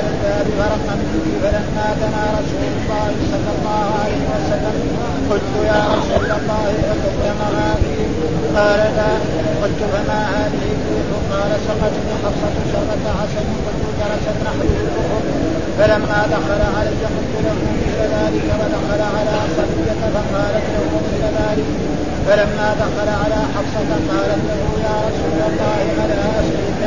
لعلى 0.00 0.12
الباب 0.14 0.46
فرقا 0.58 0.94
به 1.00 1.24
فلما 1.42 1.86
دنا 2.00 2.24
رسول 2.38 2.64
الله 2.76 3.12
صلى 3.32 3.50
الله 3.56 3.84
عليه 4.02 4.24
وسلم 4.34 4.76
قلت 5.30 5.52
يا 5.70 5.80
رسول 5.96 6.26
الله 6.38 6.64
أتكلم 6.92 7.40
هذه 7.58 7.98
قال 8.56 8.80
لا 8.98 9.12
قلت 9.62 9.80
فما 9.92 10.20
هذه 10.36 10.64
الريح 10.76 11.08
قال 11.32 11.50
سقتني 11.66 12.12
حفصة 12.22 12.56
شربة 12.72 13.04
عسل 13.20 13.46
قلت 13.66 13.82
جلست 14.00 14.38
نحو 14.46 14.68
فلما 15.78 16.20
دخل 16.34 16.60
علي 16.76 17.02
قلت 17.16 17.34
له 17.44 17.56
مثل 17.80 18.00
ذلك 18.14 18.46
ودخل 18.60 19.00
على 19.16 19.36
صفية 19.56 20.00
فقالت 20.14 20.66
له 20.74 20.86
مثل 21.06 21.22
ذلك 21.40 21.68
فلما 22.26 22.68
دخل 22.82 23.08
على 23.22 23.40
حفصة 23.54 23.90
قالت 24.10 24.42
له 24.48 24.62
يا 24.86 24.94
رسول 25.06 25.38
الله 25.48 26.04
ألا 26.04 26.30
أسقيك 26.40 26.82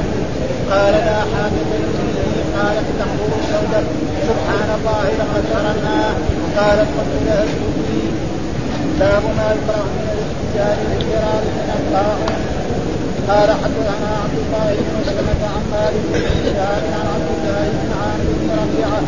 قال 0.72 0.94
لا 0.94 1.20
حاجة 1.34 1.72
لي 1.72 2.03
قالت 2.58 2.88
تقول 3.00 3.32
سودة 3.52 3.84
سبحان 4.30 4.70
الله 4.78 5.04
لقد 5.20 5.44
ظلمنا 5.54 6.00
قالت 6.58 6.90
لها 7.26 7.44
اسكتي 7.44 8.04
باب 9.00 9.24
ما 9.38 9.48
يكره 9.56 9.84
من 9.96 10.08
الاستجار 10.14 10.78
بالفرار 10.90 11.44
من 11.58 11.70
الطاعون 11.78 12.34
قال 13.30 13.50
حدثنا 13.64 14.10
عبد 14.24 14.38
الله 14.44 14.70
بن 14.86 14.92
مسلمة 15.02 15.42
عن 15.54 15.64
مالك 15.72 16.04
بن 16.14 16.22
شهاب 16.44 16.84
عن 16.98 17.06
عبد 17.14 17.30
الله 17.36 17.64
بن 17.80 17.90
عامر 18.02 18.28
بن 18.42 18.50
ربيعة 18.62 19.02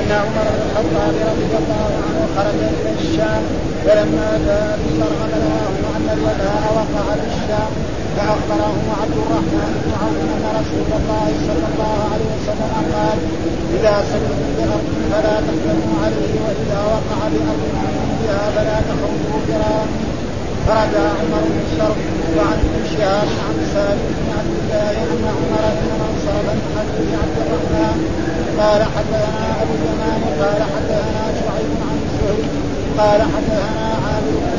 أن 0.00 0.10
عمر 0.22 0.46
بن 0.54 0.62
الخطاب 0.66 1.14
رضي 1.30 1.52
الله 1.60 1.90
عنه 2.04 2.20
خرج 2.36 2.60
إلى 2.80 2.90
الشام 3.00 3.42
فلما 3.84 4.28
جاء 4.46 4.78
بشرع 4.84 5.20
بلغه 5.32 5.68
أن 5.96 6.06
الوباء 6.16 6.64
وقع 6.78 7.06
في 7.20 7.26
الشام 7.34 7.70
فأخبره 8.16 8.76
عبد 9.02 9.16
الرحمن 9.22 9.72
بن 9.82 9.90
عوف 10.00 10.18
أن 10.34 10.44
رسول 10.60 10.88
الله 10.98 11.28
صلى 11.48 11.66
الله 11.70 11.96
عليه 12.12 12.28
وسلم 12.36 12.72
قال 12.94 13.18
إذا 13.76 13.94
سلموا 14.10 14.50
بأرض 14.56 14.86
فلا 15.12 15.36
تقدموا 15.46 15.96
عليه 16.04 16.32
وإذا 16.44 16.80
وقع 16.92 17.18
بأرض 17.32 17.62
بها 18.22 18.50
فلا 18.56 18.76
تخرجوا 18.88 19.40
فرارا 19.48 19.86
فرجع 20.66 21.04
عمر 21.20 21.42
بن 21.50 21.58
الشرق 21.66 21.98
وعن 22.36 22.58
ابن 22.66 22.82
شهاب 22.92 23.28
عن 23.46 23.56
سالم 23.74 24.06
بن 24.18 24.28
عبد 24.38 24.54
الله 24.60 24.90
أن 25.12 25.22
عمر 25.36 25.64
بن 25.78 25.88
منصر 26.02 26.42
بن 26.98 27.12
عبد 27.22 27.36
الرحمن 27.44 27.98
قال 28.60 28.82
حدثنا 28.94 29.44
أبو 29.62 29.72
اليمان 29.78 30.20
قال 30.40 30.60
حدثنا 30.72 31.24
شعيب 31.40 31.72
عن 31.88 31.96
الزهري 32.06 32.48
قال 32.98 33.20
حدثنا 33.34 33.84
بن 33.84 33.93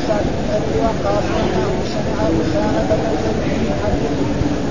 سعد 0.08 0.26
بن 0.36 0.48
ابي 0.56 0.76
وقاص 0.84 1.26
انه 1.42 1.70
سمع 1.94 2.18
اسامه 2.42 2.90
بن 2.92 3.50
يحدث 3.70 4.14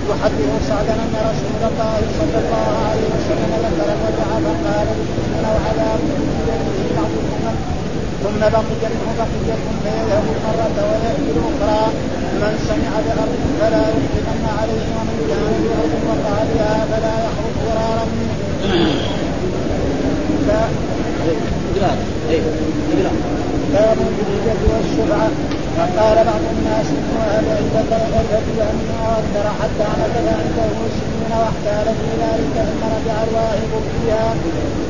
يحدث 0.09 0.51
سعدا 0.69 0.93
ان 1.05 1.15
رسول 1.29 1.61
الله 1.69 1.97
صلى 2.19 2.37
الله 2.43 2.67
عليه 2.89 3.07
وسلم 3.15 3.51
ذكر 3.65 3.87
الوجع 3.95 4.29
فقال 4.45 4.87
انه 5.35 5.53
الامم 5.71 6.35
ثم 8.23 8.39
بقي 8.39 8.85
منه 8.93 9.07
بقية 9.17 9.55
فيذهب 9.83 10.25
المرة 10.35 10.77
ويأتي 10.89 11.27
الأخرى 11.35 11.83
من 12.41 12.53
سمع 12.67 12.93
بأرض 13.05 13.33
فلا 13.59 13.83
يحرقن 13.95 14.45
عليه 14.59 14.85
ومن 14.95 15.17
كان 15.29 15.53
بأرض 15.63 15.93
وقع 16.09 16.37
بها 16.53 16.75
فلا 16.91 17.15
يخرج 17.25 17.53
فرارا 17.65 18.05
منه. 18.05 18.35
باب 23.73 23.97
الهجرة 24.09 24.63
والشبعة. 24.71 25.29
فقال 25.77 26.17
بعض 26.31 26.43
الناس 26.55 26.87
إن 26.99 27.09
أهل 27.31 27.45
عزة 27.57 27.91
الغرفة 28.01 28.47
لأنه 28.57 28.99
أكثر 29.21 29.45
حتى 29.59 29.87
نزل 30.01 30.27
عنده 30.39 30.69
سنين 30.97 31.31
واحتال 31.41 31.87
في 31.99 32.09
ذلك 32.23 32.55
ثم 32.67 32.81
رجع 32.95 33.17
الواهب 33.27 33.73
فيها. 33.91 34.27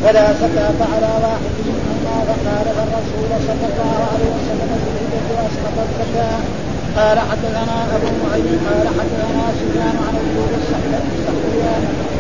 فلا 0.04 0.26
زكاة 0.42 0.80
على 0.94 1.12
واحد 1.26 1.54
منهما 1.68 2.16
فقال 2.28 2.68
الرسول 2.84 3.30
صلى 3.48 3.66
الله 3.72 3.98
عليه 4.12 4.30
وسلم 4.38 4.70
الهجرة 4.80 5.28
وأسقط 5.36 5.76
الزكاة 5.88 6.40
قال 6.98 7.18
حدثنا 7.20 7.78
أبو 7.96 8.10
معين. 8.24 8.60
قال 8.68 8.88
حدثنا 8.98 9.44
سفيان 9.60 9.96
عن 10.06 10.16
ايوب 10.24 10.52
السختياني 10.62 12.15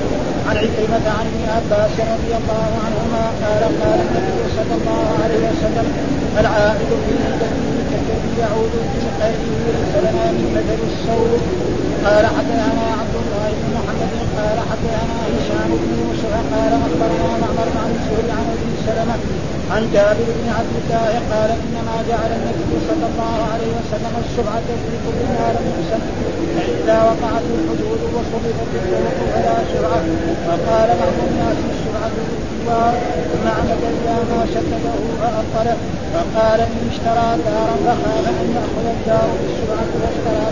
عن 0.48 0.58
عكرمة 0.58 1.06
عن 1.18 1.26
ابن 1.34 1.44
عباس 1.56 1.94
رضي 2.14 2.32
الله 2.40 2.70
عنهما 2.86 3.24
قال 3.42 3.64
قال 3.82 4.00
النبي 4.08 4.40
صلى 4.58 4.74
الله 4.80 5.06
عليه 5.24 5.42
وسلم 5.50 5.88
العائد 6.40 6.90
في 7.04 7.14
مدته 7.24 7.66
كالذي 7.90 8.34
يعود 8.44 8.74
في 8.92 9.00
خيره 9.20 9.54
ليس 9.68 9.94
لنا 10.06 10.26
من 10.38 10.48
بدل 10.56 10.80
الصوم. 10.92 11.42
قال 12.06 12.26
حدثنا 12.26 12.86
عبد 13.02 13.15
بن 13.60 13.68
محمد 13.78 14.14
قال 14.38 14.58
حدثنا 14.70 15.18
هشام 15.36 15.70
بن 15.82 15.90
يوسف 16.02 16.34
قال 16.54 16.72
اخبرنا 16.88 17.28
معمر 17.42 17.70
عن 17.82 17.90
الزهري 17.98 18.32
عن 18.38 18.46
ابي 18.54 18.72
سلمه 18.88 19.18
عن 19.74 19.82
جابر 19.94 20.28
بن 20.40 20.48
عبد 20.58 20.76
الله 20.82 21.12
قال 21.32 21.50
انما 21.64 21.96
جعل 22.10 22.32
النبي 22.38 22.74
صلى 22.90 23.06
الله 23.12 23.38
عليه 23.54 23.72
وسلم 23.80 24.14
السبعه 24.24 24.68
في 24.84 24.96
كل 25.06 25.20
ما 25.38 25.48
لم 25.56 25.66
يحسن 25.74 26.02
فاذا 26.56 26.98
وقعت 27.10 27.46
الحدود 27.56 28.02
وصرفت 28.16 28.60
الطرق 28.78 29.18
فلا 29.34 29.58
سرعه 29.74 30.06
وقال 30.48 30.90
بعض 31.02 31.18
الناس 31.30 31.58
السرعه 31.74 32.12
بالكبار 32.16 32.94
ثم 33.32 33.46
عمد 33.58 33.82
إلى 33.98 34.16
ما 34.32 34.42
شدده 34.54 34.96
فابطله 35.20 35.78
فقال 36.14 36.60
ان 36.60 36.78
اشترى 36.92 37.28
دارا 37.46 37.76
فخاف 37.86 38.26
أن 38.42 38.48
يأخذ 38.58 38.86
الدار 38.96 39.30
بالسرعه 39.42 39.90
واشترى 40.02 40.46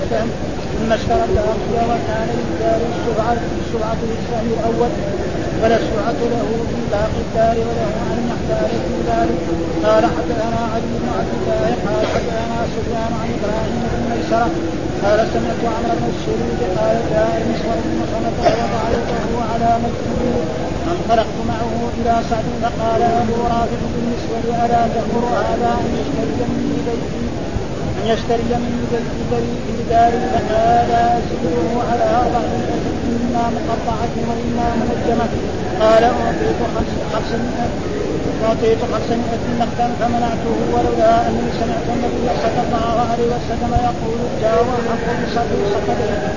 بالسهم 0.00 0.53
ثم 0.84 0.92
اشترى 0.92 1.24
الباقي 1.28 1.74
وكان 1.90 2.28
للدار 2.38 2.80
السرعه 2.92 3.36
السرعه 3.62 3.96
بالسهم 4.08 4.48
الأول 4.56 4.92
ولا 5.62 5.76
السرعة 5.80 6.20
له 6.32 6.48
في 6.70 6.80
باقي 6.92 7.20
الدار 7.26 7.56
وله 7.68 7.92
أن 8.12 8.20
يحتاج 8.30 8.70
في 8.86 8.96
ذلك. 9.10 9.40
قال 9.86 10.04
حدثنا 10.16 10.60
علي 10.72 10.92
بن 11.02 11.08
عبد 11.18 11.32
الله 11.38 11.70
قال 11.86 12.04
حدثنا 12.12 12.58
سفيان 12.74 13.12
عن 13.20 13.28
إبراهيم 13.36 13.80
بن 13.92 14.02
ميسرة 14.10 14.50
قال 15.04 15.18
سمعت 15.34 15.62
عمرو 15.74 15.94
بن 16.00 16.06
السريج 16.14 16.60
قال 16.78 16.96
جاء 17.12 17.32
المسور 17.42 17.78
بن 17.84 18.00
خلف 18.12 18.36
ووضع 18.44 18.84
يده 18.96 19.32
على 19.52 19.70
مكتوبه 19.84 20.36
فانطلقت 20.84 21.38
معه 21.50 21.72
إلى 21.98 22.14
سعد 22.30 22.46
فقال 22.62 23.02
أبو 23.02 23.36
رافع 23.52 23.80
بالنسبة 23.94 24.64
ألا 24.64 24.82
تأمر 24.94 25.24
هذا 25.48 25.70
أن 25.80 25.88
يشتري 25.98 26.44
مني 26.50 26.78
بيتي؟ 26.86 27.43
أن 27.98 28.06
يشتري 28.12 28.42
بريء 29.30 29.84
داري 29.90 30.20
فقال 30.34 30.90
أزيده 31.16 31.66
على 31.90 32.04
أربعين 32.20 32.64
إما 33.08 33.44
مقطعة 33.58 34.14
وإما 34.28 34.66
منجمة 34.80 35.28
قال 35.80 36.04
أعطيت 36.04 36.58
خمسمائة 37.12 37.68
أعطيت 38.44 38.78
خمسمائة 38.92 39.44
نقدا 39.60 39.86
فمنعته 40.00 40.56
ولولا 40.72 41.28
أني 41.28 41.46
سمعت 41.60 41.86
النبي 41.96 42.28
صلى 42.42 42.60
الله 42.66 42.96
عليه 43.10 43.26
وسلم 43.34 43.72
يقول 43.88 44.18
جاء 44.42 44.64
الحق 44.78 45.06
بصدر 45.22 45.58
صدره 45.74 46.32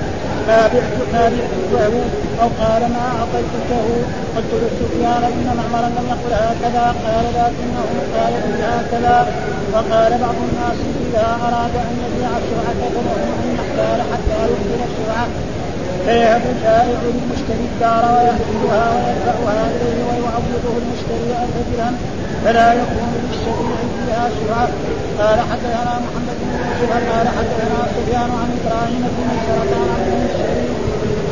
ما 0.47 0.61
بعت 0.73 0.97
ما 1.13 1.23
بعته 1.29 1.93
أو 2.41 2.47
قال 2.61 2.81
ما 2.95 3.05
اعطيتكه 3.19 3.87
قلت 4.35 4.51
لسفيان 4.63 5.23
ان 5.23 5.47
معمرا 5.57 5.89
لم 5.97 6.05
يقل 6.13 6.33
هكذا 6.33 6.85
قال 7.05 7.25
لكنه 7.37 7.89
قال 8.15 8.33
لي 8.33 8.63
هكذا 8.63 9.17
وقال 9.73 10.11
بعض 10.23 10.35
الناس 10.47 10.77
اذا 11.05 11.27
اراد 11.47 11.75
ان 11.87 11.95
يبيع 12.03 12.29
السرعه 12.41 12.79
فله 12.93 13.23
ان 13.39 13.55
يحتال 13.55 13.99
حتى 14.11 14.39
يحسن 14.51 14.81
السرعه 14.89 15.27
فيهب 16.05 16.41
البائع 16.53 16.99
للمشتري 17.03 17.65
الدار 17.71 18.03
ويحملها 18.15 18.85
ويدفعها 18.93 19.65
اليه 19.75 20.03
ويعوضه 20.09 20.73
المشتري 20.81 21.29
الف 21.43 21.55
درهم 21.77 21.95
فلا 22.43 22.73
يكون 22.73 23.09
للشريع 23.23 23.77
فيها 24.05 24.29
سرعه 24.39 24.69
قال 25.19 25.39
حدثنا 25.49 25.93
محمد 26.05 26.37
بن 26.41 26.49
يوسف 26.59 26.91
قال 27.11 27.27
حدثنا 27.37 27.79
سفيان 27.95 28.29
عن 28.39 28.49
إبراهيم 28.59 29.03
بن 29.13 29.23
مسرة 29.31 29.73
عن 29.93 30.16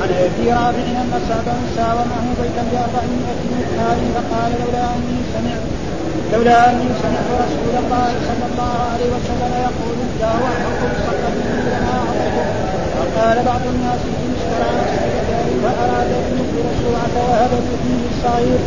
عن 0.05 0.11
ابي 0.11 0.49
رافع 0.51 0.87
أن 1.01 1.11
سعد 1.29 1.47
ساوى 1.75 2.03
معه 2.11 2.27
بيتا 2.41 2.63
بأربعمائة 2.71 3.41
مثقال 3.53 3.99
فقال 4.15 4.51
لولا 4.61 4.83
أني 4.95 5.17
سمعت 5.33 5.63
لولا 6.33 6.69
أني 6.69 6.87
سمعت 7.01 7.29
رسول 7.43 7.73
الله 7.83 8.09
صلى 8.27 8.45
الله 8.51 8.75
عليه 8.91 9.09
وسلم 9.15 9.51
يقول 9.67 9.97
الله 10.07 10.37
احق 10.53 10.79
بالصدقه 10.89 11.35
لما 11.71 11.99
وقال 12.97 13.37
بعض 13.45 13.61
الناس 13.73 14.01
ان 14.15 14.33
اشترى 14.37 14.71
فأراد 15.63 16.09
أن 16.19 16.33
يخبر 16.39 16.65
السرعه 16.73 17.15
وهب 17.29 17.51
فيه 17.83 18.01
الصغير 18.11 18.59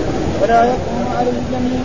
ولا 0.42 0.64
يكون 0.64 1.04
على 1.18 1.30
الجميع. 1.30 1.82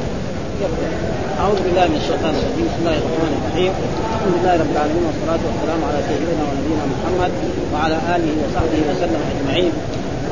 أعوذ 0.54 1.60
بالله 1.66 1.86
من 1.92 1.98
الشيطان 2.04 2.34
الرجيم. 2.40 2.66
بسم 2.70 2.80
الله 2.82 2.98
الرحمن 3.02 3.34
الرحيم. 3.42 3.74
الحمد 4.14 4.34
لله 4.38 4.54
رب 4.62 4.72
العالمين 4.76 5.04
والصلاة 5.10 5.42
والسلام 5.48 5.80
على 5.90 6.00
سيدنا 6.10 6.44
ونبينا 6.50 6.86
محمد 6.94 7.32
وعلى 7.74 7.98
آله 8.16 8.32
وصحبه 8.42 8.80
وسلم 8.90 9.22
أجمعين. 9.34 9.74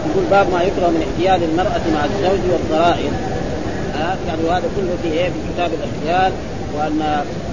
يقول 0.07 0.25
باب 0.31 0.45
ما 0.53 0.61
يكره 0.67 0.87
من 0.95 1.01
احتيال 1.07 1.39
المرأة 1.49 1.83
مع 1.95 2.01
الزوج 2.09 2.41
والضرائر 2.53 3.11
آه 4.01 4.15
يعني 4.27 4.41
وهذا 4.47 4.67
كله 4.75 4.93
في 5.03 5.09
إيه؟ 5.17 5.29
في 5.33 5.39
كتاب 5.53 5.69
الأحتيال. 5.77 6.31
وأن 6.75 7.01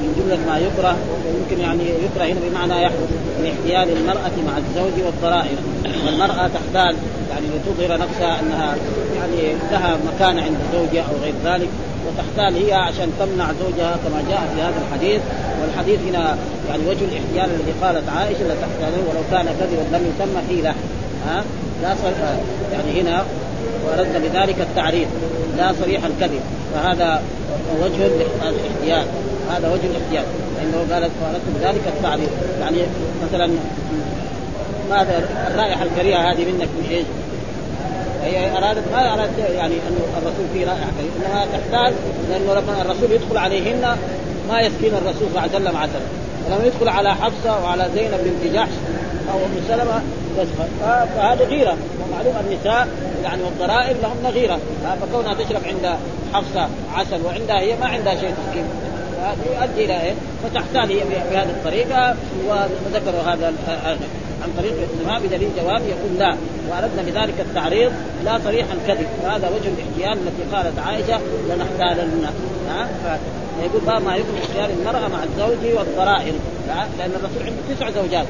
من 0.01 0.09
جملة 0.19 0.41
ما 0.51 0.57
يكره 0.59 0.97
ويمكن 1.25 1.59
يعني 1.67 1.85
يكره 2.07 2.25
هنا 2.25 2.41
بمعنى 2.47 2.83
يحدث 2.83 3.11
من 3.39 3.45
احتيال 3.53 3.97
المرأة 3.97 4.37
مع 4.49 4.55
الزوج 4.63 4.95
والضرائر 5.07 5.59
والمرأة 6.07 6.45
تحتاج 6.57 6.95
يعني 7.31 7.47
لتظهر 7.55 7.99
نفسها 7.99 8.41
أنها 8.41 8.77
يعني 9.19 9.55
لها 9.73 9.97
مكانه 10.09 10.43
عند 10.43 10.57
زوجها 10.73 11.03
أو 11.03 11.17
غير 11.25 11.35
ذلك. 11.45 11.69
وتحتال 12.09 12.67
هي 12.67 12.73
عشان 12.73 13.13
تمنع 13.19 13.47
زوجها 13.53 13.97
كما 14.05 14.23
جاء 14.31 14.43
في 14.55 14.63
هذا 14.63 14.83
الحديث. 14.89 15.21
والحديث 15.61 16.01
هنا 16.09 16.37
يعني 16.69 16.83
وجه 16.89 17.05
الاحتيال 17.05 17.61
الذي 17.61 17.73
قالت 17.83 18.09
عائشة 18.09 18.45
لتحتاله 18.45 19.01
ولو 19.09 19.23
كان 19.31 19.47
كذبا 19.61 19.97
لم 19.97 20.13
يسمى 20.15 20.43
حيلة. 20.49 20.75
ها؟ 21.27 21.45
لا 21.83 21.95
يعني 22.73 23.01
هنا 23.01 23.25
واردنا 23.87 24.19
بذلك 24.19 24.61
التعريف. 24.61 25.09
لا 25.57 25.73
صريح 25.81 26.05
الكذب. 26.05 26.41
فهذا 26.75 27.23
وجه 27.83 28.07
الاحتيال. 28.07 29.07
هذا 29.51 29.69
وجه 29.73 29.87
الاحتيال. 29.87 30.25
لأنه 30.57 30.95
قالت 30.95 31.11
واردت 31.23 31.43
بذلك 31.61 31.83
التعريف. 31.97 32.31
يعني 32.61 32.79
مثلا 33.27 33.51
ماذا؟ 34.91 35.29
الرائحة 35.51 35.85
الكريهة 35.85 36.33
هذه 36.33 36.45
منك 36.45 36.69
من 36.79 36.87
إيش؟ 36.91 37.05
هي 38.29 38.59
أرادت 38.59 38.85
ما 38.93 39.15
أرادت 39.15 39.39
يعني 39.39 39.75
انه 39.75 40.19
الرسول 40.19 40.47
فيه 40.55 40.67
رائحة 40.67 40.91
انما 41.01 41.47
تحتاج 41.53 41.95
لأنه 42.31 42.55
لما 42.55 42.83
الرسول 42.83 43.13
يدخل 43.13 43.37
عليهن 43.37 43.97
ما 44.49 44.61
يسكن 44.61 44.97
الرسول 44.97 45.29
صلى 45.29 45.29
الله 45.29 45.41
عليه 45.41 45.53
وسلم 45.53 45.77
عسلا 45.77 46.01
ولما 46.47 46.67
يدخل 46.67 46.89
على 46.89 47.15
حفصة 47.15 47.65
وعلى 47.65 47.89
زينب 47.95 48.21
بنت 48.25 48.55
جحش 48.55 48.73
أو 49.33 49.37
أم 49.39 49.61
سلمة 49.69 50.03
فهذا 51.17 51.45
غيرة. 51.45 51.77
ومعلوم 52.03 52.35
النساء 52.41 52.89
يعني 53.25 53.43
والضرائر 53.43 53.97
لهن 54.03 54.33
غيرة. 54.33 54.59
فكونها 55.01 55.35
تشرب 55.35 55.61
عند 55.67 55.97
حفصة 56.33 56.69
عسل 56.95 57.27
وعندها 57.27 57.61
هي 57.61 57.77
ما 57.77 57.87
عندها 57.87 58.15
شيء 58.15 58.35
تسكين. 58.47 58.65
يؤدي 59.47 59.85
إلى 59.85 60.01
إيه؟ 60.01 60.15
فتحتال 60.45 60.91
هي 60.91 61.01
بهذه 61.31 61.51
الطريقة 61.51 62.17
وذكروا 62.49 63.23
هذا 63.23 63.53
عن 64.43 64.49
طريق 64.59 64.73
الاتهام 64.73 65.23
بدليل 65.23 65.49
جواب 65.57 65.83
يقول 65.83 66.19
لا 66.19 66.37
وأردنا 66.71 67.03
بذلك 67.03 67.41
التعريض 67.41 67.93
لا 68.25 68.39
صريح 68.45 68.67
الكذب. 68.73 69.07
فهذا 69.23 69.49
وجه 69.49 69.69
الاحتيال 69.69 70.27
التي 70.27 70.57
قالت 70.57 70.79
عائشة 70.79 71.21
لنحتالن. 71.49 72.27
ها؟ 72.69 72.89
يقول 73.65 73.81
باب 73.87 74.03
ما 74.05 74.17
يكون 74.17 74.39
اختيار 74.43 74.71
المرأة 74.81 75.09
مع 75.09 75.25
الزوج 75.25 75.77
والضرائر. 75.77 76.33
لأن 76.99 77.11
الرسول 77.11 77.43
عنده 77.47 77.75
تسع 77.75 77.91
زوجات. 77.91 78.27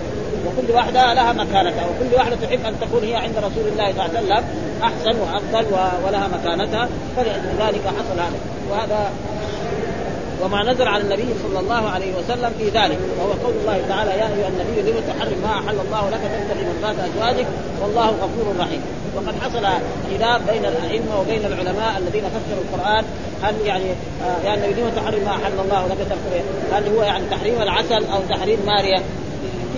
وكل 0.47 0.73
واحدة 0.73 1.15
لها 1.15 1.33
مكانتها 1.33 1.87
وكل 1.87 2.15
واحدة 2.15 2.37
تحب 2.37 2.61
أن 2.67 2.75
تكون 2.81 3.05
هي 3.05 3.17
عند 3.17 3.37
رسول 3.37 3.69
الله 3.73 3.93
صلى 3.93 4.07
الله 4.07 4.19
عليه 4.19 4.19
وسلم 4.19 4.45
أحسن 4.83 5.21
وأفضل 5.21 5.67
ولها 6.07 6.29
مكانتها. 6.29 6.89
فلذلك 7.17 7.87
حصل 7.87 8.21
هذا. 8.21 8.39
وهذا 8.71 9.11
وما 10.43 10.73
نزل 10.73 10.89
على 10.89 11.03
النبي 11.03 11.29
صلى 11.43 11.61
الله 11.61 11.89
عليه 11.91 12.13
وسلم 12.19 12.53
في 12.59 12.65
ذلك. 12.65 12.99
وهو 13.19 13.33
قول 13.45 13.55
الله 13.61 13.83
تعالى 13.89 14.11
يا 14.11 14.27
أيها 14.37 14.49
النبي 14.49 14.91
لم 14.91 15.01
تحرم 15.09 15.39
ما 15.43 15.53
أحل 15.61 15.79
الله 15.87 16.11
لك 16.11 16.21
تبتغي 16.21 16.67
مرضات 16.69 16.97
أزواجك؟ 17.09 17.47
والله 17.83 18.07
غفور 18.07 18.55
رحيم. 18.61 18.83
وقد 19.17 19.35
حصل 19.43 19.67
خلاف 20.11 20.51
بين 20.51 20.65
الأئمة 20.65 21.21
وبين 21.21 21.45
العلماء 21.45 21.99
الذين 21.99 22.25
فسروا 22.25 22.63
القرآن. 22.65 23.05
هل 23.43 23.55
يعني 23.67 23.85
آه 24.23 24.55
النبي 24.55 24.81
لم 24.81 24.91
تحرم 24.97 25.23
ما 25.25 25.31
أحل 25.31 25.53
الله 25.65 25.87
لك 25.87 25.99
تبتغي 25.99 26.43
هل 26.73 26.97
هو 26.97 27.03
يعني 27.03 27.25
تحريم 27.31 27.63
العسل 27.63 28.07
أو 28.15 28.21
تحريم 28.29 28.59
ماريه 28.67 29.03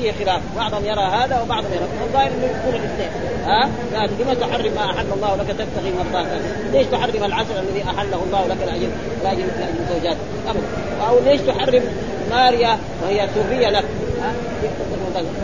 فيه 0.01 0.25
خلاف. 0.25 0.43
بعضهم 0.57 0.85
يرى 0.85 1.01
هذا 1.01 1.41
وبعضهم 1.41 1.73
يرى. 1.73 1.87
الظاهر 2.07 2.27
إنه 2.27 2.45
يكون 2.45 2.75
الإثنين. 2.75 3.11
ها؟ 3.45 3.71
يعني 3.93 4.11
لما 4.21 4.35
تحرم 4.35 4.73
ما 4.75 4.91
أحل 4.91 5.07
الله 5.17 5.37
لك 5.37 5.47
تبتغي 5.47 5.93
مرضات 5.99 6.27
ليش 6.73 6.87
تحرم 6.87 7.25
العسل 7.25 7.59
الذي 7.59 7.83
أحله 7.83 8.23
الله 8.27 8.47
لك 8.47 8.57
لاجل 8.67 8.91
لاجل 9.25 9.47
لأجل 9.59 9.95
زوجات؟ 9.95 10.17
أبدا. 10.49 10.67
أو 11.09 11.19
ليش 11.25 11.41
تحرم 11.41 11.83
ماريا 12.31 12.79
وهي 13.03 13.29
سرية 13.35 13.69
لك؟ 13.69 13.85
ها؟ 14.23 14.33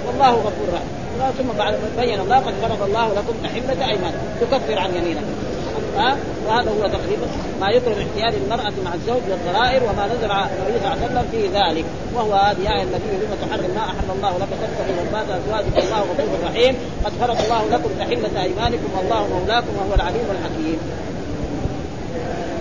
والله 0.07 0.31
غفور 0.31 0.67
رحيم. 0.73 1.33
ثم 1.39 1.59
بعد 1.59 1.75
بين 1.99 2.21
الله 2.21 2.37
قد 2.37 2.55
فرض 2.63 2.83
الله 2.83 3.13
لكم 3.13 3.35
تحله 3.45 3.89
أيمان. 3.89 4.13
تكفر 4.41 4.79
عن 4.79 4.95
يمينك. 4.95 5.25
ها 5.99 6.17
وهذا 6.47 6.71
هو 6.71 6.87
تقريبا 6.87 7.27
ما 7.61 7.69
يكره 7.71 7.93
احتيال 7.93 8.43
المرأة 8.45 8.73
مع 8.85 8.95
الزوج 8.95 9.23
والضرائر 9.31 9.83
وما 9.85 10.07
نزل 10.07 10.31
على 10.31 10.45
النبي 10.45 10.79
صلى 10.79 10.93
الله 10.93 11.03
عليه 11.03 11.07
وسلم 11.07 11.27
في 11.31 11.41
ذلك. 11.59 11.85
وهو 12.15 12.33
هذه 12.35 12.73
آية 12.75 12.83
النبي 12.83 13.09
لم 13.13 13.37
تحرم 13.43 13.71
ما 13.75 13.81
أحل 13.81 14.09
الله 14.17 14.39
لك 14.39 14.49
تبتغي 14.63 14.93
مرضات 14.99 15.29
أزواجك. 15.41 15.85
الله 15.85 16.01
غفور 16.01 16.39
رحيم. 16.49 16.77
قد 17.05 17.13
فرض 17.21 17.39
الله 17.45 17.63
لكم 17.77 17.91
تحلة 17.99 18.43
أيمانكم. 18.43 18.89
والله 18.97 19.29
مولاكم 19.35 19.73
وهو 19.79 19.95
العليم 19.95 20.27
الحكيم. 20.31 20.79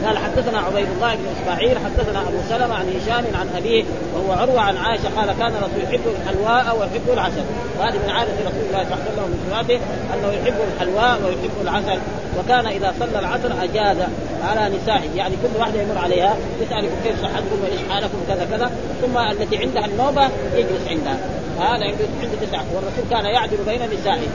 قال 0.06 0.18
حدثنا 0.18 0.60
عبيد 0.60 0.88
الله 0.96 1.16
بن 1.16 1.26
إسماعيل 1.42 1.78
حدثنا 1.86 2.22
أبو 2.22 2.38
سلمة 2.50 2.76
عن 2.76 2.86
هشام 2.96 3.26
عن 3.40 3.48
أبيه 3.58 3.84
وهو 4.16 4.32
عروة 4.32 4.62
عن 4.62 4.78
عائشة 4.78 5.10
قال 5.18 5.28
كان 5.40 5.54
الرسول 5.56 5.84
يحب 5.84 6.02
الحلواء 6.16 6.78
ويحب 6.80 7.10
العسل. 7.14 7.44
وهذه 7.80 7.98
من 7.98 8.10
عادة 8.10 8.32
رسول 8.32 8.66
الله 8.68 8.84
صلى 8.84 8.94
الله 8.94 9.04
عليه 9.04 9.12
وسلم 9.12 9.30
من 9.30 9.80
أنه 10.14 10.30
يحب 10.38 10.58
الحلواء 10.74 11.20
ويحب 11.26 11.56
العسل. 11.62 12.00
وكان 12.40 12.68
إذا 12.68 12.94
صلى 13.00 13.20
العصر 13.20 13.64
أجاز 13.64 13.98
على 14.44 14.76
نسائه. 14.78 15.10
يعني 15.16 15.36
كل 15.36 15.60
واحدة 15.60 15.82
يمر 15.82 15.98
عليها 15.98 16.36
يسألكم 16.62 16.96
كيف 17.04 17.22
صحتكم 17.22 17.58
وإيش 17.64 17.90
حالكم 17.90 18.18
كذا 18.28 18.48
كذا 18.52 18.72
ثم 19.02 19.18
التي 19.18 19.58
عندها 19.58 19.86
النوبة 19.86 20.30
يجلس 20.56 20.88
عندها. 20.88 21.18
هذا 21.60 21.86
عنده 21.86 22.06
عنده 22.22 22.46
تسعه 22.46 22.66
والرسول 22.76 23.06
كان 23.10 23.26
يعدل 23.26 23.58
بين 23.66 23.82
نسائه. 24.00 24.28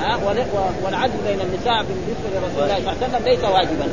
ها 0.00 0.18
والعدل 0.84 1.18
بين 1.26 1.40
النساء 1.40 1.84
بالنسبة 1.88 2.28
لرسول 2.34 2.62
الله 2.62 2.76
صلى 2.76 2.92
الله 2.92 2.96
عليه 3.02 3.06
وسلم 3.06 3.24
ليس 3.24 3.44
واجبا. 3.44 3.88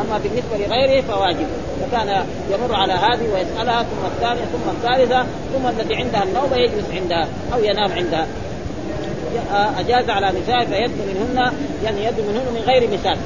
أما 0.00 0.18
بالنسبة 0.18 0.56
لغيره 0.56 1.00
فواجب. 1.00 1.46
فكان 1.80 2.26
يمر 2.50 2.74
على 2.74 2.92
هذه 2.92 3.28
ويسألها 3.34 3.82
ثم 3.82 4.06
الثانية 4.06 4.44
ثم 4.44 4.70
الثالثة 4.70 5.26
ثم 5.54 5.66
التي 5.66 5.94
عندها 5.94 6.22
النوبة 6.22 6.56
يجلس 6.56 6.90
عندها 6.94 7.28
أو 7.54 7.64
ينام 7.64 7.92
عندها. 7.92 8.26
أجاز 9.78 10.10
على 10.10 10.32
نساء 10.40 10.64
فيد 10.64 10.90
منهن 10.90 11.52
يعني 11.84 12.04
يد 12.04 12.20
منهن 12.28 12.46
من 12.54 12.62
غير 12.66 12.88
مثال. 12.92 13.18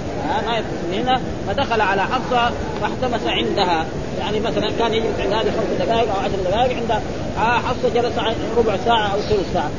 ما 0.47 0.59
يدخل 0.59 1.02
منهن 1.02 1.21
فدخل 1.49 1.81
على 1.81 2.02
حفصة 2.02 2.50
واحتمس 2.83 3.26
عندها. 3.26 3.85
يعني 4.21 4.40
مثلا 4.40 4.71
كان 4.79 4.95
يجلس 4.95 5.21
عند 5.21 5.33
هذه 5.33 5.52
خمس 5.57 5.87
دقائق 5.87 6.14
أو 6.14 6.21
عشر 6.21 6.50
دقائق 6.50 6.76
عند 6.76 7.02
حفصة 7.38 7.88
جلس 7.95 8.12
ربع 8.57 8.76
ساعة 8.85 9.14
أو 9.14 9.21
ثلث 9.21 9.52
ساعة. 9.55 9.71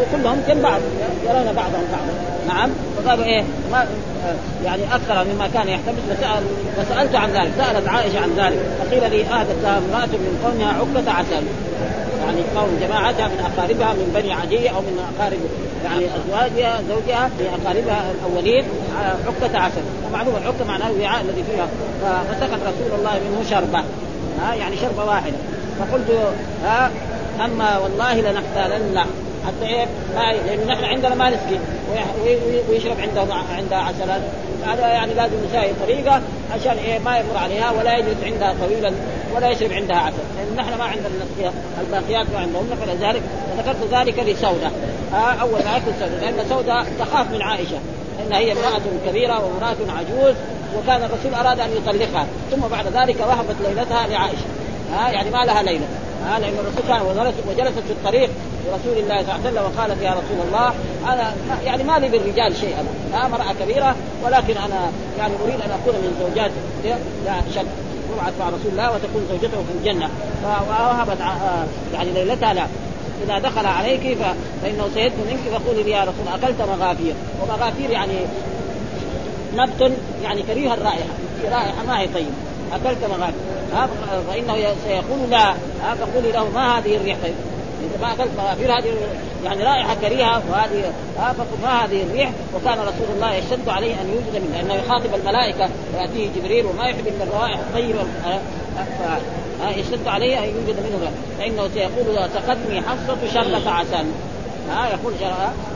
وكلهم 0.00 0.42
جنب 0.48 0.62
بعض 0.62 0.80
يرون 1.24 1.44
بعضهم 1.44 1.84
بعضا. 1.92 2.12
نعم. 2.48 2.70
فقالوا 2.96 3.24
إيه 3.24 3.44
ما 3.72 3.86
يعني 4.64 4.82
أكثر 4.94 5.24
مما 5.34 5.48
كان 5.54 5.68
يحتمس 5.68 5.98
فسال 6.10 6.42
فسألت 6.76 7.14
عن 7.14 7.30
ذلك. 7.30 7.52
سألت 7.58 7.88
عائشة 7.88 8.20
عن 8.20 8.30
ذلك. 8.36 8.58
فقيل 8.80 9.10
لي 9.10 9.24
اهدت 9.24 9.64
امرأة 9.64 10.06
من 10.06 10.40
قومها 10.44 10.72
عقدة 10.72 11.12
عسل. 11.12 11.42
يعني 12.24 12.42
قوم 12.56 12.78
جماعتها 12.80 13.28
من 13.28 13.40
أقاربها 13.40 13.92
من 13.92 14.12
بني 14.14 14.32
عدي 14.32 14.70
أو 14.70 14.80
من 14.80 15.04
أقارب 15.14 15.38
يعني 15.84 16.04
أزواجها 16.04 16.80
زوجها 16.88 17.30
من 17.38 17.60
أقاربها 17.62 18.04
الأولين 18.10 18.64
عقده 19.26 19.58
عسل 19.58 19.82
ومعلوم 20.06 20.36
العقده 20.36 20.64
معناه 20.64 20.90
الوعاء 20.90 21.20
الذي 21.20 21.44
فيها. 21.44 21.66
فسقط 22.28 22.58
رسول 22.60 22.98
الله 22.98 23.12
منه 23.12 23.50
شربة. 23.50 23.84
ها 24.42 24.54
يعني 24.54 24.76
شربة 24.76 25.04
واحدة. 25.04 25.36
فقلت 25.78 26.34
ها 26.64 26.90
أما 27.44 27.78
والله 27.78 28.14
لنحتالن 28.14 28.98
حتى 29.46 29.66
إيه؟ 29.66 29.86
ما 30.16 30.32
لأنه 30.32 30.72
نحن 30.72 30.84
عندنا 30.84 31.14
ما 31.14 31.30
نسقي 31.30 31.58
ويشرب 32.70 32.96
عنده 33.00 33.34
عندها 33.56 33.78
عسلات 33.78 34.20
هذا 34.66 34.86
يعني 34.88 35.14
لازم 35.14 35.34
نساوي 35.48 35.72
طريقة 35.86 36.22
عشان 36.54 36.76
إيه؟ 36.78 36.98
ما 36.98 37.18
يمر 37.18 37.36
عليها 37.36 37.70
ولا 37.70 37.98
يجلس 37.98 38.16
عندها 38.24 38.54
طويلا. 38.66 38.92
ولا 39.34 39.50
يشرب 39.50 39.72
عندها 39.72 39.96
عسل. 39.96 40.16
لأن 40.36 40.56
نحن 40.56 40.78
ما 40.78 40.84
عندنا 40.84 41.08
الباقيات 41.80 42.26
ما 42.34 42.38
عندهم. 42.38 42.66
فلذلك 42.80 43.22
ذكرت 43.58 43.92
ذلك 43.92 44.18
لسودة. 44.18 44.70
آه 45.14 45.16
أول 45.16 45.64
ما 45.64 45.72
ياكل 45.74 45.92
سودة. 46.00 46.20
لأن 46.20 46.48
سودة 46.48 46.84
تخاف 46.98 47.30
من 47.30 47.42
عائشة. 47.42 47.78
ان 48.26 48.32
هي 48.32 48.52
امرأة 48.52 48.82
كبيرة 49.06 49.44
وامرأة 49.44 49.76
عجوز 49.98 50.34
وكان 50.78 51.02
الرسول 51.02 51.34
أراد 51.34 51.60
أن 51.60 51.70
يطلقها. 51.76 52.26
ثم 52.50 52.60
بعد 52.70 52.86
ذلك 52.86 53.20
وهبت 53.20 53.56
ليلتها 53.64 54.06
لعائشة. 54.06 54.46
ها 54.92 55.10
يعني 55.10 55.30
ما 55.30 55.44
لها 55.44 55.62
ليلة. 55.62 55.86
ها 56.26 56.38
لأن 56.38 56.54
الرسول 56.54 56.82
كان 56.88 57.02
وجلست 57.48 57.78
في 57.86 57.90
الطريق 57.90 58.30
لرسول 58.66 59.02
الله 59.02 59.16
صلى 59.16 59.20
الله 59.20 59.32
عليه 59.32 59.50
وسلم 59.50 59.64
وقالت 59.64 60.02
يا 60.02 60.10
رسول 60.10 60.46
الله 60.46 60.74
أنا 61.12 61.34
يعني 61.64 61.82
ما 61.82 61.98
لي 61.98 62.08
بالرجال 62.08 62.56
شيء 62.56 62.74
أنا. 62.80 63.26
امرأة 63.26 63.54
كبيرة 63.60 63.96
ولكن 64.24 64.56
أنا 64.56 64.90
يعني 65.18 65.34
أريد 65.44 65.54
أن 65.54 65.70
أكون 65.70 65.94
من 65.94 66.16
زوجات 66.20 66.50
شاب 67.54 67.66
تبعث 68.12 68.32
مع 68.40 68.48
رسول 68.48 68.72
الله 68.72 68.90
وتكون 68.92 69.26
زوجته 69.30 69.62
في 69.62 69.78
الجنة. 69.78 70.08
فوهبت 70.42 71.20
آه، 71.20 71.64
يعني 71.94 72.10
ليلتها 72.12 72.54
لا. 72.54 72.66
إذا 73.24 73.38
دخل 73.38 73.66
عليك 73.66 74.18
فإنه 74.62 74.88
سيدن 74.94 75.14
منك 75.30 75.58
فقولي 75.58 75.82
لي 75.82 75.90
يا 75.90 76.00
رسول 76.00 76.42
أكلت 76.42 76.62
مغافير. 76.62 77.14
ومغافير 77.42 77.90
يعني 77.90 78.18
نبت 79.54 79.92
يعني 80.22 80.42
كريه 80.42 80.74
الرائحة. 80.74 81.14
رائحة 81.44 81.86
ما 81.88 82.00
هي 82.00 82.06
طيبة. 82.06 82.30
أكلت 82.72 82.98
مغافير. 83.10 83.34
فإنه 84.28 84.54
سيقول 84.84 85.30
لا. 85.30 85.54
فقولي 86.00 86.32
له 86.32 86.50
ما 86.54 86.78
هذه 86.78 86.96
الريح 86.96 87.16
انت 87.24 87.34
ما 88.00 88.12
أكلت 88.12 88.30
مغافير. 88.38 88.78
هذه 88.78 88.94
يعني 89.44 89.64
رائحة 89.64 89.94
كريهة 89.94 90.42
وهذه 90.50 90.92
ما 91.62 91.84
هذه 91.84 92.02
الريح. 92.02 92.30
وكان 92.54 92.78
رسول 92.78 93.06
الله 93.14 93.34
يشتد 93.34 93.68
عليه 93.68 93.94
أن 93.94 94.08
يوجد 94.08 94.44
منه 94.44 94.56
لأنه 94.56 94.74
يخاطب 94.74 95.14
الملائكة. 95.14 95.68
ويأتيه 95.94 96.28
جبريل 96.36 96.66
وما 96.66 96.84
يحب 96.84 97.06
الا 97.06 97.24
الروائح 97.24 97.58
الطيبه 97.58 98.04
يشتد 99.76 100.08
عليه 100.08 100.38
أن 100.38 100.44
يوجد 100.44 100.76
منه 100.80 101.10
فإنه 101.38 101.68
سيقول 101.74 102.30
سقتني 102.34 102.80
حفصة 102.80 103.32
شربة 103.34 103.70
عسل. 103.70 104.06
ها 104.70 104.88
يقول 104.88 105.12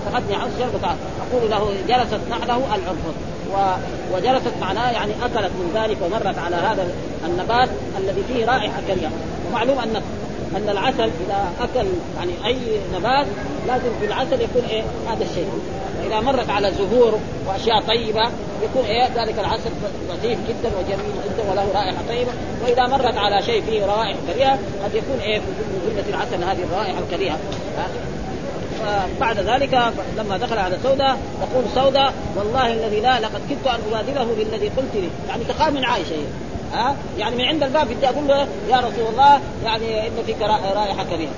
سقتني 0.04 0.36
حفصة 0.36 0.58
شربة 0.58 0.86
عسل. 0.86 0.98
أقول 1.30 1.50
له 1.50 1.74
جلست 1.88 2.20
نحله 2.30 2.56
العنفر 2.56 3.14
وجلست 4.12 4.52
معناه 4.60 4.90
يعني 4.90 5.12
أكلت 5.22 5.50
من 5.50 5.70
ذلك 5.74 5.96
ومرت 6.02 6.38
على 6.38 6.56
هذا 6.56 6.88
النبات 7.26 7.68
الذي 7.98 8.22
فيه 8.28 8.46
رائحة 8.46 8.80
كريهة. 8.88 9.10
ومعلوم 9.48 9.78
أن 9.78 10.02
أن 10.56 10.68
العسل 10.68 11.10
إذا 11.26 11.52
أكل 11.60 11.86
يعني 12.16 12.32
أي 12.46 12.56
نبات 12.94 13.26
لازم 13.66 13.90
في 14.00 14.06
العسل 14.06 14.40
يكون 14.40 14.62
إيه؟ 14.70 14.82
هذا 15.08 15.24
الشيء. 15.24 15.48
واذا 16.02 16.20
مرت 16.20 16.50
على 16.50 16.72
زهور 16.72 17.18
وأشياء 17.46 17.80
طيبة 17.80 18.30
يكون 18.62 18.84
إيه؟ 18.84 19.04
ذلك 19.04 19.38
العسل 19.38 19.70
لطيف 20.10 20.38
جدا 20.48 20.70
وجميل 20.78 21.12
جدا 21.26 21.50
وله 21.50 21.66
رائحة 21.74 22.02
طيبة. 22.08 22.32
وإذا 22.64 22.86
مرت 22.86 23.16
على 23.16 23.42
شيء 23.42 23.62
فيه 23.62 23.86
روائح 23.86 24.16
كريهة 24.32 24.58
قد 24.84 24.94
يكون 24.94 25.18
إيه؟ 25.20 25.38
من 25.38 25.82
جمله 25.88 26.16
العسل 26.16 26.44
هذه 26.44 26.64
الروائح 26.64 26.98
الكريهة. 26.98 27.38
فبعد 28.80 29.38
ذلك 29.38 29.92
لما 30.16 30.36
دخل 30.36 30.58
على 30.58 30.78
سودة 30.82 31.16
تقول 31.40 31.64
سودة 31.74 32.10
والله 32.36 32.72
الذي 32.72 33.00
لا 33.00 33.20
لقد 33.20 33.40
كدت 33.50 33.66
أن 33.66 33.80
أبادله 33.92 34.34
بالذي 34.38 34.68
قلت 34.68 34.94
لي. 34.94 35.08
يعني 35.28 35.44
تخاف 35.44 35.72
من 35.72 35.84
عائشه 35.84 36.16
ها؟ 36.72 36.96
يعني 37.18 37.36
من 37.36 37.44
عند 37.44 37.62
الباب 37.62 37.88
بدي 37.88 38.08
أقول 38.08 38.28
له 38.28 38.46
يا 38.68 38.76
رسول 38.76 39.06
الله 39.12 39.40
يعني 39.64 40.06
ان 40.06 40.12
فيك 40.26 40.42
رائحة 40.76 41.04
كريهة. 41.04 41.30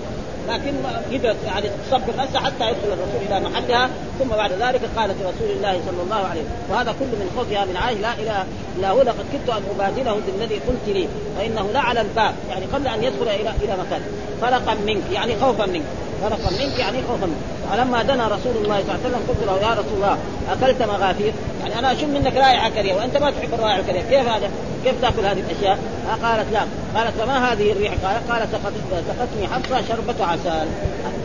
لكن 0.49 0.75
قدرت 1.12 1.37
يعني 1.47 1.70
تصبر 1.90 2.16
نفسها 2.18 2.40
حتى 2.40 2.64
يدخل 2.64 2.87
الرسول 2.87 3.20
إلى 3.28 3.40
محلها. 3.40 3.90
ثم 4.18 4.28
بعد 4.28 4.52
ذلك 4.52 4.80
قالت 4.97 5.16
لرسول 5.23 5.56
الله 5.56 5.80
صلى 5.87 6.02
الله 6.02 6.16
عليه 6.16 6.40
وسلم 6.40 6.70
وهذا 6.70 6.94
كله 6.99 7.08
من 7.08 7.30
خوفها 7.37 7.64
من 7.64 7.76
عائشه 7.76 8.00
لا 8.00 8.14
إله 8.14 8.44
إلا 8.76 8.90
هو 8.90 9.02
لقد 9.02 9.25
كدت 9.32 9.49
أن 9.50 9.62
أبادله 9.75 10.20
بالذي 10.26 10.54
قلت 10.54 10.87
لي 10.87 11.08
فإنه 11.38 11.70
لا 11.73 11.80
على 11.80 12.00
الباب. 12.00 12.35
يعني 12.50 12.66
قبل 12.66 12.87
أن 12.87 13.04
يدخل 13.04 13.28
إلى 13.28 13.52
إلى 13.62 13.73
مكان. 13.73 14.00
فرقا 14.40 14.75
منك 14.87 15.02
يعني 15.12 15.37
خوفا 15.40 15.66
منك. 15.66 15.85
فرقا 16.22 16.50
منك 16.50 16.78
يعني 16.78 16.98
خوفا 17.08 17.26
منك. 17.26 17.58
فلما 17.70 18.02
دنا 18.02 18.26
رسول 18.26 18.56
الله 18.56 18.76
صلى 18.76 18.94
الله 18.94 18.98
عليه 19.04 19.08
وسلم 19.08 19.22
قلت 19.28 19.42
له 19.46 19.68
يا 19.68 19.72
رسول 19.72 19.94
الله 19.94 20.18
أكلت 20.52 20.82
مغافير؟ 20.82 21.32
يعني 21.62 21.78
أنا 21.78 21.92
أشم 21.92 22.08
منك 22.08 22.37
رائحه 22.37 22.68
كريهه 22.68 22.96
وأنت 22.96 23.16
ما 23.16 23.30
تحب 23.30 23.54
الرائحه 23.54 23.80
الكريهه 23.80 24.02
كيف 24.02 24.28
هذا؟ 24.28 24.50
كيف 24.84 24.94
تأكل 25.02 25.26
هذه 25.26 25.40
الأشياء؟ 25.50 25.78
قالت 26.22 26.46
لا. 26.52 26.60
قالت 26.96 27.20
فما 27.20 27.52
هذه 27.52 27.72
الريح؟ 27.72 27.92
قال 28.04 28.16
قال 28.30 28.48
سقتني 29.08 29.48
حفصة 29.48 29.82
شربة 29.88 30.25
عسل. 30.26 30.68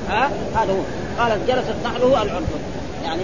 ها 0.09 0.29
هذا 0.55 0.73
هو. 0.73 1.23
قالت 1.23 1.47
جلست 1.47 1.75
نحله 1.85 2.21
العنفر 2.21 2.59
يعني 3.05 3.21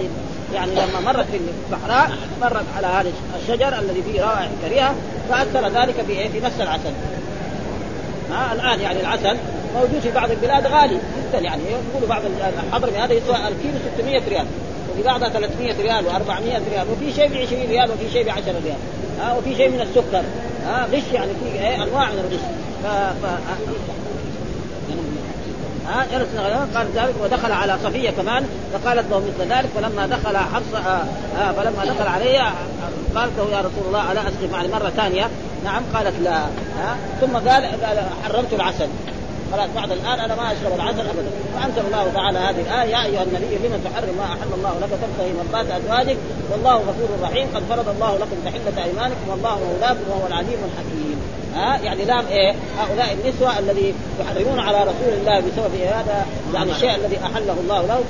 يعني 0.54 0.72
لما 0.72 1.00
مرت 1.12 1.26
في 1.30 1.40
الصحراء 1.66 2.10
مرت 2.40 2.64
على 2.76 2.86
هذا 2.86 3.12
الشجر 3.42 3.78
الذي 3.78 4.02
فيه 4.02 4.22
روائح 4.22 4.48
كريهة 4.62 4.94
فأثر 5.30 5.68
ذلك 5.68 5.94
في 6.06 6.40
مس 6.40 6.60
العسل. 6.60 6.92
ها 8.30 8.52
الآن 8.52 8.80
يعني 8.80 9.00
العسل 9.00 9.36
موجود 9.74 10.00
في 10.00 10.10
بعض 10.10 10.30
البلاد 10.30 10.66
غالي 10.66 10.98
جدا 11.28 11.38
يعني. 11.38 11.62
يقولوا 11.90 12.08
بعض 12.08 12.22
الحضرمي 12.66 12.98
هذا 12.98 13.12
يسوى 13.12 13.36
الكيلو 13.36 13.78
600 13.96 14.20
ريال 14.28 14.46
وفي 14.92 15.02
بعضها 15.02 15.28
300 15.28 15.82
ريال 15.82 16.04
و400 16.04 16.70
ريال 16.72 16.86
وفي 16.92 17.12
شيء 17.12 17.28
ب 17.28 17.34
20 17.34 17.62
ريال 17.68 17.90
وفي 17.90 18.10
شيء 18.12 18.24
ب 18.24 18.28
10 18.28 18.42
ريال. 18.64 18.76
ها 19.20 19.34
وفي 19.34 19.56
شيء 19.56 19.68
من 19.68 19.80
السكر. 19.80 20.22
ها 20.66 20.86
غش 20.92 21.12
يعني 21.12 21.30
في 21.44 21.58
إيه 21.58 21.82
أنواع 21.82 22.10
من 22.10 22.18
الغش. 22.18 22.40
ف... 22.82 22.86
ف... 23.26 23.30
ها 25.88 26.06
جلس 26.12 26.28
قال 26.76 26.86
ذلك 26.94 27.14
ودخل 27.22 27.52
على 27.52 27.76
صفية 27.84 28.10
كمان 28.10 28.46
فقالت 28.72 29.10
له 29.10 29.18
مثل 29.18 29.52
ذلك. 29.52 29.68
فلما 29.76 30.06
دخل 30.06 30.36
حفصة 30.36 30.78
آه 30.78 31.04
آه 31.38 31.52
فلما 31.52 31.84
دخل 31.84 32.08
علي 32.08 32.38
قالت 33.14 33.32
له 33.38 33.56
يا 33.56 33.58
رسول 33.58 33.86
الله 33.86 34.12
ألا 34.12 34.20
أسقي 34.20 34.52
يعني 34.52 34.68
مرة 34.68 34.90
ثانية؟ 34.96 35.28
نعم. 35.64 35.82
قالت 35.94 36.14
لا. 36.22 36.38
ها 36.78 36.96
ثم 37.20 37.36
قال 37.36 37.68
حرمت 38.24 38.52
العسل. 38.52 38.88
خلاص 39.52 39.70
بعد 39.76 39.92
الآن 39.92 40.20
أنا 40.20 40.34
ما 40.34 40.52
أشرب 40.52 40.74
العسل 40.74 41.00
ابدا. 41.00 41.30
فأنزل 41.54 41.86
الله 41.86 42.12
تعالى 42.14 42.38
هذه 42.38 42.60
الآية 42.60 42.90
يا 42.90 43.04
أيها 43.04 43.22
النبي 43.22 43.68
لم 43.68 43.80
تحرم 43.84 44.14
ما 44.18 44.24
أحل 44.24 44.50
الله 44.54 44.74
لك 44.82 44.90
تبتغي 45.02 45.32
مرضات 45.38 45.66
أزواجك؟ 45.70 46.16
والله 46.52 46.76
غفور 46.76 47.08
رحيم. 47.22 47.48
قد 47.54 47.62
فرض 47.70 47.88
الله 47.88 48.16
لكم 48.16 48.36
تحلة 48.44 48.84
أيمانكم 48.84 49.28
والله 49.30 49.58
مولاكم 49.58 50.04
وهو 50.10 50.26
العليم 50.26 50.58
الحكيم. 50.68 51.18
ها؟ 51.54 51.78
يعني 51.82 52.04
لام 52.04 52.26
إيه؟ 52.30 52.54
هؤلاء 52.78 53.12
النسوة 53.12 53.58
الذي 53.58 53.94
يحرمون 54.20 54.58
على 54.58 54.78
رسول 54.82 55.12
الله 55.20 55.40
بسبب 55.40 55.74
هذا 55.74 56.26
يعني 56.54 56.70
الشيء 56.72 56.94
الذي 56.94 57.16
أحله 57.16 57.56
الله 57.60 57.82
له 57.86 58.00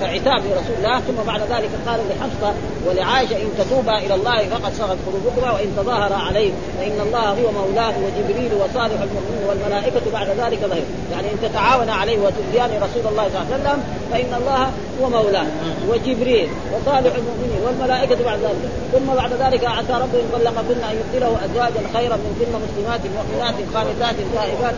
كعتاب 0.00 0.40
لرسول 0.46 0.76
الله 0.78 1.00
ثم 1.00 1.26
بعد 1.26 1.40
ذلك 1.40 1.70
قال 1.86 2.00
لحفصة 2.10 2.54
ولعائشة 2.86 3.36
إن 3.36 3.48
تتوبا 3.58 3.98
إلى 3.98 4.14
الله 4.14 4.48
فقد 4.48 4.72
صغت 4.74 4.96
قلوبكما 5.06 5.52
وإن 5.52 5.76
تظاهر 5.76 6.12
عليه 6.12 6.52
فإن 6.78 7.00
الله 7.00 7.30
هو 7.30 7.52
مولاه 7.52 7.94
وجبريل 8.04 8.54
وصالح 8.54 9.00
المؤمنين 9.02 9.44
والملائكة 9.48 10.00
بعد 10.12 10.28
ذلك 10.28 10.58
ظهير. 10.60 10.84
يعني 11.12 11.26
إن 11.32 11.38
تتعاون 11.42 11.88
عليه 11.88 12.18
وتؤذيان 12.18 12.70
رسول 12.70 13.12
الله 13.12 13.28
صلى 13.28 13.42
الله 13.42 13.46
عليه 13.52 13.62
وسلم 13.62 13.82
فإن 14.12 14.40
الله 14.40 14.70
هو 15.00 15.08
مولاه 15.10 15.46
وجبريل 15.88 16.48
وصالح 16.72 17.14
المؤمنين 17.14 17.60
والملائكة 17.66 18.24
بعد 18.24 18.38
ذلك. 18.38 18.70
ثم 18.92 19.14
بعد 19.14 19.32
ذلك 19.32 19.64
عسى 19.64 19.92
ربه 19.92 20.20
ان 20.20 20.28
طلقكن 20.32 20.84
أن 20.90 20.96
يبدله 21.00 21.38
أزواجا 21.44 21.80
خيرا 21.94 22.16
من 22.16 22.32
كن 22.40 22.52
مسلمات 22.66 23.00
مؤمنات 23.16 23.54
خالدات 23.74 24.16
تائبات 24.34 24.74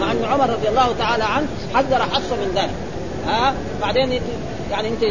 مع 0.00 0.12
أن 0.12 0.24
عمر 0.24 0.50
رضي 0.50 0.68
الله 0.68 0.88
تعالى 0.98 1.24
عنه 1.24 1.46
حذر 1.74 2.02
حفصة 2.02 2.36
من 2.36 2.52
ذلك. 2.54 2.70
ها؟ 3.26 3.54
بعدين 3.80 4.20
يعني 4.70 4.88
انت 4.88 5.02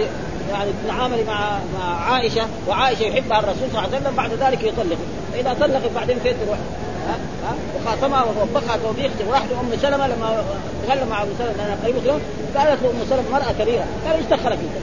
يعني 0.52 0.72
تتعاملي 0.84 1.24
مع 1.24 1.60
مع 1.80 2.12
عائشة 2.12 2.48
وعائشة 2.68 3.04
يحبها 3.04 3.40
الرسول 3.40 3.70
صلى 3.72 3.80
الله 3.80 3.80
عليه 3.80 3.98
وسلم 3.98 4.16
بعد 4.16 4.32
ذلك 4.34 4.64
يطلق 4.64 4.98
فإذا 5.34 5.54
طلقت 5.54 5.92
بعدين 5.96 6.20
فين 6.20 6.34
تروح؟ 6.46 6.58
ها؟ 7.08 7.18
ها؟ 7.48 7.56
وخاصمها 7.76 8.24
ووبخها 8.24 8.78
توبيخ 8.78 9.12
وراحت 9.28 9.48
أم 9.52 9.78
سلمة 9.82 10.08
لما 10.08 10.44
تكلم 10.88 11.08
مع 11.10 11.24
ام 11.24 11.30
سلمة 11.38 11.54
لانها 11.58 11.78
قريبه 11.84 12.00
قالت 12.56 12.84
له 12.84 12.90
ام 12.90 13.06
سلمة 13.10 13.32
مرأة 13.32 13.52
كبيرة. 13.60 13.86
قال 14.06 14.16
إيش 14.16 14.26
دخلك 14.26 14.58
أنت؟ 14.60 14.78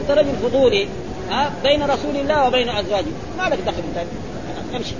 أنت 0.00 0.18
رجل 0.18 0.36
فضولي 0.42 0.88
ها؟ 1.30 1.50
بين 1.62 1.82
رسول 1.82 2.16
الله 2.16 2.46
وبين 2.46 2.68
أزواجه. 2.68 3.12
ما 3.38 3.42
لك 3.42 3.58
دخل 3.66 3.82
أنت؟ 3.96 4.08
امشي. 4.76 4.94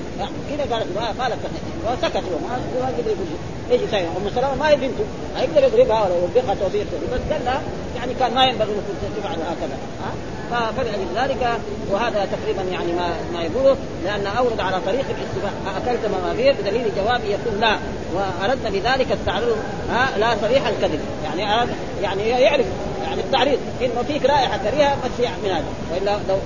كذا 0.50 0.76
قالت 0.76 0.86
ما 0.96 1.24
قالت 1.24 1.38
وسكت 1.86 2.16
هو 2.16 2.38
ما 2.80 2.86
قدر 2.86 3.10
يقول 3.10 3.26
إيش 3.70 3.80
يسوي 3.82 4.00
أم 4.00 4.30
سلمة 4.34 4.54
ما 4.54 4.68
هي 4.68 4.76
بنته. 4.76 5.04
ما 5.34 5.40
يقدر 5.42 5.64
يضربها 5.64 6.04
ولا 6.04 6.14
يوبخها 6.14 6.54
توبيخ 6.54 6.86
بس 7.12 7.20
قال 7.32 7.44
لها 7.44 7.62
يعني 7.96 8.14
كان 8.14 8.34
ما 8.34 8.44
ينبغي 8.44 8.72
أن 8.72 9.22
تفعل 9.22 9.34
هكذا. 9.34 9.76
ها؟ 10.04 10.72
فلأجل 10.76 11.06
ذلك 11.16 11.48
وهذا 11.90 12.28
تقريبا 12.32 12.62
يعني 12.62 12.92
ما 12.92 13.08
ما 13.32 13.42
يقوله 13.42 13.76
لأن 14.04 14.26
أورد 14.26 14.60
على 14.60 14.76
طريق 14.86 15.04
الاستباح 15.10 15.52
أكلت 15.76 16.00
مماثيل 16.06 16.54
بدليل 16.54 16.90
جوابه 16.96 17.24
يقول 17.24 17.60
لا. 17.60 17.76
وأردنا 18.14 18.70
بذلك 18.70 19.12
التعريض 19.12 19.56
ها 19.90 20.18
لا 20.18 20.36
صريح 20.42 20.66
الكذب. 20.66 21.00
يعني 21.24 21.70
يعني 22.02 22.28
يعرف 22.28 22.66
يعني 23.02 23.20
التعريض. 23.20 23.58
إنه 23.82 24.02
فيك 24.08 24.24
رائحة 24.24 24.56
كريهة 24.56 24.96
بس 25.04 25.26
من 25.44 25.50
هذا. 25.50 25.64
وإلا 25.92 26.18
لو 26.28 26.36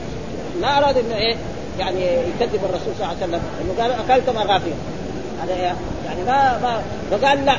ما 0.60 0.78
أراد 0.78 0.98
إنه 0.98 1.16
إيه؟ 1.16 1.36
يعني 1.78 2.00
يكذب 2.00 2.60
الرسول 2.64 2.92
صلى 2.98 3.06
الله 3.06 3.06
عليه 3.06 3.26
وسلم. 3.26 3.40
إنه 3.60 3.82
قال 3.82 3.92
أكلت 3.92 4.30
مغافير 4.30 4.74
هذا 5.42 5.54
يعني 6.06 6.22
ما 6.26 6.58
ما 6.62 6.82
فقال 7.10 7.44
لا. 7.44 7.58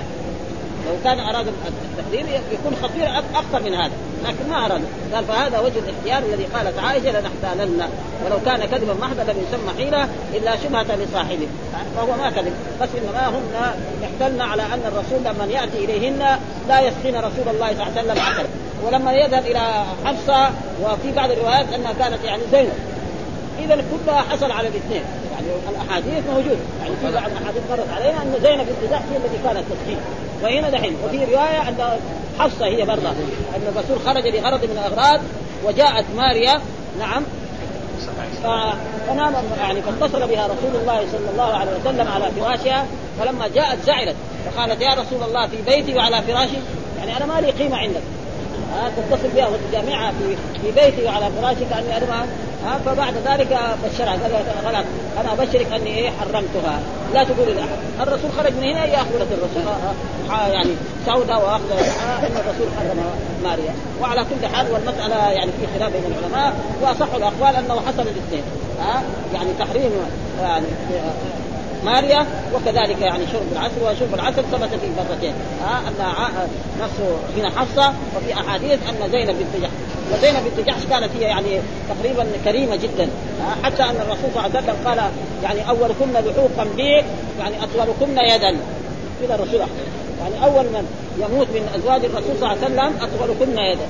لو 0.87 0.93
كان 1.03 1.19
أراد 1.19 1.47
التحريم 1.47 2.27
يكون 2.51 2.75
خطير 2.83 3.19
أكثر 3.35 3.69
من 3.69 3.73
هذا. 3.73 3.91
لكن 4.25 4.49
ما 4.49 4.65
أراد. 4.65 4.81
قال 5.13 5.25
فهذا 5.25 5.59
وجه 5.59 5.79
الاحتيال 5.79 6.33
الذي 6.33 6.43
قالت 6.43 6.79
عائشة 6.79 7.11
لنحتالن. 7.11 7.89
ولو 8.25 8.37
كان 8.45 8.65
كذبا 8.65 8.93
محضا 8.93 9.23
لم 9.23 9.45
يسمى 9.47 9.83
حيلة 9.83 10.07
إلا 10.33 10.55
شبهة 10.55 10.95
لصاحبه. 10.95 11.47
فهو 11.95 12.15
ما 12.17 12.29
كذب. 12.29 12.53
بس 12.81 12.89
إنما 12.97 13.27
هن 13.27 13.73
احتلن 14.03 14.41
على 14.41 14.61
أن 14.61 14.81
الرسول 14.85 15.19
لما 15.19 15.45
يأتي 15.53 15.85
إليهن 15.85 16.39
لا 16.67 16.79
يسقين 16.79 17.15
رسول 17.15 17.47
الله 17.47 17.67
صلى 17.67 17.87
الله 17.87 17.91
عليه 17.97 18.01
وسلم 18.01 18.19
عسل 18.19 18.45
ولما 18.85 19.11
يذهب 19.13 19.45
إلى 19.45 19.83
حفصة 20.05 20.49
وفي 20.83 21.11
بعض 21.15 21.31
الروايات 21.31 21.73
أنها 21.73 21.93
كانت 21.99 22.23
يعني 22.23 22.41
زينب. 22.51 22.73
إذا 23.59 23.75
كلها 23.75 24.21
حصل 24.21 24.51
على 24.51 24.67
الاثنين. 24.67 25.03
يعني 25.31 25.47
الأحاديث 25.69 26.23
موجودة. 26.29 26.57
يعني 26.81 26.95
في 26.95 27.11
بعض 27.11 27.31
الأحاديث 27.31 27.61
مرت 27.69 27.89
علينا 27.95 28.21
أن 28.21 28.35
زينب 28.43 28.67
بنت 28.67 28.93
هي 28.93 29.17
التي 29.17 29.37
كانت 29.43 29.63
تسقيه 29.69 29.97
وهنا 30.43 30.69
دحين 30.69 30.95
وفي 31.05 31.17
رواية 31.17 31.69
أن 31.69 31.99
حفصة 32.39 32.65
هي 32.65 32.85
برضه 32.85 33.09
أن 33.09 33.73
الرسول 33.75 33.99
خرج 34.05 34.27
لغرض 34.27 34.63
من 34.63 34.77
الأغراض 34.77 35.21
وجاءت 35.65 36.05
ماريا. 36.17 36.61
نعم. 36.99 37.23
فنام 39.07 39.33
يعني 39.59 39.81
فاتصل 39.81 40.27
بها 40.27 40.45
رسول 40.47 40.81
الله 40.81 41.05
صلى 41.11 41.29
الله 41.31 41.53
عليه 41.53 41.71
وسلم 41.71 42.07
على 42.07 42.31
فراشها. 42.31 42.85
فلما 43.19 43.47
جاءت 43.47 43.77
زعلت. 43.85 44.15
فقالت 44.45 44.81
يا 44.81 44.93
رسول 44.93 45.23
الله 45.23 45.47
في 45.47 45.57
بيتي 45.67 45.95
وعلى 45.95 46.21
فراشي. 46.21 46.57
يعني 46.99 47.17
أنا 47.17 47.25
ما 47.25 47.41
لي 47.41 47.51
قيمة 47.51 47.77
عندك. 47.77 48.01
ها 48.73 48.89
تتصل 48.89 49.27
بها 49.35 49.47
وتجامعها 49.47 50.13
في 50.61 50.71
بيتي 50.71 51.05
وعلى 51.05 51.29
فراشي 51.41 51.65
كأني 51.69 51.97
أرمها. 51.97 52.25
ها 52.65 52.79
فبعد 52.85 53.13
ذلك 53.25 53.59
بشرها 53.85 54.11
قال 54.11 54.31
خلاص 54.65 54.85
أنا 55.21 55.33
أبشرك 55.33 55.73
أني 55.73 55.97
إيه 55.97 56.09
حرمتها. 56.09 56.79
لا 57.13 57.23
تقولي 57.23 57.53
لأحد. 57.53 58.07
الرسول 58.07 58.31
خرج 58.37 58.53
من 58.53 58.63
هنا 58.63 59.01
اخبرت 59.01 59.27
الرسول. 59.31 59.73
يعني 60.29 60.69
سودة 61.05 61.37
واخذ 61.37 61.71
إن 61.71 62.35
الرسول 62.37 62.67
حرم 62.77 62.99
ماريا. 63.43 63.73
وعلى 64.01 64.21
كل 64.21 64.47
حال 64.55 64.71
والمسألة 64.71 65.29
يعني 65.29 65.51
في 65.51 65.79
خلاف 65.79 65.91
بين 65.91 66.03
العلماء. 66.05 66.53
وأصح 66.81 67.13
الأقوال 67.15 67.55
أنه 67.55 67.75
حصل 67.75 68.01
الاثنين. 68.01 68.43
ها 68.79 69.03
يعني 69.33 69.49
تحريم 69.59 69.91
يعني 70.41 70.65
ماريا 71.85 72.25
وكذلك 72.53 73.01
يعني 73.01 73.23
شرب 73.31 73.51
العسل. 73.51 73.83
وشرب 73.83 74.13
العسل 74.13 74.43
ثبت 74.51 74.69
في 74.69 74.87
مرتين. 74.97 75.33
ها 75.63 75.79
أن 75.87 75.93
نفسه 76.81 77.17
هنا 77.37 77.59
حفصه 77.59 77.93
وفي 78.17 78.33
أحاديث 78.33 78.79
أن 78.89 79.11
زينب 79.11 79.35
بنت 79.39 79.63
وزينب 80.13 80.43
بنت 80.45 80.67
جحش 80.67 80.83
كانت 80.89 81.09
هي 81.19 81.21
يعني 81.21 81.59
تقريبا 81.89 82.25
كريمة 82.45 82.75
جدا. 82.75 83.09
حتى 83.63 83.83
أن 83.83 83.95
الرسول 83.95 84.29
صلى 84.33 84.45
الله 84.45 84.57
عليه 84.57 84.59
وسلم 84.59 84.75
قال 84.85 84.99
يعني 85.43 85.69
أولكن 85.69 86.11
لحوقا 86.13 86.67
بي 86.75 87.03
يعني 87.39 87.55
أطولكن 87.63 88.17
يدا. 88.17 88.57
كذا 89.21 89.35
الرسول 89.35 89.59
يعني 90.21 90.45
أول 90.45 90.65
من 90.65 90.85
يموت 91.17 91.47
من 91.47 91.69
أزواج 91.75 92.05
الرسول 92.05 92.37
صلى 92.39 92.53
الله 92.53 92.57
عليه 92.63 92.65
وسلم 92.65 92.93
أطولكن 93.01 93.57
يدا. 93.59 93.87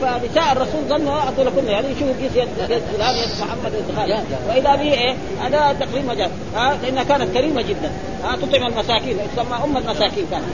فنساء 0.00 0.52
الرسول 0.52 0.80
ظنوا 0.88 1.28
اطول 1.28 1.50
كله 1.50 1.70
يعني 1.70 1.86
يشوف 1.86 2.08
قيس 2.08 2.36
يد 2.36 2.48
فلان 2.58 3.14
يد 3.16 3.28
محمد 3.40 3.74
يد. 3.74 3.96
خالد 3.96 4.24
وإذا 4.48 4.76
به 4.76 4.92
إيه 4.92 5.14
هذا 5.40 5.76
تقريب 5.80 6.06
مجال 6.06 6.30
ها 6.54 6.78
لأنها 6.82 7.02
كانت 7.04 7.34
كريمة 7.34 7.62
جدا. 7.62 7.90
ها 8.24 8.36
تطعم 8.36 8.66
المساكين 8.66 9.16
تسمى 9.36 9.56
أم 9.64 9.76
المساكين 9.76 10.26
كانت. 10.30 10.44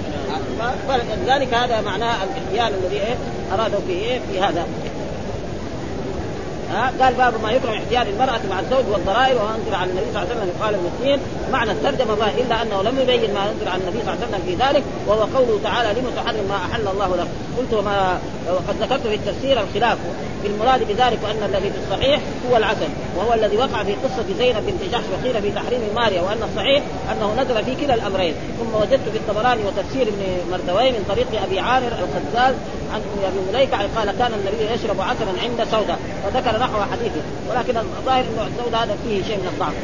فلذلك 0.88 1.54
هذا 1.54 1.80
معناه 1.80 2.14
الاحيان 2.24 2.72
الذي 2.82 2.96
إيه 2.96 3.16
أرادوا 3.52 3.80
فيه 3.86 3.98
إيه 3.98 4.20
في 4.32 4.40
هذا. 4.40 4.66
ها 6.72 6.92
قال 7.00 7.14
باب 7.14 7.34
ما 7.42 7.52
يكرم 7.52 7.72
احتيال 7.72 8.08
المرأة 8.08 8.40
مع 8.50 8.60
الزوج 8.60 8.84
والضرائر 8.92 9.36
وأنزل 9.42 9.74
على 9.74 9.90
النبي 9.90 10.06
صلى 10.12 10.22
الله 10.22 10.34
عليه 10.34 10.40
وسلم 10.40 10.62
قال 10.62 10.74
المسلمين 10.74 11.20
معنى 11.52 11.70
الترجمة 11.70 12.14
الله 12.14 12.30
إلا 12.40 12.62
أنه 12.62 12.82
لم 12.82 13.00
يبين 13.00 13.34
ما 13.34 13.50
أنزل 13.50 13.68
على 13.68 13.82
النبي 13.82 13.98
صلى 14.04 14.14
الله 14.14 14.24
عليه 14.24 14.36
وسلم 14.36 14.42
في 14.46 14.64
ذلك 14.64 14.84
وهو 15.06 15.20
قوله 15.20 15.60
تعالى 15.64 16.00
لم 16.00 16.06
تحرم 16.16 16.44
ما 16.48 16.56
أحل 16.56 16.88
الله 16.88 17.16
لك. 17.16 17.28
قلت 17.58 17.72
وما 17.74 18.18
وقد 18.48 18.76
ذكرت 18.80 19.06
في 19.06 19.14
التفسير 19.14 19.60
الخلاف 19.60 19.98
في 20.42 20.48
المراد 20.48 20.80
بذلك 20.88 21.18
وأن 21.24 21.42
الذي 21.48 21.70
في 21.70 21.78
الصحيح 21.84 22.20
هو 22.50 22.56
العسل 22.56 22.88
وهو 23.16 23.34
الذي 23.34 23.56
وقع 23.56 23.84
في 23.84 23.92
قصة 23.92 24.24
زينب 24.38 24.66
بنت 24.66 24.92
جحش 24.92 25.04
وقيل 25.12 25.42
في 25.42 25.50
تحريم 25.50 25.80
ماريا 25.94 26.22
وأن 26.22 26.42
الصحيح 26.42 26.82
أنه 27.12 27.42
نزل 27.42 27.64
في 27.64 27.86
كلا 27.86 27.94
الأمرين. 27.94 28.34
ثم 28.58 28.74
وجدت 28.74 29.08
في 29.12 29.18
الطبراني 29.18 29.62
وتفسير 29.64 30.02
ابن 30.02 30.22
مردوي 30.50 30.90
من 30.90 31.04
طريق 31.08 31.42
أبي 31.42 31.60
عامر 31.60 31.86
الخزاز 31.88 32.54
عن 32.92 33.00
أبي 33.24 33.52
مليكة 33.52 33.78
قال 33.96 34.10
كان 34.18 34.32
النبي 34.32 34.74
يشرب 34.74 35.00
عسلا 35.00 35.32
عند 35.42 35.70
سوداء 35.70 35.98
وذكر 36.26 36.61
نحو 36.62 36.78
حديثه 36.92 37.22
ولكن 37.50 37.76
الظاهر 37.76 38.24
إنه 38.24 38.48
سوداء 38.64 38.82
هذا 38.84 38.96
فيه 39.04 39.22
شيء 39.22 39.36
من 39.36 39.48
الضعف. 39.52 39.74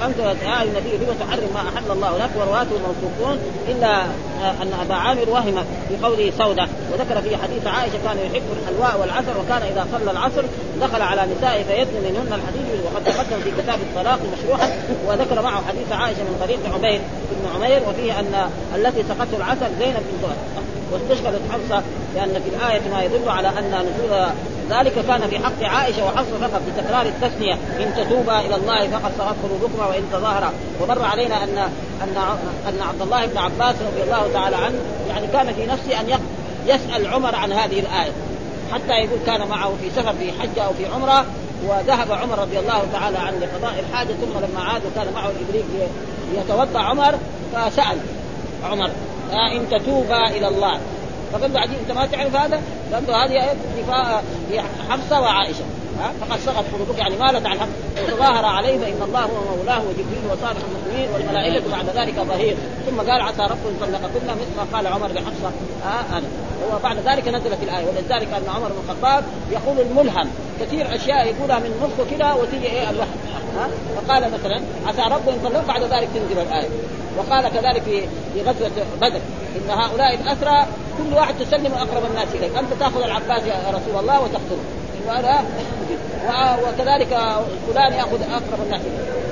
فأنت 0.00 0.18
يا 0.18 0.62
النبي 0.62 0.92
لم 0.96 1.16
تحرم 1.20 1.50
ما 1.54 1.60
أحل 1.60 1.90
الله 1.90 2.18
لك 2.18 2.30
ورواته 2.36 2.76
موثوقون 2.86 3.38
إلا 3.68 4.02
أن 4.62 4.72
أبا 4.82 4.94
عامر 4.94 5.30
وهم 5.30 5.64
في 5.88 5.96
قوله 6.02 6.32
سوداء 6.38 6.68
وذكر 6.92 7.22
في 7.22 7.36
حديث 7.36 7.66
عائشة 7.66 7.98
كان 8.04 8.18
يحب 8.26 8.42
الحلواء 8.56 9.00
والعسل 9.00 9.34
وكان 9.40 9.62
إذا 9.62 9.86
صلى 9.92 10.10
العصر 10.10 10.42
دخل 10.80 11.02
على 11.02 11.22
نسائه 11.36 11.62
فيدن 11.64 11.96
منهن 12.08 12.32
الحديث 12.38 12.66
وقد 12.84 13.04
تقدم 13.04 13.40
في 13.44 13.50
كتاب 13.62 13.78
الطلاق 13.80 14.18
مشروحا. 14.34 14.70
وذكر 15.06 15.42
معه 15.42 15.62
حديث 15.68 15.92
عائشة 15.92 16.22
من 16.22 16.36
طريق 16.40 16.74
عبيد 16.74 17.00
بن 17.30 17.48
عمير 17.54 17.80
وفيه 17.88 18.20
أن 18.20 18.50
التي 18.74 19.02
سقته 19.08 19.36
العسل 19.36 19.70
زينب 19.78 20.02
بنت 20.12 20.24
واستشهدت 20.92 21.40
حفصة 21.52 21.82
لأن 22.14 22.42
في 22.44 22.56
الآية 22.56 22.80
ما 22.92 23.02
يدل 23.02 23.28
على 23.28 23.48
أن 23.48 23.64
نزول 23.64 24.26
ذلك 24.70 24.92
كان 25.06 25.20
في 25.30 25.38
حق 25.38 25.62
عائشة 25.62 26.04
وحفصة 26.04 26.38
فقط 26.40 26.62
بتكرار 26.68 27.06
التثنيه 27.06 27.52
إن 27.54 27.94
تتوبا 27.96 28.40
إلى 28.40 28.56
الله 28.56 28.88
فقد 28.88 29.12
صغت 29.18 29.36
قلوبكما 29.42 29.86
وإن 29.86 30.02
تظاهرا. 30.12 30.52
ومر 30.80 31.04
علينا 31.04 31.44
ان 31.44 31.58
ان 32.02 32.16
أن 32.68 32.82
عبد 32.88 33.02
الله 33.02 33.26
بن 33.26 33.38
عباس 33.38 33.74
رضي 33.82 34.02
الله 34.02 34.32
تعالى 34.32 34.56
عنه 34.56 34.78
يعني 35.08 35.26
كان 35.26 35.54
في 35.54 35.66
نفسه 35.66 36.00
أن 36.00 36.20
يسأل 36.66 37.14
عمر 37.14 37.34
عن 37.34 37.52
هذه 37.52 37.80
الآية. 37.80 38.12
حتى 38.72 38.92
يقول 38.92 39.18
كان 39.26 39.48
معه 39.48 39.72
في 39.82 39.90
سفر 39.90 40.12
في 40.12 40.32
حجه 40.32 40.62
أو 40.62 40.72
في 40.72 40.86
عمرة 40.86 41.24
وذهب 41.66 42.12
عمر 42.12 42.38
رضي 42.38 42.58
الله 42.58 42.82
تعالى 42.92 43.18
عنه 43.18 43.36
لقضاء 43.38 43.84
الحاجة 43.88 44.08
ثم 44.08 44.38
لما 44.38 44.64
عاد 44.64 44.82
وكان 44.86 45.12
معه 45.14 45.30
الابريق 45.30 45.64
ليتوضأ 46.32 46.80
عمر 46.80 47.14
فسأل 47.54 47.98
عمر. 48.70 48.90
إن 49.34 49.68
تتوبا 49.70 50.26
إلى 50.26 50.48
الله. 50.48 50.80
فقال 51.32 51.52
له 51.52 51.60
عجيب 51.60 51.78
أنت 51.78 51.98
ما 51.98 52.06
تعرف 52.06 52.36
هذا؟ 52.36 52.60
قال 52.94 53.06
له 53.08 53.24
هذه 53.24 53.56
هي 54.50 54.62
حفصه 54.88 55.20
وعائشة. 55.20 55.64
ها 56.00 56.12
فقد 56.20 56.40
سقط 56.40 56.64
قلوبك 56.74 56.98
يعني 56.98 57.16
مالت 57.16 57.46
عن 57.46 57.58
حفصه 57.58 58.04
وتظاهر 58.04 58.44
عليه 58.44 58.78
فان 58.78 59.02
الله 59.02 59.20
هو 59.20 59.56
مولاه 59.56 59.80
وجبريل 59.80 60.24
وصالح 60.32 60.60
المؤمنين 60.68 61.08
والملائكة 61.14 61.70
بعد 61.70 61.86
ذلك 61.96 62.14
ظهير. 62.14 62.56
ثم 62.86 62.98
قال 63.10 63.20
عسى 63.20 63.42
رب 63.42 63.66
أن 63.68 63.76
طلقكن 63.80 64.26
مثل 64.26 64.56
ما 64.56 64.76
قال 64.76 64.86
عمر 64.86 65.06
لحفصه 65.06 65.50
ها 65.84 66.18
أنا. 66.18 66.26
وبعد 66.74 66.96
ذلك 66.98 67.28
نزلت 67.28 67.62
الآية 67.62 67.86
ولذلك 67.86 68.28
أن 68.34 68.42
عمر 68.54 68.68
بن 68.68 68.90
الخطاب 68.90 69.24
يقول 69.50 69.80
الملهم. 69.80 70.30
كثير 70.60 70.94
أشياء 70.94 71.26
يقولها 71.26 71.58
من 71.58 71.70
مخه 71.82 72.10
كده 72.16 72.34
وتيجي 72.34 72.66
إيه 72.66 72.90
الوحي 72.90 73.08
ها 73.58 73.68
فقال 73.96 74.30
مثلا 74.32 74.60
عسى 74.86 75.14
رب 75.14 75.28
ان 75.28 75.38
طلق 75.44 75.66
بعد 75.68 75.82
ذلك 75.82 76.08
تنزل 76.14 76.42
الآية 76.42 76.68
وقال 77.18 77.48
كذلك 77.48 77.82
في 78.34 78.42
غزوة 78.42 78.70
بدر 79.00 79.20
إن 79.56 79.70
هؤلاء 79.70 80.14
الأسرى 80.14 80.66
كل 80.98 81.14
واحد 81.14 81.34
تسلم 81.34 81.72
أقرب 81.72 82.04
الناس 82.10 82.28
اليك، 82.34 82.56
أنت 82.56 82.72
تأخذ 82.80 83.02
العباس 83.02 83.42
يا 83.46 83.68
رسول 83.68 84.00
الله 84.00 84.20
وتقتله. 84.20 84.64
وهذا 85.06 85.44
وكذلك 86.62 87.18
فلان 87.68 87.92
يأخذ 87.92 88.22
أقرب 88.22 88.60
الناس. 88.64 88.80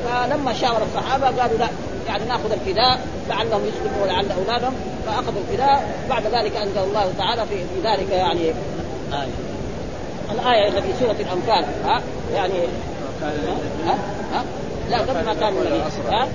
فلما 0.08 0.52
شاور 0.52 0.82
الصحابة 0.82 1.26
قالوا 1.26 1.58
لا 1.58 1.68
يعني 2.08 2.24
نأخذ 2.24 2.52
الفداء 2.52 3.00
لعلهم 3.28 3.60
يسلموا 3.66 4.02
ولعل 4.02 4.26
أولادهم 4.32 4.74
فأخذوا 5.06 5.40
الفداء 5.48 5.88
بعد 6.10 6.22
ذلك 6.22 6.56
أنزل 6.56 6.78
الله 6.78 7.12
تعالى 7.18 7.42
في, 7.46 7.88
ذلك 7.88 8.10
يعني 8.10 8.40
آية. 9.12 9.32
الآية 10.30 10.68
اللي 10.68 10.82
في 10.82 10.88
سورة 11.00 11.16
الأنفال 11.20 11.64
ها 11.84 12.02
يعني 12.34 12.54
ها 13.22 13.98
ها 14.32 14.44
لا 14.90 14.98
قبل 14.98 15.24
ما 15.26 15.34
كان 15.34 15.52
النبي. 15.56 15.82
ها؟ 16.10 16.28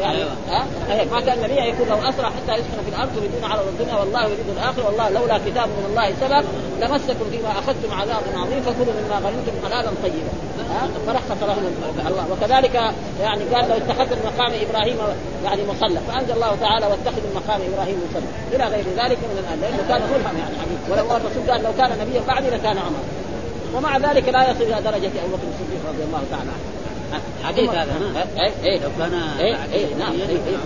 يعني 0.00 0.22
ها؟ 0.48 0.64
ما 1.12 1.20
كان 1.20 1.38
النبي 1.38 1.54
يكون 1.54 1.88
له 1.88 2.08
أسرى 2.08 2.26
حتى 2.26 2.52
يسكن 2.52 2.82
في 2.84 2.88
الأرض 2.88 3.16
يريدون 3.16 3.44
عرض 3.44 3.66
الدنيا 3.68 3.94
والله 3.94 4.24
يريد 4.24 4.48
الآخرة 4.56 4.86
والله 4.86 5.08
لولا 5.10 5.38
كتاب 5.38 5.68
من 5.68 5.84
الله 5.90 6.12
سبق 6.20 6.44
لمسكم 6.80 7.30
فيما 7.30 7.50
أخذتم 7.50 7.90
عذاب 8.00 8.22
عظيم 8.36 8.60
فكلوا 8.62 8.94
مما 9.00 9.16
غنمتم 9.16 9.54
حلالا 9.64 9.90
طيبا. 10.02 10.32
ها؟ 10.70 10.88
فرخص 11.06 11.42
لهم 11.42 11.64
الله. 12.08 12.26
وكذلك 12.32 12.74
يعني 13.20 13.44
قال 13.54 13.68
لو 13.68 13.76
اتخذت 13.76 14.12
من 14.12 14.32
مقام 14.36 14.52
إبراهيم 14.68 14.96
يعني 15.44 15.62
مصلى 15.66 16.00
فأنزل 16.08 16.32
الله 16.32 16.56
تعالى 16.60 16.86
واتخذ 16.86 17.20
من 17.26 17.32
مقام 17.40 17.60
إبراهيم 17.72 17.96
مصلى 18.10 18.28
إلى 18.54 18.64
غير 18.64 18.84
ذلك 19.00 19.18
من 19.18 19.36
الآن 19.42 19.58
لأنه 19.60 19.82
كان 19.88 20.00
ملهم 20.10 20.36
يعني 20.38 20.54
حبيب. 20.62 20.80
ولو 20.90 21.16
الرسول 21.16 21.50
قال 21.50 21.62
لو 21.62 21.72
كان 21.78 21.90
نبيا 22.00 22.20
بعدي 22.28 22.50
لكان 22.50 22.78
عمر. 22.78 23.02
ومع 23.74 23.96
ذلك 23.96 24.28
لا 24.28 24.50
يصل 24.50 24.62
إلى 24.62 24.82
درجة 24.82 25.10
أبو 25.24 25.36
بكر 25.36 25.48
الصديق 25.54 25.80
رضي 25.88 26.04
الله 26.04 26.22
تعالى 26.30 26.50
عنه. 26.50 26.76
حديث 27.44 27.70
هذا. 27.70 28.26
اي 28.38 28.52
اي 28.64 28.78
لو 28.78 28.88
كان 28.98 29.14
اي 29.40 29.56
اي 29.72 29.94
نعم. 29.98 30.12
اي 30.12 30.32
اي 30.32 30.56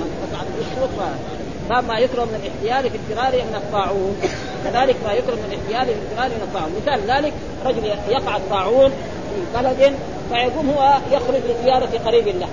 باب 1.71 1.85
ما 1.85 1.99
يكره 1.99 2.25
من 2.25 2.35
الاحتيال 2.43 2.91
في 2.91 2.97
الفرار 2.97 3.33
من 3.33 3.55
الطاعون. 3.55 4.17
كذلك 4.65 4.97
ما 5.07 5.13
يكره 5.13 5.35
من 5.35 5.53
الاحتيال 5.53 5.95
في 5.95 6.03
الفرار 6.11 6.29
من 6.29 6.43
الطاعون. 6.43 6.73
مثال 6.83 7.01
ذلك 7.11 7.33
رجل 7.65 7.85
يقع 8.09 8.37
الطاعون 8.37 8.91
في 8.91 9.59
بلد 9.63 9.95
فيقوم 10.31 10.71
هو 10.71 10.99
يخرج 11.13 11.41
لزيارة 11.51 11.99
قريب 12.07 12.29
له. 12.29 12.49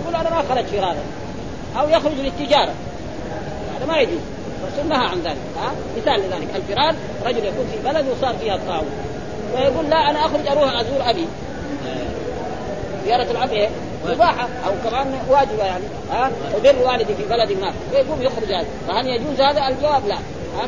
يقول 0.00 0.14
أنا 0.14 0.30
ما 0.30 0.42
خرج 0.48 0.64
فرارا 0.64 1.04
أو 1.80 1.88
يخرج 1.88 2.14
للتجارة. 2.14 2.72
هذا 3.76 3.86
ما 3.88 3.98
يجوز. 3.98 4.20
الرسول 4.64 4.88
نهى 4.88 5.06
عن 5.06 5.18
ذلك. 5.20 5.36
ها؟ 5.56 5.72
مثال 5.96 6.20
لذلك. 6.20 6.48
الفرار 6.54 6.94
رجل 7.24 7.44
يكون 7.44 7.66
في 7.72 7.88
بلد 7.88 8.06
وصار 8.08 8.34
فيها 8.40 8.54
الطاعون. 8.54 8.90
ويقول 9.54 9.90
لا 9.90 10.10
أنا 10.10 10.26
أخرج 10.26 10.46
أروح 10.46 10.80
أزور 10.80 11.10
أبي. 11.10 11.26
زيارة 13.04 13.30
الأب 13.30 13.52
إيه؟ 13.52 13.68
مباحة 14.06 14.48
أو 14.66 14.90
كمان 14.90 15.18
واجبة 15.28 15.64
يعني. 15.64 15.84
ها؟ 16.12 16.30
وبر 16.56 16.74
والدي 16.84 17.14
في 17.14 17.22
بلد 17.30 17.52
ما. 17.52 17.72
فيقوم 17.90 18.22
يخرج 18.22 18.52
هذا. 18.52 18.66
فهل 18.88 19.06
يجوز 19.06 19.40
هذا؟ 19.40 19.68
الجواب 19.68 20.06
لا. 20.06 20.16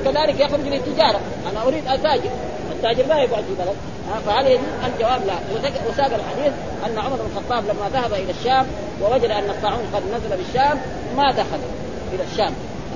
كذلك 0.04 0.40
يخرج 0.40 0.60
للتجارة. 0.60 1.20
أنا 1.52 1.62
أريد 1.66 1.86
أتاجر. 1.86 2.30
التاجر 2.72 3.06
لا 3.06 3.18
يقعد 3.18 3.44
في 3.44 3.54
بلد. 3.58 3.76
فهل 4.26 4.46
يجوز؟ 4.46 4.66
الجواب 4.86 5.26
لا. 5.26 5.34
وساق 5.90 6.06
الحديث 6.14 6.52
أن 6.86 6.98
عمر 6.98 7.16
بن 7.16 7.30
الخطاب 7.36 7.64
لما 7.64 7.88
ذهب 7.92 8.12
إلى 8.12 8.30
الشام 8.40 8.66
ووجد 9.02 9.30
أن 9.30 9.50
الطاعون 9.50 9.84
قد 9.94 10.02
نزل 10.14 10.36
بالشام 10.36 10.78
ما 11.16 11.32
دخل 11.32 11.60
إلى 12.12 12.22
الشام. 12.32 12.52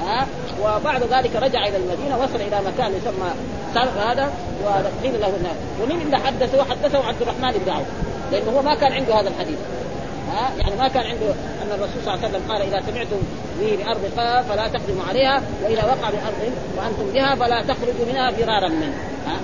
ها؟ 0.06 0.26
وبعد 0.62 1.02
ذلك 1.02 1.36
رجع 1.36 1.66
إلى 1.66 1.76
المدينة 1.76 2.18
وصل 2.18 2.36
إلى 2.36 2.60
مكان 2.66 2.92
يسمى 2.96 3.30
سرق 3.74 4.10
هذا 4.10 4.32
وقيل 4.64 5.20
له 5.20 5.36
الناس 5.36 5.56
ومين 5.82 6.00
اللي 6.00 6.18
حدثه؟ 6.18 6.64
حدثه 6.64 7.06
عبد 7.06 7.22
الرحمن 7.22 7.52
بن 7.66 7.72
عوف 7.72 7.86
لأنه 8.32 8.50
هو 8.50 8.62
ما 8.62 8.74
كان 8.74 8.92
عنده 8.92 9.20
هذا 9.20 9.28
الحديث. 9.28 9.58
ها؟ 10.32 10.50
يعني 10.58 10.76
ما 10.76 10.88
كان 10.88 11.06
عنده 11.06 11.30
أن 11.62 11.70
الرسول 11.70 12.02
صلى 12.04 12.14
الله 12.14 12.26
عليه 12.26 12.28
وسلم 12.28 12.52
قال 12.52 12.62
إذا 12.62 12.80
سمعتم 12.90 13.16
به 13.60 13.76
بأرض 13.76 14.00
فلا 14.48 14.68
تقدموا 14.68 15.04
عليها 15.08 15.42
وإذا 15.64 15.84
وقع 15.84 16.10
بأرض 16.10 16.52
وأنتم 16.76 17.12
بها 17.14 17.34
فلا 17.34 17.62
تخرجوا 17.62 18.06
منها 18.12 18.30
فرارا 18.30 18.68
منه. 18.68 18.94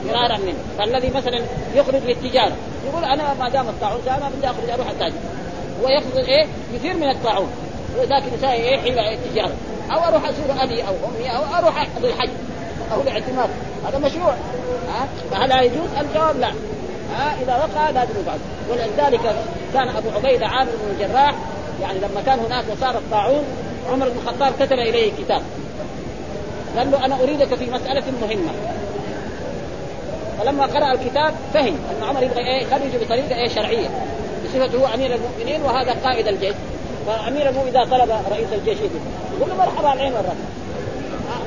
فرارا 0.09 0.39
منه. 0.39 0.59
فالذي 0.79 1.11
مثلا 1.11 1.41
يخرج 1.75 2.03
للتجارة 2.07 2.57
يقول 2.87 3.05
أنا 3.05 3.35
ما 3.35 3.49
دام 3.49 3.69
الطاعون 3.69 4.01
أنا 4.09 4.31
بدي 4.37 4.47
أخرج 4.47 4.71
أروح 4.71 4.91
التاجر. 4.91 5.15
هو 5.83 5.89
يخرج 5.89 6.29
إيه؟ 6.29 6.47
كثير 6.75 6.97
من 6.97 7.11
الطاعون. 7.11 7.49
ولذلك 7.99 8.33
يساوي 8.39 8.55
إيه؟ 8.55 8.79
حيله 8.79 9.13
التجارة. 9.13 9.55
أو 9.91 10.05
أروح 10.05 10.29
أزور 10.29 10.63
أبي 10.65 10.83
أو 10.83 10.95
أمي 11.09 11.37
أو 11.37 11.59
أروح 11.59 11.87
للحج 12.03 12.31
أو 12.93 13.01
الاعتماد 13.01 13.51
هذا 13.87 13.99
مشروع. 13.99 14.35
ها؟ 14.89 15.09
فهل 15.31 15.65
يجوز؟ 15.65 15.89
الجواب 16.01 16.41
لا؟ 16.41 16.53
ها؟ 17.13 17.37
إذا 17.43 17.57
وقع 17.57 17.91
لازم 17.91 18.13
يفعل 18.21 18.39
ولذلك 18.71 19.37
كان 19.75 19.89
أبو 19.89 20.09
عبيدة 20.17 20.47
عامر 20.47 20.71
بن 20.71 20.95
الجراح 20.95 21.35
يعني 21.83 21.99
لما 21.99 22.23
كان 22.27 22.39
هناك 22.39 22.65
وصار 22.73 22.99
الطاعون 22.99 23.45
عمر 23.93 24.09
بن 24.09 24.19
الخطاب 24.19 24.53
كتب 24.61 24.79
إليه 24.79 25.13
كتاب. 25.19 25.43
قال 26.77 26.91
له 26.91 27.05
أنا 27.05 27.23
أريدك 27.23 27.55
في 27.55 27.71
مسألة 27.71 28.03
مهمة. 28.23 28.53
فلما 30.39 30.67
قرأ 30.67 30.93
الكتاب 30.93 31.35
فهم 31.55 31.79
أن 31.91 32.09
عمر 32.09 32.23
يبغى 32.23 32.39
إيه؟ 32.39 32.63
يخرج 32.63 33.05
بطريقة 33.05 33.35
إيه؟ 33.35 33.49
شرعية. 33.49 33.89
بصفته 34.45 34.79
هو 34.79 34.87
أمير 34.95 35.15
المؤمنين 35.15 35.63
وهذا 35.63 35.97
قائد 36.05 36.29
الجيش. 36.29 36.55
فأمير 37.07 37.49
المؤمنين 37.49 37.77
إذا 37.77 37.85
طلب 37.85 38.11
رئيس 38.31 38.49
الجيش 38.53 38.79
يقول 38.79 39.51
له 39.51 39.57
مرحبا 39.57 39.93
العين 39.93 40.13
والرأس. 40.13 40.37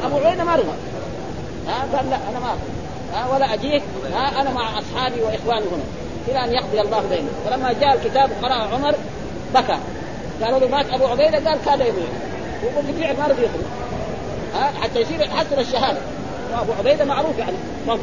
أبو 0.03 0.17
عبيده 0.17 0.43
ما 0.43 0.55
رضى 0.55 0.71
ها 1.67 1.97
قال 1.97 2.09
لا 2.09 2.15
أنا 2.29 2.39
ما 2.39 2.55
ها 3.13 3.33
ولا 3.33 3.53
أجيك. 3.53 3.83
ها 4.13 4.41
أنا 4.41 4.53
مع 4.53 4.79
أصحابي 4.79 5.21
وإخواني 5.21 5.65
هنا. 5.65 5.83
إلى 6.27 6.43
أن 6.43 6.53
يقضي 6.53 6.81
الله 6.81 7.01
بينهم. 7.09 7.29
فلما 7.45 7.73
جاء 7.73 7.93
الكتاب 7.93 8.29
قرأ 8.41 8.53
عمر 8.53 8.95
بكى. 9.53 9.77
قالوا 10.43 10.59
له 10.59 10.67
مات 10.67 10.85
أبو 10.89 11.05
عبيدة؟ 11.05 11.49
قال 11.49 11.59
كاد 11.65 11.79
يموت. 11.79 12.09
وقل 12.63 12.85
بالفعل 12.87 13.17
ما 13.17 13.27
رضي 13.27 13.43
يخرج. 13.43 13.65
ها 14.55 14.71
حتى 14.81 14.99
يصير 15.01 15.21
يحصل 15.21 15.59
الشهادة. 15.59 15.99
وابو 16.51 16.73
عبيدة 16.79 17.05
معروف 17.05 17.37
يعني 17.37 17.57
ما 17.87 17.93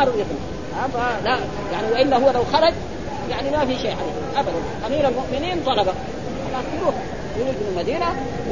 رضي 0.00 0.20
يخرج. 0.20 0.92
فلا 0.94 1.38
يعني 1.72 1.92
وإلا 1.92 2.16
هو 2.16 2.30
لو 2.30 2.44
خرج 2.52 2.74
يعني 3.30 3.50
ما 3.50 3.66
في 3.66 3.78
شيء 3.78 3.90
عليه. 3.96 4.40
ابدا. 4.40 4.86
أمير 4.86 5.08
المؤمنين 5.08 5.62
طلبه 5.66 5.92
خلاص 6.56 6.80
يروح. 6.80 6.94
يروح 7.38 7.50
من 7.50 7.66
المدينة 7.70 8.06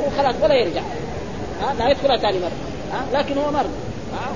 وخلاص 0.07 0.35
ولا 0.43 0.55
يرجع. 0.55 0.83
ها 1.63 1.75
لا 1.75 1.91
يدخلها 1.91 2.17
ثاني 2.17 2.39
مرة. 2.39 2.59
ها 2.93 3.19
لكن 3.19 3.39
هو 3.39 3.51
مرض. 3.51 3.71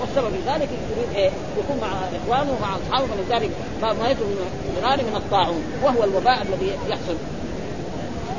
والسبب 0.01 0.29
في 0.29 0.51
ذلك 0.51 0.69
يريد 0.97 1.17
إيه؟ 1.17 1.31
يكون 1.59 1.77
مع 1.81 1.89
إخوانه 1.89 2.53
ومع 2.53 2.77
أصحابه 2.77 3.07
فلذلك 3.07 3.51
ما 3.83 4.11
يدخل 4.11 4.25
من 4.25 4.85
من 5.05 5.17
الطاعون 5.17 5.63
وهو 5.83 6.05
الوباء 6.05 6.43
الذي 6.43 6.73
يحصل. 6.89 7.17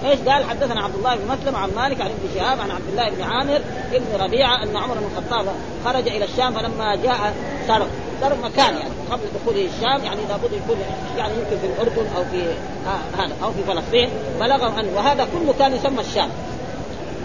إيش 0.05 0.19
قال؟ 0.19 0.43
حدثنا 0.43 0.83
عبد 0.83 0.95
الله 0.95 1.15
بن 1.15 1.25
مسلم 1.27 1.55
عن 1.55 1.69
مالك 1.75 2.01
عن 2.01 2.07
ابن 2.07 2.35
شهاب 2.35 2.61
عن 2.61 2.71
عبد 2.71 2.87
الله 2.91 3.09
بن 3.09 3.21
عامر 3.21 3.61
ابن 3.93 4.23
ربيعة 4.23 4.63
أن 4.63 4.77
عمر 4.77 4.95
بن 4.95 5.05
الخطاب 5.05 5.45
خرج 5.85 6.07
إلى 6.07 6.25
الشام 6.25 6.53
فلما 6.53 6.95
جاء 6.95 7.33
سرق. 7.67 7.87
سرق 8.21 8.37
مكان 8.43 8.73
يعني 8.73 8.93
قبل 9.11 9.21
دخوله 9.41 9.65
الشام 9.65 10.05
يعني 10.05 10.21
لابد 10.29 10.53
يكون 10.53 10.77
يعني 11.17 11.33
يمكن 11.33 11.57
في 11.61 11.65
الأردن 11.65 12.15
أو 12.17 12.23
في 12.31 12.43
آه 12.87 13.23
هذا 13.23 13.33
أو 13.43 13.51
في 13.51 13.63
فلسطين 13.67 14.09
بلغه 14.39 14.79
أن 14.79 14.85
وهذا 14.95 15.27
كله 15.33 15.53
كان 15.59 15.75
يسمى 15.75 16.01
الشام. 16.01 16.29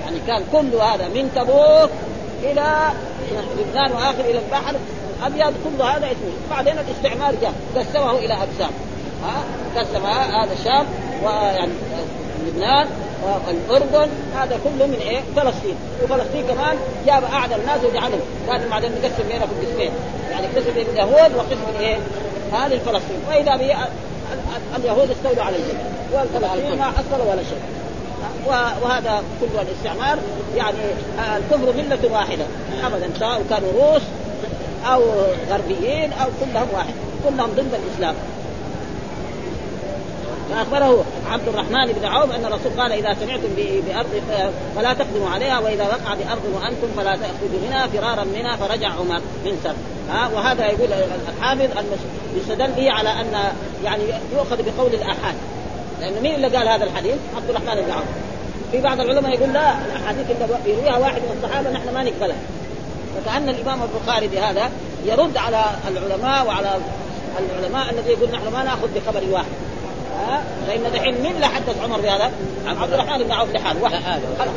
يعني 0.04 0.18
كان 0.26 0.42
كل 0.52 0.76
هذا 0.76 1.08
من 1.08 1.30
تبوك 1.34 1.90
إلى 2.42 2.92
لبنان 3.58 3.92
وآخر 3.92 4.20
إلى 4.20 4.38
البحر 4.38 4.76
الابيض 5.18 5.54
كل 5.64 5.82
هذا 5.82 6.06
اسمه 6.06 6.32
بعدين 6.50 6.74
الاستعمار 6.78 7.34
جاء 7.42 7.52
قسمه 7.76 8.18
إلى 8.18 8.34
أقسام. 8.34 8.70
ها؟ 9.24 9.44
قسم 9.80 10.06
هذا 10.06 10.52
الشام 10.52 10.87
ويعني 11.24 11.72
لبنان 12.46 12.87
والأردن 13.24 14.09
هذا 14.37 14.59
كله 14.64 14.87
من 14.87 14.98
إيه؟ 15.00 15.20
فلسطين. 15.37 15.76
وفلسطين 16.04 16.46
كمان 16.46 16.76
جاب 17.07 17.24
اعلى 17.24 17.57
الناس 17.57 17.85
وجعلهم. 17.85 18.20
قال 18.48 18.68
بعدين 18.68 18.92
نقسم 18.92 19.28
بينكم 19.28 19.52
قسمين. 19.62 19.90
يعني 20.30 20.46
قسم 20.46 20.70
اليهود 20.76 21.37
وقسم 21.37 21.80
إيه؟ 21.80 21.96
هذه 22.52 22.78
فلسطين 22.87 23.20
وإذا 23.28 23.57
به 23.57 23.76
اليهود 24.76 25.11
استولوا 25.11 25.44
على 25.44 25.57
الجميع 25.57 25.85
والفلسطين 26.12 26.78
ما 26.78 26.85
حصلوا 26.85 27.33
ولا 27.33 27.42
شيء. 27.42 27.62
وهذا 28.83 29.22
كله 29.40 29.62
الاستعمار. 29.62 30.18
يعني 30.57 30.78
الكفر 31.37 31.72
ملة 31.72 32.12
واحدة. 32.12 32.44
أبدا 32.85 33.11
سواء 33.18 33.42
كانوا 33.50 33.68
روس 33.72 34.02
أو 34.87 35.02
غربيين 35.50 36.12
أو 36.12 36.26
كلهم 36.40 36.68
واحد. 36.74 36.94
كلهم 37.24 37.50
ضد 37.50 37.74
الإسلام. 37.74 38.14
فأخبره 40.50 41.04
عبد 41.30 41.48
الرحمن 41.48 41.92
بن 41.92 42.04
عوف 42.04 42.30
أن 42.35 42.44
الرسول 42.44 42.72
قال 42.80 42.92
إذا 42.92 43.16
سمعتم 43.20 43.48
بأرض 43.57 44.22
فلا 44.76 44.92
تقدموا 44.92 45.30
عليها 45.30 45.59
وإذا 45.59 45.85
وقع 45.85 46.14
بأرض 46.14 46.42
وأنتم 46.54 46.88
فلا 46.96 47.16
تأخذوا 47.16 47.61
منها 47.68 47.87
فرارا 47.87 48.24
منها 48.24 48.57
فرجع 48.57 48.88
عمر 48.88 49.20
من 49.44 49.61
سر 49.64 49.74
ها؟ 50.11 50.30
وهذا 50.35 50.66
يقول 50.66 50.88
الحافظ 51.38 51.85
يستدل 52.37 52.72
به 52.72 52.90
على 52.90 53.09
أن 53.09 53.52
يعني 53.85 54.02
يؤخذ 54.33 54.57
بقول 54.62 54.94
الاحاد 54.94 55.35
لأنه 56.00 56.20
مين 56.20 56.35
اللي 56.35 56.57
قال 56.57 56.68
هذا 56.68 56.85
الحديث؟ 56.85 57.16
عبد 57.37 57.50
الرحمن 57.50 57.83
بن 57.83 57.90
عوف. 57.90 58.04
في 58.72 58.80
بعض 58.80 59.00
العلماء 59.00 59.35
يقول 59.35 59.52
لا 59.52 59.74
الأحاديث 59.87 60.30
اللي 60.30 60.59
يرويها 60.66 60.98
واحد 60.98 61.22
من 61.22 61.40
الصحابة 61.42 61.70
نحن 61.70 61.94
ما 61.94 62.02
نقبلها. 62.02 62.37
فكأن 63.16 63.48
الإمام 63.48 63.78
البخاري 63.83 64.28
بهذا 64.28 64.70
يرد 65.04 65.37
على 65.37 65.64
العلماء 65.88 66.46
وعلى 66.46 66.70
العلماء 67.38 67.90
الذي 67.90 68.12
يقول 68.12 68.30
نحن 68.30 68.52
ما 68.52 68.62
نأخذ 68.62 68.88
بخبر 68.94 69.22
واحد. 69.33 69.73
ها؟ 70.29 70.42
فان 70.66 70.92
دحين 70.94 71.14
من 71.14 71.31
اللي 71.31 71.46
حدث 71.46 71.83
عمر 71.83 72.00
بهذا؟ 72.00 72.31
عبد 72.66 72.92
الرحمن 72.92 73.24
بن 73.24 73.33
عوف 73.33 73.50
لحاله 73.50 73.83
واحد. 73.83 74.03
خلاص. 74.38 74.55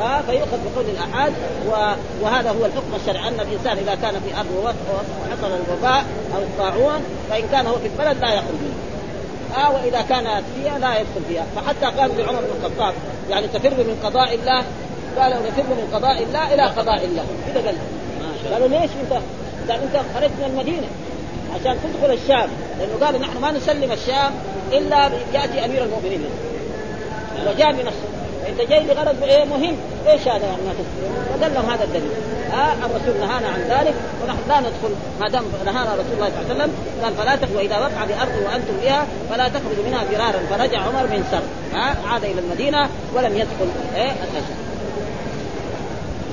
فيؤخذ 0.00 0.58
بقول 0.64 0.84
الآحاد 0.84 1.32
وهذا 2.22 2.50
هو 2.50 2.66
الحكم 2.66 2.94
الشرعي 3.00 3.28
أن 3.28 3.40
الإنسان 3.40 3.78
إذا 3.78 3.94
كان 3.94 4.20
في 4.20 4.36
أرض 4.36 4.46
وحصل 4.56 5.50
الوباء 5.68 6.04
أو 6.36 6.42
الطاعون 6.42 7.00
فإن 7.30 7.42
كان 7.52 7.66
هو 7.66 7.76
في 7.76 7.86
البلد 7.86 8.20
لا 8.20 8.34
يخرج 8.34 8.54
منه 8.62 8.74
آه 9.56 9.70
وإذا 9.70 10.02
كانت 10.02 10.42
فيها 10.54 10.78
لا 10.78 11.00
يدخل 11.00 11.20
فيها. 11.28 11.46
فحتى 11.56 12.00
قال 12.00 12.10
لعمر 12.18 12.40
بن 12.40 12.64
الخطاب 12.64 12.94
يعني 13.30 13.46
تفر 13.46 13.70
من 13.70 14.00
قضاء 14.04 14.34
الله 14.34 14.64
قال 15.18 15.32
نفر 15.32 15.62
من 15.62 15.88
قضاء 15.94 16.22
الله 16.22 16.54
إلى 16.54 16.62
قضاء 16.62 17.04
الله. 17.04 17.24
كذا 17.54 17.66
قال 17.66 17.76
قالوا 18.52 18.68
ليش 18.68 18.90
أنت؟ 19.02 19.12
قال 19.70 19.80
أنت 19.82 19.96
خرجت 20.14 20.32
من 20.38 20.50
المدينة. 20.50 20.86
عشان 21.54 21.76
تدخل 21.82 22.12
الشام. 22.12 22.48
لأنه 22.78 23.06
قال 23.06 23.20
نحن 23.20 23.40
ما 23.40 23.52
نسلم 23.52 23.92
الشام 23.92 24.32
إلا 24.72 25.10
ياتي 25.34 25.64
أمير 25.64 25.84
المؤمنين. 25.84 26.24
وجاء 27.46 27.72
بنفسه. 27.72 28.08
فانت 28.44 28.70
جاي 28.70 28.84
لغرض 28.84 29.22
إيه 29.22 29.44
مهم. 29.44 29.76
إيش 30.08 30.20
هذا 30.20 30.46
يعني 30.46 30.62
ما 30.66 30.72
فدلهم 31.34 31.70
هذا 31.70 31.84
الدليل. 31.84 32.10
آه 32.52 32.72
الرسول 32.72 33.20
نهانا 33.20 33.48
عن 33.48 33.60
ذلك 33.68 33.94
ونحن 34.22 34.38
لا 34.48 34.60
ندخل. 34.60 34.94
ما 35.20 35.28
دام 35.28 35.44
نهانا 35.64 35.94
رسول 35.94 36.12
الله 36.14 36.30
صلى 36.30 36.40
الله 36.40 36.50
عليه 36.50 36.54
وسلم 36.54 36.72
قال 37.02 37.14
فلا 37.14 37.36
تخرجوا 37.36 37.56
وإذا 37.56 37.78
وقع 37.78 38.04
بأرض 38.04 38.42
وأنتم 38.44 38.76
بها 38.82 39.06
فلا 39.30 39.48
تخرجوا 39.48 39.84
منها 39.86 40.04
فرارا. 40.04 40.40
فرجع 40.50 40.78
عمر 40.78 41.02
من 41.02 41.24
سر 41.30 41.42
ها 41.78 41.96
عاد 42.08 42.24
إلى 42.24 42.40
المدينة 42.40 42.88
ولم 43.14 43.36
يدخل 43.36 43.68
إيه 43.96 44.10
الاشهر 44.10 44.69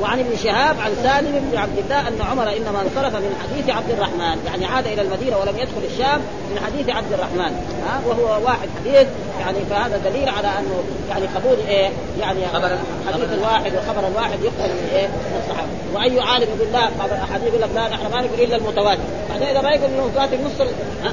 وعن 0.01 0.19
ابن 0.19 0.37
شهاب 0.43 0.79
عن 0.79 0.91
سالم 1.03 1.49
بن 1.51 1.57
عبد 1.57 1.77
الله 1.77 2.07
أن 2.07 2.21
عمر 2.31 2.43
إنما 2.43 2.81
انصرف 2.81 3.15
من 3.15 3.35
حديث 3.43 3.69
عبد 3.69 3.91
الرحمن. 3.91 4.37
يعني 4.45 4.65
عاد 4.65 4.87
إلى 4.87 5.01
المدينة 5.01 5.37
ولم 5.37 5.57
يدخل 5.57 5.81
الشام 5.91 6.19
من 6.51 6.59
حديث 6.65 6.89
عبد 6.89 7.13
الرحمن. 7.13 7.53
ها؟ 7.87 8.01
وهو 8.07 8.45
واحد 8.45 8.69
حديث. 8.79 9.07
يعني 9.39 9.57
فهذا 9.69 9.97
دليل 9.97 10.29
على 10.29 10.47
أنه 10.47 10.83
يعني 11.09 11.25
قبول 11.35 11.57
إيه؟ 11.67 11.89
يعني 12.19 12.39
خبر 12.53 12.77
حديث 13.07 13.33
الواحد 13.33 13.71
وخبر 13.75 14.07
الواحد 14.07 14.39
يقبل 14.43 14.69
من 14.69 14.89
إيه؟ 14.93 15.07
من 15.07 15.41
الصحابة. 15.43 15.69
وأي 15.93 16.19
عالم 16.19 16.47
يقول 16.55 16.73
لا 16.73 17.23
أحاديث 17.23 17.47
يقول 17.47 17.61
لك 17.61 17.69
لا 17.75 17.87
نحن 17.87 18.11
ما 18.11 18.21
نقول 18.21 18.39
إلا 18.39 18.55
المتواتر. 18.55 19.01
بعدين 19.29 19.47
إذا 19.47 19.61
ما 19.61 19.69
يقول 19.69 19.89
المتواتر 19.91 20.37
نص 20.45 20.67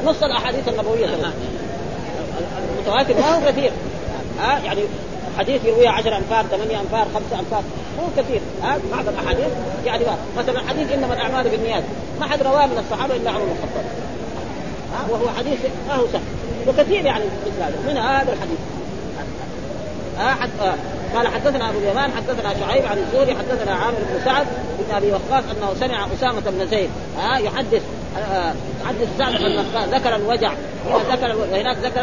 نص 0.05 0.23
الأحاديث 0.23 0.69
النبوية. 0.69 1.07
المتواتر 2.77 3.15
ما 3.15 3.37
هو 3.37 3.53
كثير. 3.53 3.73
ها؟ 4.41 4.59
يعني 4.65 4.81
حديث 5.39 5.65
يرويه 5.65 5.89
10 5.89 6.17
أنفار 6.17 6.45
8 6.51 6.81
أنفار 6.81 7.07
5 7.15 7.41
أنفار. 7.41 7.63
مو 7.99 8.07
كثير. 8.17 8.41
ها؟ 8.63 8.79
بعض 8.93 9.09
الأحاديث 9.09 9.49
يعني 9.87 10.05
مثلا 10.39 10.61
حديث 10.69 10.93
إنما 10.93 11.15
الأعمال 11.15 11.49
بالنيات. 11.49 11.83
ما 12.21 12.27
حد 12.27 12.43
رواه 12.43 12.67
من 12.67 12.79
الصحابة 12.79 13.17
إلا 13.17 13.31
عمر 13.31 13.45
بن 13.45 13.51
الخطاب. 13.51 13.85
وهو 15.11 15.29
حديث 15.39 15.59
ما 15.89 15.95
هو 15.95 16.07
سهل 16.13 16.23
وكثير 16.69 17.07
يعني 17.07 17.25
مثل 17.25 17.63
هذا 17.63 17.77
من 17.87 17.97
هذا 17.97 18.33
الحديث؟ 18.33 18.59
ها؟ 20.19 20.35
حتى 20.35 20.73
قال 21.15 21.29
حدثنا 21.29 21.71
أبو 21.71 21.79
اليمان 21.79 22.11
حدثنا 22.13 22.55
شعيب 22.61 22.87
عن 22.87 22.99
الزهري 22.99 23.35
حدثنا 23.35 23.73
عامر 23.75 23.97
بن 23.99 24.25
سعد 24.25 24.47
بن 24.79 24.95
أبي 24.95 25.13
وقاص 25.13 25.45
أنه 25.45 25.75
سمع 25.81 26.07
أسامة 26.19 26.41
بن 26.41 26.67
زيد 26.67 26.91
ها؟ 27.19 27.39
يحدث 27.39 27.83
يحدث 28.85 29.19
سعد 29.19 29.33
بن 29.33 29.65
ذكر 29.95 30.17
الوجع. 30.17 30.53
هنا 30.87 31.17
ذكر 31.17 31.37
وهناك 31.37 31.77
ذكر 31.77 32.01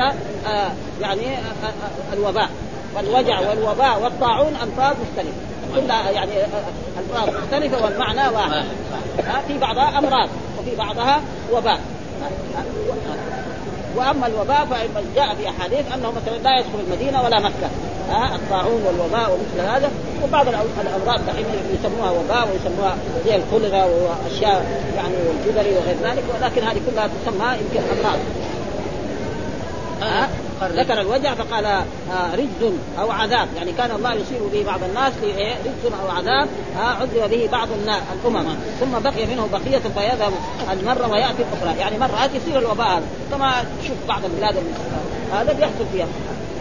آه 0.48 0.72
يعني 1.02 1.38
آه 1.38 1.66
آه 1.66 2.14
الوباء. 2.14 2.50
والوجع 2.96 3.40
والوباء 3.50 4.02
والطاعون 4.04 4.54
الفاظ 4.64 4.96
مختلفة. 5.02 5.38
كلها 5.76 6.10
يعني 6.10 6.32
الفاظ 7.00 7.30
مختلفة 7.30 7.86
والمعنى 7.86 8.36
واحد. 8.36 8.64
في 9.48 9.58
بعضها 9.58 10.00
أمراض 10.00 10.30
وفي 10.60 10.76
بعضها 10.76 11.22
وباء. 11.54 11.80
وأما 13.96 14.28
الوباء 14.28 14.66
فجاء 14.66 15.36
في 15.36 15.50
أحاديث 15.50 15.94
أنه 15.94 16.12
مثلا 16.12 16.38
لا 16.38 16.60
يدخل 16.60 16.80
المدينة 16.88 17.24
ولا 17.24 17.40
مكة. 17.40 17.70
ها 18.10 18.36
الطاعون 18.36 18.84
والوباء 18.86 19.32
ومثل 19.32 19.70
هذا. 19.70 19.92
وبعض 20.24 20.48
الأمراض 20.48 21.26
دحين 21.28 21.46
يسموها 21.74 22.12
وباء 22.12 22.50
ويسموها 22.52 22.96
زي 23.26 23.36
الكوليرا 23.36 23.84
وأشياء 23.84 24.82
يعني 24.96 25.16
والجدري 25.28 25.76
وغير 25.76 25.96
ذلك. 26.04 26.24
ولكن 26.34 26.64
هذه 26.64 26.82
كلها 26.92 27.08
تسمى 27.08 27.48
يمكن 27.48 27.82
أمراض. 28.00 28.20
ها؟ 30.02 30.30
ذكر 30.62 31.02
الوجع 31.02 31.34
فقال 31.34 31.66
آه 31.66 32.36
رجز 32.36 32.74
أو 33.00 33.12
عذاب. 33.12 33.48
يعني 33.58 33.72
كان 33.72 33.92
الله 33.92 34.14
يصيب 34.14 34.42
به 34.54 34.64
بعض 34.66 34.80
الناس 34.84 35.14
رجز 35.66 35.94
أو 36.04 36.10
عذاب 36.10 36.48
آه 36.78 37.02
عذب 37.02 37.30
به 37.30 37.50
بعض 37.52 37.68
الناس 37.82 38.02
الأمم. 38.14 38.56
ثم 38.80 39.00
بقي 39.00 39.26
منه 39.26 39.48
بقية 39.54 39.80
فيذهب 39.80 40.34
المرة 40.72 41.08
ويأتي 41.08 41.44
الأخرى. 41.44 41.80
يعني 41.80 41.98
مرات 41.98 42.30
يصير 42.36 42.60
الوباء 42.60 43.02
كما 43.32 43.66
تشوف 43.84 43.98
بعض 44.08 44.26
البلاد 44.26 44.56
هذا 45.34 45.54
بيحصل 45.54 45.86
فيها. 45.94 46.08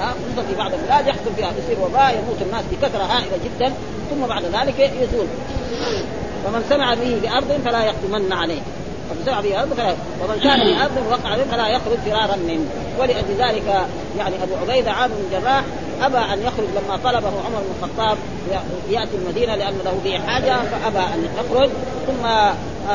خصوصا 0.00 0.48
في 0.48 0.54
بعض 0.58 0.72
البلاد 0.74 1.06
يحصل 1.06 1.30
فيها. 1.36 1.52
يصير 1.64 1.84
وباء 1.84 2.22
يموت 2.22 2.42
الناس 2.42 2.64
بكثرة 2.72 3.02
هائلة 3.02 3.38
جدا. 3.44 3.72
ثم 4.10 4.26
بعد 4.26 4.44
ذلك 4.44 4.78
يزول. 4.78 5.26
فمن 6.44 6.64
سمع 6.68 6.94
به 6.94 7.20
بأرض 7.22 7.60
فلا 7.64 7.84
يقدمن 7.84 8.32
عليه. 8.32 8.60
ومن 9.10 9.22
سمع 9.26 9.40
به 9.40 9.74
فلا 9.74 9.94
ومن 10.22 10.40
كان 10.40 10.60
بارض 10.78 11.06
وقع 11.10 11.36
به 11.36 11.44
فلا 11.44 11.68
يخرج 11.68 11.98
فرارا 12.06 12.36
منه. 12.36 12.66
ولأجل 12.98 13.34
ذلك 13.38 13.86
يعني 14.18 14.34
أبو 14.42 14.54
عبيدة 14.62 14.90
عامر 14.90 15.14
بن 15.14 15.36
الجراح 15.36 15.62
أبى 16.02 16.18
أن 16.18 16.42
يخرج 16.42 16.66
لما 16.76 16.96
طلبه 17.04 17.28
عمر 17.28 17.60
بن 17.60 17.72
الخطاب 17.82 18.18
يأتي 18.90 19.16
المدينة 19.16 19.54
لأن 19.56 19.74
له 19.84 20.00
به 20.04 20.18
حاجة 20.26 20.56
فأبى 20.56 20.98
أن 20.98 21.28
يخرج. 21.38 21.70
ثم 22.06 22.28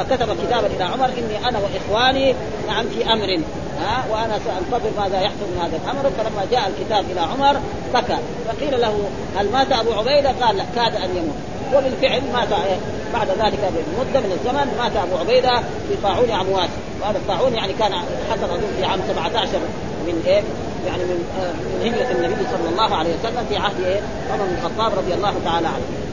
كتب 0.09 0.37
كتابا 0.45 0.67
إلى 0.67 0.83
عمر 0.83 1.05
إني 1.05 1.49
أنا 1.49 1.59
وإخواني 1.59 2.35
نعم 2.67 2.85
في 2.85 3.13
أمر. 3.13 3.39
ها 3.81 4.03
وأنا 4.11 4.39
سأنتظر 4.39 4.89
ماذا 4.97 5.21
يحصل 5.21 5.45
من 5.55 5.59
هذا 5.61 5.77
الأمر. 5.83 6.11
فلما 6.17 6.45
جاء 6.51 6.71
الكتاب 6.71 7.05
إلى 7.11 7.19
عمر 7.19 7.59
بكى. 7.93 8.17
فقيل 8.47 8.81
له 8.81 9.09
هل 9.37 9.51
مات 9.51 9.71
أبو 9.71 9.93
عبيدة؟ 9.93 10.31
قال 10.41 10.57
لا 10.57 10.63
كاد 10.75 10.95
أن 10.95 11.09
يموت. 11.17 11.35
وبالفعل 11.73 12.21
مات 12.33 12.49
بعد 13.13 13.27
ذلك 13.27 13.59
بمده 13.59 14.19
من 14.19 14.31
الزمن 14.39 14.77
مات 14.77 14.95
أبو 14.95 15.17
عبيدة 15.17 15.57
في 15.59 15.95
طاعون 16.03 16.31
امواس 16.31 16.69
وهذا 17.01 17.17
الطاعون 17.17 17.53
يعني 17.53 17.73
كان 17.73 17.93
حصل 18.31 18.43
اظن 18.43 18.61
في 18.77 18.85
عام 18.85 18.99
17 19.09 19.47
من 20.07 20.23
إيه؟ 20.27 20.43
يعني 20.87 21.03
من 21.03 21.19
من 21.81 21.93
هجرة 21.93 22.11
النبي 22.11 22.43
صلى 22.51 22.69
الله 22.69 22.95
عليه 22.95 23.09
وسلم 23.19 23.45
في 23.49 23.57
عهد 23.57 23.83
إيه؟ 23.85 23.99
عمر 24.31 24.43
بن 24.45 24.55
الخطاب 24.57 24.99
رضي 24.99 25.13
الله 25.13 25.33
تعالى 25.45 25.67
عنه. 25.67 26.04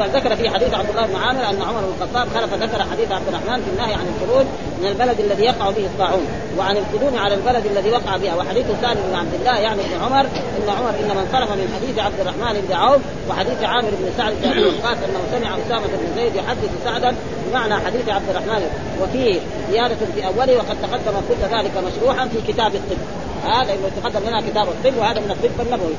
قال 0.00 0.10
ذكر 0.10 0.36
في 0.36 0.50
حديث 0.50 0.74
عبد 0.74 0.90
الله 0.90 1.06
بن 1.06 1.16
عامر 1.16 1.40
أن 1.50 1.62
عمر 1.62 1.80
بن 1.80 1.92
الخطاب 1.96 2.28
خلف 2.34 2.54
ذكر 2.54 2.82
حديث 2.82 3.12
عبد 3.12 3.28
الرحمن 3.28 3.62
في 3.62 3.70
النهي 3.70 3.94
عن 3.94 4.06
الخروج 4.14 4.46
من 4.80 4.86
البلد 4.88 5.20
الذي 5.20 5.44
يقع 5.44 5.70
به 5.70 5.86
الطاعون 5.86 6.26
وعن 6.58 6.76
القدوم 6.76 7.18
على 7.18 7.34
البلد 7.34 7.66
الذي 7.66 7.90
وقع 7.90 8.16
بها 8.16 8.34
وحديث 8.34 8.66
ثاني 8.66 9.00
بن 9.08 9.14
عبد 9.14 9.34
الله 9.34 9.58
يعني 9.58 9.80
ابن 9.80 10.04
عمر 10.04 10.20
إن 10.20 10.68
عمر 10.68 10.90
إنما 11.00 11.20
انصرف 11.20 11.50
من 11.50 11.68
حديث 11.76 11.98
عبد 11.98 12.20
الرحمن 12.20 12.64
بن 12.68 12.74
عوف 12.74 13.00
وحديث 13.30 13.62
عامر 13.62 13.90
بن 13.90 14.08
سعد 14.18 14.32
بن 14.42 14.50
ابي 14.50 14.64
وقاص 14.64 14.96
أنه 14.96 15.20
سمع 15.32 15.56
أسامة 15.66 15.86
بن 15.86 16.14
زيد 16.16 16.36
يحدث 16.36 16.70
سعدا 16.84 17.14
بمعنى 17.48 17.74
حديث 17.74 18.08
عبد 18.08 18.28
الرحمن 18.30 18.62
وفيه 19.02 19.40
زيادة 19.70 19.96
في 20.14 20.26
أوله 20.26 20.56
وقد 20.56 20.76
تقدم 20.82 21.16
كل 21.28 21.56
ذلك 21.56 21.72
مشروحا 21.86 22.28
في 22.28 22.52
كتاب 22.52 22.74
الطب. 22.74 22.98
هذا 23.44 23.72
إنه 23.74 23.90
تقدم 24.02 24.28
لنا 24.28 24.40
كتاب 24.40 24.68
الطب 24.68 24.98
وهذا 24.98 25.20
من 25.20 25.30
الطب 25.30 25.66
النبوي. 25.66 25.94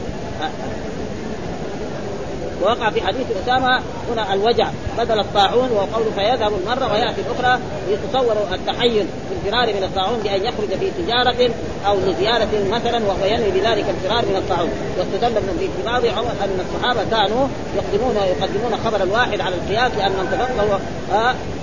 ووقع 2.61 2.89
في 2.89 3.01
حديث 3.01 3.25
أسامة 3.43 3.81
هنا 4.11 4.33
الوجع 4.33 4.67
بدل 4.97 5.19
الطاعون 5.19 5.69
وقوله 5.71 6.11
فيذهب 6.15 6.51
المره 6.53 6.93
ويأتي 6.93 7.21
الأخرى 7.21 7.59
يتصور 7.89 8.35
التحيز 8.53 9.05
في 9.05 9.47
الفرار 9.47 9.73
من 9.73 9.83
الطاعون 9.83 10.19
بأن 10.19 10.45
يخرج 10.45 10.79
في 10.79 10.91
تجارة 11.03 11.49
أو 11.87 11.97
لزيارة 11.97 12.47
مثلا 12.71 13.05
وهو 13.05 13.25
ينوي 13.25 13.51
بذلك 13.51 13.85
الفرار 13.89 14.25
من 14.25 14.35
الطاعون. 14.35 14.69
واستدل 14.97 15.41
من 15.41 15.69
في 15.77 15.85
بعض 15.85 16.05
أن 16.05 16.59
الصحابة 16.59 17.03
كانوا 17.11 17.47
يقدمون 17.75 18.15
يقدمون 18.15 18.79
خبر 18.85 19.03
الواحد 19.03 19.41
على 19.41 19.55
القياس 19.55 19.91
لأن 19.97 20.11
من 20.11 20.27
تفقهوا 20.31 20.79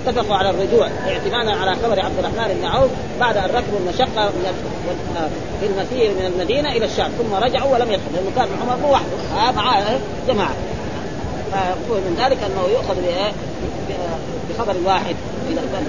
اتفقوا 0.07 0.35
على 0.35 0.49
الرجوع 0.49 0.87
اعتمادا 1.07 1.51
على 1.51 1.75
خبر 1.75 1.99
عبد 1.99 2.19
الرحمن 2.19 2.57
بن 2.61 2.65
عوف 2.65 2.91
بعد 3.19 3.37
أن 3.37 3.49
ركبوا 3.49 3.79
المشقة 3.79 4.29
في 5.59 5.65
المسير 5.65 6.11
من 6.11 6.25
المدينة 6.25 6.71
إلى 6.71 6.85
الشام 6.85 7.11
ثم 7.11 7.33
رجعوا 7.35 7.73
ولم 7.73 7.91
يدخلوا 7.91 8.13
لأنه 8.13 8.31
كان 8.35 8.47
عمر 8.61 8.77
مو 8.81 8.91
وحده 8.93 9.51
معاه 9.55 9.99
جماعة. 10.27 10.53
من 11.89 12.15
ذلك 12.19 12.37
أنه 12.43 12.67
يؤخذ 12.73 12.95
بخبر 14.49 14.71
الواحد 14.71 15.15
اذا 15.49 15.61
كان 15.73 15.87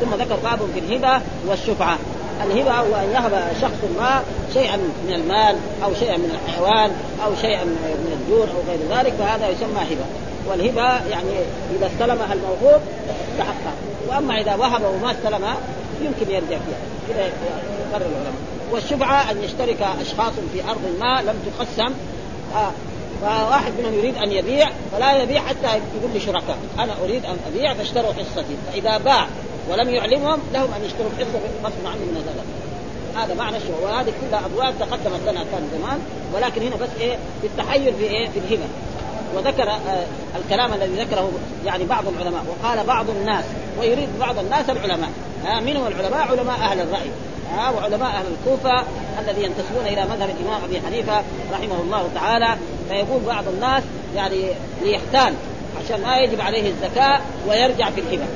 ثم 0.00 0.14
ذكر 0.14 0.36
باب 0.36 0.58
في 0.74 0.78
الهبة 0.78 1.22
والشفعة. 1.48 1.98
الهبة 2.44 2.70
هو 2.70 2.94
أن 2.94 3.10
يهب 3.10 3.52
شخص 3.60 3.98
ما 3.98 4.22
شيئا 4.54 4.76
من 4.76 5.12
المال 5.12 5.56
أو 5.84 5.94
شيئا 5.94 6.16
من 6.16 6.38
الحيوان 6.46 6.90
أو 7.26 7.34
شيئا 7.40 7.64
من 7.64 8.18
الدور 8.20 8.44
أو 8.44 8.60
غير 8.68 8.98
ذلك 8.98 9.12
فهذا 9.18 9.48
يسمى 9.48 9.80
هبة. 9.80 10.04
والهبة 10.48 11.08
يعني 11.10 11.30
إذا 11.78 11.86
استلمها 11.86 12.32
الموهوب 12.32 12.80
استحقها 13.32 13.74
وأما 14.08 14.40
إذا 14.40 14.54
وهب 14.54 14.82
وما 14.82 15.12
استلمها 15.12 15.56
يمكن 16.02 16.34
يرجع 16.34 16.46
فيها. 16.46 16.80
كذا 17.08 17.24
يقرر 17.24 18.06
العلماء. 18.06 18.32
والشفعة 18.72 19.30
أن 19.30 19.42
يشترك 19.42 19.82
أشخاص 20.00 20.32
في 20.52 20.70
أرض 20.70 20.82
ما 21.00 21.22
لم 21.22 21.34
تقسم 21.58 21.94
آه 22.54 22.70
فواحد 23.22 23.72
منهم 23.78 23.94
يريد 23.94 24.16
أن 24.16 24.32
يبيع 24.32 24.70
فلا 24.92 25.22
يبيع 25.22 25.42
حتى 25.42 25.66
يقول 25.66 26.16
لشركاء 26.16 26.58
أنا 26.78 26.94
أريد 27.04 27.24
أن 27.24 27.36
أبيع 27.46 27.74
فاشتروا 27.74 28.12
حصتي. 28.12 28.56
فإذا 28.72 28.98
باع 28.98 29.26
ولم 29.70 29.90
يعلمهم 29.90 30.38
لهم 30.52 30.74
أن 30.74 30.84
يشتروا 30.84 31.10
حصه 31.18 31.40
غصب 31.64 31.86
عنه 31.86 31.96
من 31.96 32.24
هذا. 32.26 32.44
هذا 33.24 33.34
معنى 33.34 33.56
الشهوة 33.56 33.82
وهذه 33.82 34.12
كلها 34.20 34.46
أبواب 34.46 34.74
تقدمت 34.80 35.20
لنا 35.22 35.44
كان 35.52 35.68
زمان 35.78 35.98
ولكن 36.34 36.62
هنا 36.62 36.76
بس 36.76 36.88
إيه 37.00 37.16
في 37.40 37.46
التحير 37.46 37.92
في 37.92 38.04
إيه 38.04 38.28
في 38.28 38.38
الهبه 38.38 38.68
وذكر 39.36 39.70
آه 39.70 40.06
الكلام 40.44 40.74
الذي 40.74 41.02
ذكره 41.02 41.30
يعني 41.66 41.84
بعض 41.84 42.04
العلماء. 42.08 42.44
وقال 42.48 42.86
بعض 42.86 43.10
الناس 43.10 43.44
ويريد 43.80 44.08
بعض 44.20 44.38
الناس 44.38 44.70
العلماء. 44.70 45.10
آه 45.46 45.60
من 45.60 45.76
هم 45.76 45.86
العلماء؟ 45.86 46.28
علماء 46.28 46.56
أهل 46.56 46.80
الرأي. 46.80 47.10
آه 47.58 47.72
وعلماء 47.76 48.10
أهل 48.10 48.26
الكوفة 48.26 48.84
الذي 49.20 49.42
ينتسبون 49.42 49.86
إلى 49.86 50.04
مذهب 50.04 50.30
الإمام 50.40 50.64
أبي 50.64 50.80
حنيفة 50.80 51.22
رحمه 51.52 51.80
الله 51.80 52.08
تعالى. 52.14 52.56
فيقول 52.90 53.20
بعض 53.26 53.44
الناس 53.48 53.82
يعني 54.16 54.44
ليحتال 54.82 55.34
عشان 55.84 56.02
ما 56.02 56.16
يجب 56.16 56.40
عليه 56.40 56.70
الزكاة 56.70 57.20
ويرجع 57.48 57.90
في 57.90 58.00
الهبه 58.00 58.26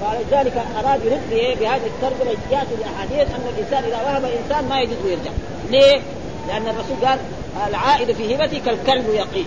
فلذلك 0.00 0.52
أراد 0.84 1.04
يرد 1.04 1.56
بهذه 1.60 1.86
الترجمة 1.86 2.30
ياتي 2.50 2.74
باحاديث 2.78 3.34
أن 3.34 3.42
الإنسان 3.56 3.84
إذا 3.84 3.96
وهب 3.96 4.24
إنسان 4.24 4.68
ما 4.68 4.80
يجوز 4.80 4.96
يرجع. 5.06 5.30
ليه؟ 5.70 6.00
لأن 6.48 6.62
الرسول 6.68 7.06
قال 7.06 7.18
العائد 7.68 8.12
في 8.12 8.34
هبتي 8.34 8.60
كالكلب 8.60 9.08
يقين 9.08 9.46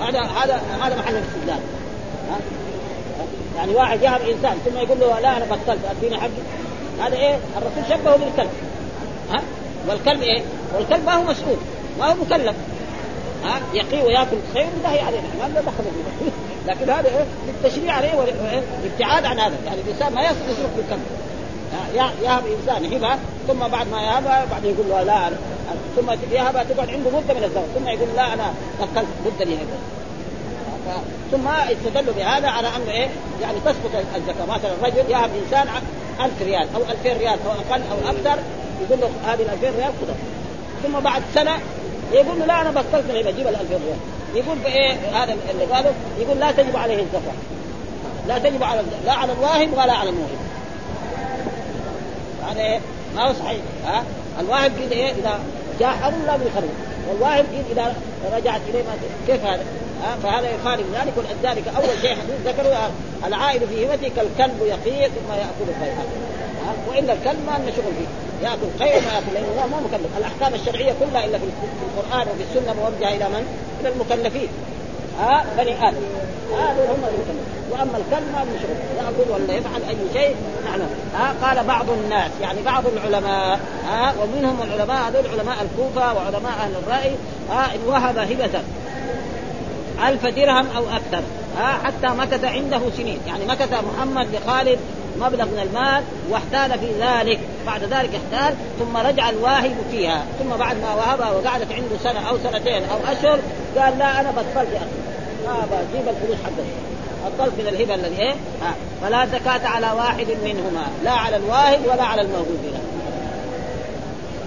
هذا 0.00 0.20
هذا 0.20 0.62
هذا 0.82 0.96
محل 0.96 1.14
الاستدلال. 1.16 1.60
يعني 3.56 3.74
واحد 3.74 4.02
يهب 4.02 4.20
إنسان 4.20 4.58
ثم 4.64 4.76
يقول 4.76 5.00
له 5.00 5.20
لا 5.20 5.36
أنا 5.36 5.44
بطلت 5.44 5.78
أديني 5.90 6.16
حقي. 6.16 6.28
هذا 7.00 7.16
إيه؟ 7.16 7.38
الرسول 7.56 7.98
شبهه 7.98 8.16
بالكلب. 8.16 8.50
ها؟ 9.30 9.42
والكلب 9.88 10.22
إيه؟ 10.22 10.42
والكلب 10.74 11.06
ما 11.06 11.12
هو 11.12 11.22
مسؤول. 11.22 11.56
ما 11.98 12.12
هو 12.12 12.14
مكلف. 12.14 12.56
ها؟ 13.44 13.60
يقي 13.74 14.02
وياكل 14.02 14.36
خير 14.54 14.66
ونهي 14.80 15.00
عليه. 15.00 15.20
ما 15.20 15.48
له 15.54 15.60
دخل 15.60 15.84
لكن 16.68 16.90
هذا 16.90 17.08
إيه؟ 17.08 17.24
للتشريع 17.48 17.92
عليه 17.94 18.12
والابتعاد 18.14 19.24
عن 19.24 19.38
هذا. 19.38 19.56
يعني 19.66 19.80
الإنسان 19.80 20.14
ما 20.14 20.22
يصرف 20.22 20.76
بالكلب. 20.76 21.02
يهب 22.22 22.42
إنسان 22.60 22.92
هبة 22.92 23.18
ثم 23.48 23.58
بعد 23.58 23.88
ما 23.88 24.02
يهبها 24.02 24.46
بعد 24.50 24.64
يقول 24.64 24.88
له 24.88 25.02
لا 25.02 25.28
أنا. 25.28 25.36
ثم 25.96 26.10
يهبها 26.32 26.64
تقعد 26.64 26.90
عنده 26.90 27.10
مدة 27.10 27.34
من 27.34 27.44
الزمن. 27.44 27.72
ثم 27.78 27.88
يقول 27.88 28.08
لا 28.16 28.34
أنا 28.34 28.54
بطلت 28.80 29.06
مدة 29.26 29.44
لي 29.44 29.58
ثم 31.32 31.48
استدلوا 31.48 32.14
بهذا 32.14 32.48
على 32.48 32.68
أنه 32.68 32.90
إيه؟ 32.90 33.08
يعني 33.42 33.60
تسقط 33.64 33.90
الزكاة. 34.16 34.46
مثلا 34.56 34.72
الرجل 34.80 35.10
يهب 35.10 35.30
إنسان 35.44 35.68
1000 36.20 36.42
ريال 36.42 36.68
أو 36.74 36.80
2000 36.82 37.18
ريال 37.18 37.38
أو 37.46 37.52
أقل 37.52 37.82
أو 37.90 38.10
أكثر 38.10 38.42
يقول 38.82 39.00
له 39.00 39.10
هذه 39.26 39.42
ال 39.42 39.50
2000 39.50 39.70
ريال 39.76 39.92
خذها 40.00 40.16
ثم 40.82 41.00
بعد 41.00 41.22
سنة 41.34 41.58
يقول 42.12 42.38
له 42.38 42.46
لا 42.46 42.60
أنا 42.60 42.70
بطلت 42.70 43.10
الهبه 43.10 43.30
جيب 43.30 43.46
ال 43.46 43.56
2000 43.56 43.74
ريال 43.74 43.98
يقول 44.34 44.58
بإيه؟ 44.58 44.92
هذا 44.92 45.36
اللي 45.50 45.64
قاله. 45.64 45.92
يقول 46.18 46.38
لا 46.38 46.52
تجب 46.52 46.76
عليه 46.76 47.02
الزكاه 47.02 47.32
لا 48.28 48.38
تجب 48.38 48.62
على 48.62 48.82
لا 49.04 49.12
على 49.12 49.32
الواهب 49.32 49.72
ولا 49.72 49.92
على 49.92 50.10
الموهب. 50.10 50.38
هذا 52.48 52.60
إيه 52.60 52.80
ما 53.16 53.28
هو 53.28 53.32
صحيح 53.32 53.60
ها؟ 53.86 54.04
الواهب 54.40 54.72
كذا 54.78 54.92
إيه؟ 54.92 55.12
إذا 55.12 55.40
جاء 55.80 55.90
حول 55.90 56.12
لا 56.26 56.36
بيخرج. 56.36 56.68
والواهب 57.08 57.46
إذا 57.72 57.94
رجعت 58.32 58.60
إليه 58.68 58.82
ما 58.82 58.94
كيف 59.26 59.44
هذا؟ 59.44 59.64
ها؟ 60.02 60.16
فهذا 60.22 60.48
يخالف 60.50 60.86
ذلك. 60.94 61.12
ولذلك 61.16 61.68
أول 61.76 62.00
شيء 62.00 62.10
حديث 62.10 62.46
ذكروا 62.46 62.74
العائد 63.26 63.64
في 63.64 63.86
هبته 63.86 64.10
كالكلب 64.16 64.62
يقي 64.62 65.08
ثم 65.08 65.32
يأكل 65.32 65.68
الخير 65.68 65.94
وإلا 66.88 67.12
الكلب 67.12 67.38
ما 67.46 67.58
لنا 67.58 67.70
شغل 67.76 67.92
فيه. 67.98 68.08
ياكل 68.48 68.68
خير 68.78 69.02
ما 69.06 69.14
ياكل 69.14 69.34
لأنه 69.34 69.66
مو 69.66 69.76
مكلف. 69.88 70.18
الأحكام 70.18 70.54
الشرعية 70.54 70.92
كلها 71.00 71.24
إلا 71.24 71.38
في 71.38 71.44
القرآن 71.44 72.26
وفي 72.28 72.42
السنة 72.50 72.74
موجهة 72.74 73.16
إلى 73.16 73.28
من؟ 73.28 73.46
إلى 73.80 73.88
المكلفين. 73.88 74.48
ها؟ 75.20 75.44
بني 75.58 75.88
آدم. 75.88 76.02
هذول 76.58 76.86
هم 76.86 77.02
المكلفين. 77.04 77.58
وأما 77.70 77.96
الكلب 77.98 78.26
ما 78.32 78.44
له 78.44 78.58
شغل 78.62 78.76
يأكل 78.98 79.30
ولا 79.30 79.54
يفعل 79.58 79.82
أي 79.88 79.96
شيء 80.12 80.36
نعم. 80.64 80.80
ها؟ 81.14 81.34
قال 81.42 81.66
بعض 81.66 81.90
الناس 81.90 82.30
يعني 82.42 82.62
بعض 82.62 82.84
العلماء. 82.86 83.60
ها؟ 83.88 84.14
ومنهم 84.22 84.62
العلماء 84.62 85.08
هذول 85.08 85.26
علماء 85.38 85.56
الكوفة 85.62 86.14
وعلماء 86.14 86.52
أهل 86.52 86.72
الرأي. 86.86 87.12
ها؟ 87.50 87.74
إن 87.74 87.80
وهب 87.86 88.18
هبة 88.18 88.60
ألف 90.08 90.26
درهم 90.26 90.66
أو 90.76 90.82
أكثر. 90.82 91.22
ها؟ 91.58 91.78
حتى 91.84 92.06
مكث 92.06 92.44
عنده 92.44 92.80
سنين. 92.96 93.20
يعني 93.26 93.46
مكث 93.46 93.72
محمد 93.72 94.28
لخالد 94.34 94.78
مبلغ 95.20 95.44
من 95.44 95.58
المال 95.58 96.02
واحتال 96.30 96.78
في 96.78 96.86
ذلك. 97.00 97.40
بعد 97.66 97.82
ذلك 97.82 98.10
احتال 98.14 98.54
ثم 98.78 98.96
رجع 98.96 99.30
الواهب 99.30 99.76
فيها. 99.90 100.24
ثم 100.38 100.56
بعد 100.56 100.76
ما 100.76 100.94
وهبها 100.94 101.30
وقعدت 101.30 101.72
عنده 101.72 101.96
سنة 102.04 102.28
أو 102.28 102.38
سنتين 102.38 102.82
أو 102.82 103.12
أشهر 103.12 103.38
قال 103.78 103.98
لا 103.98 104.20
أنا 104.20 104.30
بطلت 104.30 104.68
يا 104.72 104.78
أخي. 104.78 104.98
ما 105.46 105.66
بجيب 105.70 106.08
الفلوس 106.08 106.36
حقتي 106.44 106.88
بطلت 107.26 107.52
من 107.58 107.68
الهبة 107.68 107.94
الذي 107.94 108.22
إيه؟ 108.22 108.34
ها. 108.62 108.74
فلا 109.02 109.26
زكاة 109.26 109.68
على 109.68 109.86
واحد 109.96 110.26
منهما. 110.44 110.86
لا 111.04 111.10
على 111.10 111.36
الواهب 111.36 111.80
ولا 111.86 112.02
على 112.02 112.22
الموهوب 112.22 112.58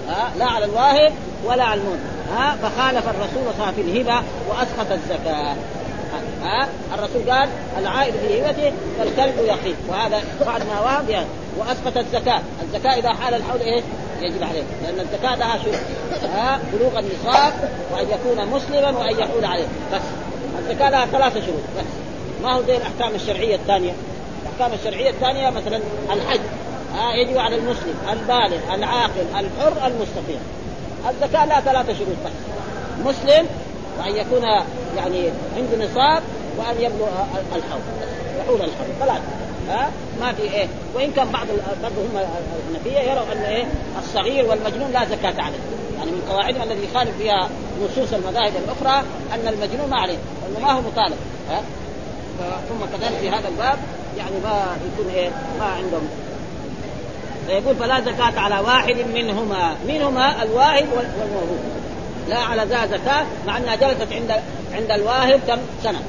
ها 0.08 0.32
لا 0.38 0.44
على 0.44 0.64
الواهب 0.64 1.12
ولا 1.44 1.64
على 1.64 1.80
الموهوب 1.80 2.00
ها 2.36 2.56
فخالف 2.62 3.04
الرسول 3.08 3.54
صلى 3.58 3.72
في 3.72 3.80
الهبة 3.80 4.22
وأسقط 4.48 4.92
الزكاة. 4.92 5.56
ها؟ 6.42 6.68
الرسول 6.94 7.30
قال 7.30 7.48
العائد 7.78 8.14
في 8.14 8.42
هبته 8.42 8.72
فالكلب 8.98 9.34
يقين 9.38 9.76
وهذا 9.88 10.22
بعد 10.46 10.66
ما 10.66 10.80
وهب 10.80 11.10
يعني. 11.10 11.26
وأسقط 11.58 11.96
الزكاة، 11.96 12.40
الزكاة 12.62 12.98
إذا 12.98 13.08
حال 13.08 13.34
الحول 13.34 13.60
إيش؟ 13.60 13.84
يجب 14.20 14.42
عليه. 14.42 14.62
لأن 14.82 15.00
الزكاة 15.00 15.36
لها 15.36 15.58
شروط. 15.58 15.74
ها؟ 16.34 16.60
بلوغ 16.72 16.98
النصاب 16.98 17.52
وأن 17.92 18.06
يكون 18.10 18.46
مسلما 18.46 18.98
وأن 18.98 19.18
يحول 19.18 19.44
عليه. 19.44 19.66
بس. 19.92 20.00
الزكاة 20.58 20.90
لها 20.90 21.06
ثلاثة 21.06 21.40
شروط. 21.40 21.62
بس. 21.78 21.84
ما 22.42 22.52
هو 22.52 22.62
زي 22.62 22.76
الأحكام 22.76 23.14
الشرعية 23.14 23.54
الثانية؟ 23.54 23.92
الأحكام 24.42 24.78
الشرعية 24.78 25.10
الثانية 25.10 25.50
مثلا 25.50 25.80
الحج. 26.12 26.40
ها؟ 26.96 27.14
يجب 27.14 27.38
على 27.38 27.56
المسلم 27.56 27.94
البالغ 28.12 28.74
العاقل 28.74 29.26
الحر 29.34 29.86
المستقيم. 29.86 30.40
الزكاة 31.10 31.46
لها 31.46 31.60
ثلاثة 31.60 31.92
شروط 31.92 32.16
بس. 32.24 32.32
مسلم 33.04 33.46
وأن 33.98 34.16
يكون 34.16 34.44
يعني 34.96 35.30
عنده 35.56 35.84
نصاب 35.84 36.22
وأن 36.58 36.76
يبلغ 36.80 37.08
الحول 37.56 37.80
يحول 38.38 38.56
الحول 38.56 38.86
ثلاثة 39.00 39.22
ها؟ 39.68 39.90
ما 40.20 40.32
في 40.32 40.42
إيه. 40.42 40.66
وإن 40.94 41.12
كان 41.12 41.28
بعض 41.28 41.46
برضه 41.82 42.02
هم 42.02 42.26
الحنفية 42.70 42.98
يروا 43.10 43.32
أن 43.32 43.38
إيه 43.38 43.64
الصغير 43.98 44.46
والمجنون 44.46 44.90
لا 44.92 45.04
زكاة 45.04 45.42
عليه. 45.42 45.58
يعني 45.98 46.10
من 46.10 46.22
قواعدهم 46.30 46.62
الذي 46.62 46.84
يخالف 46.92 47.16
فيها 47.18 47.48
نصوص 47.82 48.12
المذاهب 48.12 48.52
الأخرى 48.56 49.04
أن 49.34 49.48
المجنون 49.48 49.90
ما 49.90 49.96
عليه 49.96 50.18
لأنه 50.42 50.66
ما 50.66 50.72
هو 50.72 50.80
مطالب. 50.80 51.16
ها؟ 51.50 51.62
ثم 52.68 52.96
كذلك 52.96 53.18
في 53.20 53.30
هذا 53.30 53.48
الباب 53.48 53.78
يعني 54.18 54.36
ما 54.44 54.76
يكون 54.92 55.12
إيه 55.14 55.30
ما 55.58 55.64
عندهم. 55.64 56.08
فيقول 57.46 57.76
فلا 57.76 58.00
زكاة 58.00 58.40
على 58.40 58.58
واحد 58.60 58.96
منهما 59.14 59.76
منهما 59.88 60.42
الواهب 60.42 60.86
والموهوب. 60.96 61.81
لا 62.28 62.38
على 62.38 62.64
ذا 62.64 62.86
زكاة 62.86 63.26
مع 63.46 63.58
أنها 63.58 63.74
جلست 63.74 64.12
عند 64.12 64.32
عند 64.72 64.90
الواهب 64.90 65.40
كم؟ 65.48 65.58
سنة. 65.82 66.02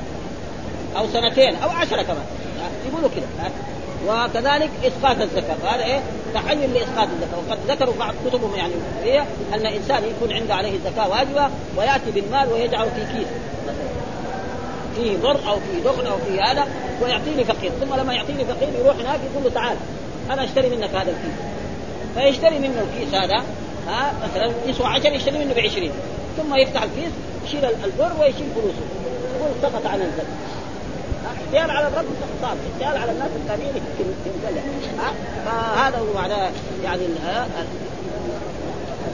أو 0.98 1.08
سنتين 1.08 1.56
أو 1.56 1.70
عشرة 1.70 2.02
كمان. 2.02 2.26
يقولوا 2.88 3.10
كذا 3.10 3.52
وكذلك 4.08 4.70
إسقاط 4.84 5.22
الزكاة. 5.22 5.56
وهذا 5.64 5.84
إيه؟ 5.84 6.00
تحيل 6.34 6.74
لإسقاط 6.74 7.08
الزكاة. 7.08 7.38
وقد 7.48 7.58
ذكروا 7.68 7.94
بعض 8.00 8.14
كتبهم 8.28 8.56
يعني 8.56 8.74
هي 9.04 9.20
أن 9.54 9.66
إنسان 9.66 10.04
يكون 10.04 10.34
عنده 10.34 10.56
عليه 10.56 10.76
الزكاة 10.76 11.10
واجبة 11.10 11.50
ويأتي 11.78 12.12
بالمال 12.12 12.54
ويجعله 12.54 12.90
في 12.90 13.18
كيس 13.18 13.28
فيه 14.96 15.18
بر 15.18 15.40
أو 15.48 15.56
فيه 15.56 15.84
دخن 15.84 16.08
أو 16.08 16.18
فيه 16.18 16.44
هذا 16.52 16.68
ويعطيني 17.02 17.44
فقير 17.44 17.72
ثم 17.82 17.96
لما 17.96 18.14
يعطيني 18.14 18.46
فقير 18.46 18.70
يروح 18.80 18.96
هناك 18.96 19.20
يقول 19.32 19.44
له 19.44 19.50
تعال 19.50 19.78
أنا 20.30 20.44
أشتري 20.44 20.70
منك 20.70 20.90
هذا 20.90 21.12
الكيس. 21.12 21.38
فيشتري 22.16 22.60
منه 22.60 22.82
الكيس 22.82 23.14
هذا 23.14 23.44
ها 23.88 24.14
مثلا 24.24 24.52
يسوى 24.66 24.88
10 24.88 25.10
يشتري 25.10 25.38
منه 25.38 25.54
ب 25.54 25.60
20 25.60 25.92
ثم 26.38 26.56
يفتح 26.56 26.84
الكيس 26.84 27.12
يشيل 27.46 27.66
البر 27.66 28.12
ويشيل 28.20 28.48
فلوسه 28.56 28.84
يقول 29.36 29.52
سقط 29.62 29.86
عن 29.88 30.02
الزكاة. 30.02 30.26
احتيال 31.28 31.72
على 31.72 31.88
الرب 31.88 32.06
صعب 32.42 32.58
احتيال 32.74 33.02
على 33.02 33.12
الناس 33.12 33.30
الثانيين 33.36 33.74
ها 34.98 35.14
فهذا 35.46 35.98
هو 35.98 36.14
معناه 36.16 36.52
يعني 36.84 37.04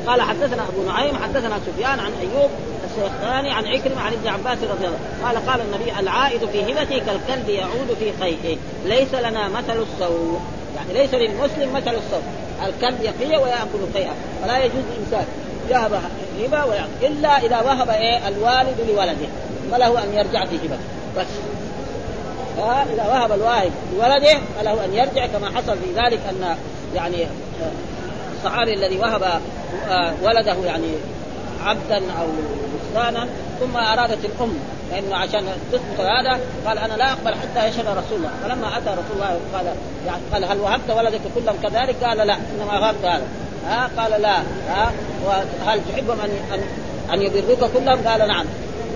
قال 0.07 0.21
حدثنا 0.21 0.63
أبو 0.69 0.83
نعيم 0.83 1.15
حدثنا 1.15 1.59
سفيان 1.67 1.99
عن 1.99 2.11
أيوب 2.21 2.49
الشيخاني 2.89 3.51
عن 3.51 3.65
عكرمة 3.67 4.01
عن 4.01 4.13
ابن 4.13 4.27
عباس 4.27 4.57
رضي 4.63 4.87
الله 4.87 4.99
قال 5.23 5.47
قال 5.47 5.61
النبي 5.61 5.99
العائد 5.99 6.45
في 6.45 6.73
هبته 6.73 6.99
كالكلب 7.05 7.49
يعود 7.49 7.97
في 7.99 8.11
قيئه 8.11 8.57
ليس 8.85 9.13
لنا 9.13 9.47
مثل 9.47 9.81
السوء 9.81 10.39
يعني 10.75 10.93
ليس 10.93 11.13
للمسلم 11.13 11.73
مثل 11.73 11.95
الصوم. 11.95 12.23
الكلب 12.67 13.01
يقي 13.01 13.43
ويأكل 13.43 13.93
قيئا 13.95 14.13
فلا 14.43 14.57
يجوز 14.57 14.83
الإنسان 14.95 15.25
يهب 15.69 16.01
هبة 16.39 16.65
ويعطي 16.65 17.07
إلا 17.07 17.37
إذا 17.37 17.61
وهب 17.61 17.89
إيه؟ 17.89 18.27
الوالد 18.27 18.77
لولده 18.89 19.27
فله 19.71 20.03
أن 20.03 20.13
يرجع 20.13 20.45
في 20.45 20.55
هبته 20.55 20.79
بس. 21.17 21.27
إذا 22.93 23.07
وهب 23.07 23.31
الواهب 23.31 23.71
لولده 23.93 24.37
فله 24.59 24.85
أن 24.85 24.93
يرجع 24.93 25.25
كما 25.25 25.47
حصل 25.47 25.77
في 25.77 25.91
ذلك 25.95 26.19
أن 26.29 26.55
يعني 26.95 27.27
الصحابي 28.37 28.73
الذي 28.73 28.97
وهب 28.97 29.23
آه، 29.89 30.13
ولده 30.23 30.55
يعني 30.65 30.87
عبدا 31.65 31.97
أو 31.97 32.27
بستانا 32.89 33.27
ثم 33.59 33.77
أرادت 33.77 34.25
الأم 34.25 34.53
لأنه 34.91 35.15
عشان 35.15 35.43
تثبت 35.71 35.99
هذا 35.99 36.39
قال 36.65 36.77
أنا 36.77 36.93
لا 36.93 37.11
أقبل 37.11 37.35
حتى 37.35 37.67
يشهد 37.67 37.85
رسول 37.87 38.17
الله. 38.17 38.31
فلما 38.43 38.77
أتى 38.77 38.89
رسول 38.89 39.15
الله 39.15 39.39
قال 39.53 39.65
يعني 40.05 40.21
قال 40.33 40.43
هل 40.43 40.59
وهبت 40.59 40.89
ولدك 40.89 41.21
كلهم 41.35 41.55
كذلك؟ 41.63 42.03
قال 42.03 42.17
لا 42.17 42.33
إنما 42.33 42.79
وهبت 42.79 43.05
هذا. 43.05 43.23
ها؟ 43.67 43.89
قال 43.97 44.21
لا. 44.21 44.37
ها؟ 44.69 44.91
وهل 45.25 45.81
تحبهم 45.89 46.19
ان 46.21 46.53
ان 46.53 46.61
أن 47.13 47.21
يبروك 47.21 47.71
كلهم؟ 47.71 48.07
قال 48.07 48.27
نعم. 48.27 48.45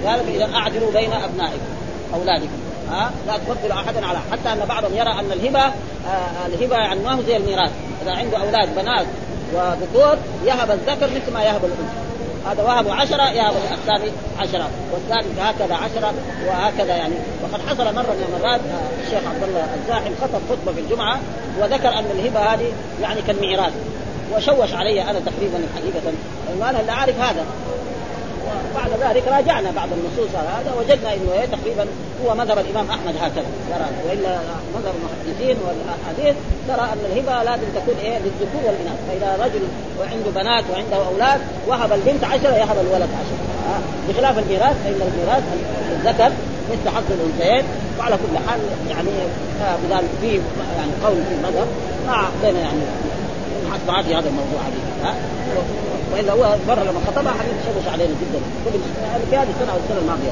قال 0.06 0.19
إذا 0.36 0.56
أعدلوا 0.56 0.91
بين 0.91 1.13
ابنائكم 1.13 1.73
أولادكم. 2.13 2.60
ها؟ 2.91 3.12
لا 3.27 3.38
تفضل 3.38 3.71
احدا 3.71 4.06
على 4.06 4.19
حتى 4.32 4.53
أن 4.53 4.65
بعضهم 4.69 4.93
يرى 4.93 5.12
أن 5.19 5.32
الهبة 5.32 5.65
آه 6.08 6.45
الهبة 6.47 6.75
يعني 6.75 6.99
ما 6.99 7.13
هو 7.13 7.21
زي 7.21 7.38
الميراث. 7.38 7.71
إذا 8.03 8.12
عنده 8.12 8.38
أولاد 8.38 8.75
بنات 8.75 9.06
وذكور 9.53 10.17
يهب 10.45 10.71
الذكر 10.71 11.10
مثل 11.15 11.34
ما 11.34 11.43
يهب 11.43 11.65
الأنثى. 11.65 12.12
هذا 12.45 12.63
وهب 12.63 12.89
عشرة 12.89 13.29
يهب 13.29 13.53
الثاني 13.71 14.12
عشرة. 14.39 14.69
والثالث 14.93 15.39
هكذا 15.39 15.75
عشرة 15.75 16.13
وهكذا 16.47 16.95
يعني. 16.95 17.13
وقد 17.43 17.62
حصل 17.69 17.95
مرة 17.95 18.13
من 18.13 18.34
المرات 18.34 18.60
آه، 18.60 19.06
الشيخ 19.06 19.29
عبد 19.29 19.43
الله 19.43 19.67
الزاحم 19.82 20.12
خطب 20.21 20.41
خطبة 20.49 20.73
في 20.73 20.79
الجمعة 20.79 21.19
وذكر 21.60 21.89
أن 21.89 22.06
الهبة 22.19 22.39
هذه 22.39 22.71
يعني 23.01 23.21
كالميراث 23.21 23.73
وشوش 24.35 24.73
علي 24.73 25.02
أنا 25.02 25.19
تقريبا 25.19 25.60
حقيقة. 25.75 26.13
وأنا 26.60 26.77
لا 26.77 26.94
أعرف 26.94 27.19
هذا. 27.19 27.46
وبعد 28.46 28.91
ذلك 29.04 29.27
راجعنا 29.27 29.71
بعض 29.71 29.89
النصوص 29.98 30.35
على 30.35 30.48
هذا 30.48 30.71
وجدنا 30.79 31.13
إنه 31.13 31.33
إيه 31.33 31.46
تقريبا 31.46 31.85
هو 32.25 32.35
مذهب 32.35 32.58
الإمام 32.58 32.89
أحمد 32.89 33.15
هكذا. 33.21 33.50
ترى 33.71 33.87
وإلا 34.06 34.39
مذهب 34.75 34.94
المحدثين 35.00 35.58
والأحاديث 35.65 36.35
ترى 36.67 36.85
أن 36.94 37.02
الهبة 37.12 37.44
لازم 37.44 37.67
تكون 37.75 37.96
إيه 38.04 38.17
للذكور 38.17 38.62
والإناث. 38.65 39.00
فإذا 39.08 39.46
رجل 39.46 39.63
وعنده 40.00 40.29
بنات 40.41 40.63
وعنده 40.71 41.08
أولاد 41.08 41.41
وهب 41.67 41.94
البنت 41.94 42.23
عشرة 42.23 42.56
يهب 42.56 42.77
الولد 42.85 43.10
عشرة. 43.19 43.39
آه. 43.69 43.81
بخلاف 44.10 44.37
الميراث 44.39 44.75
فإن 44.83 45.02
الميراث 45.10 45.44
الذكر 45.91 46.31
مثل 46.71 46.96
حظ 46.96 47.04
الأنثيين. 47.12 47.63
وعلى 48.00 48.15
كل 48.15 48.50
حال 48.50 48.60
يعني 48.89 49.10
آه 49.62 49.75
في 50.21 50.27
يعني 50.77 50.91
قول 51.06 51.15
في 51.15 51.33
المذهب 51.35 51.67
ما 52.08 52.13
اعطينا 52.13 52.60
يعني 52.60 52.81
عادي 53.89 54.15
هذا 54.15 54.29
الموضوع 54.29 54.60
عليه. 54.65 55.10
ها 55.10 55.15
وإلا 56.14 56.34
هو 56.34 56.56
مره 56.68 56.84
لما 56.84 57.00
خطبها 57.08 57.32
حديث 57.32 57.54
شبش 57.66 57.88
علينا 57.94 58.14
جدا. 58.22 58.40
في 59.30 59.38
هذه 59.38 59.48
السنة 59.50 59.72
أو 59.72 59.78
السنة 59.78 60.00
الماضية. 60.02 60.32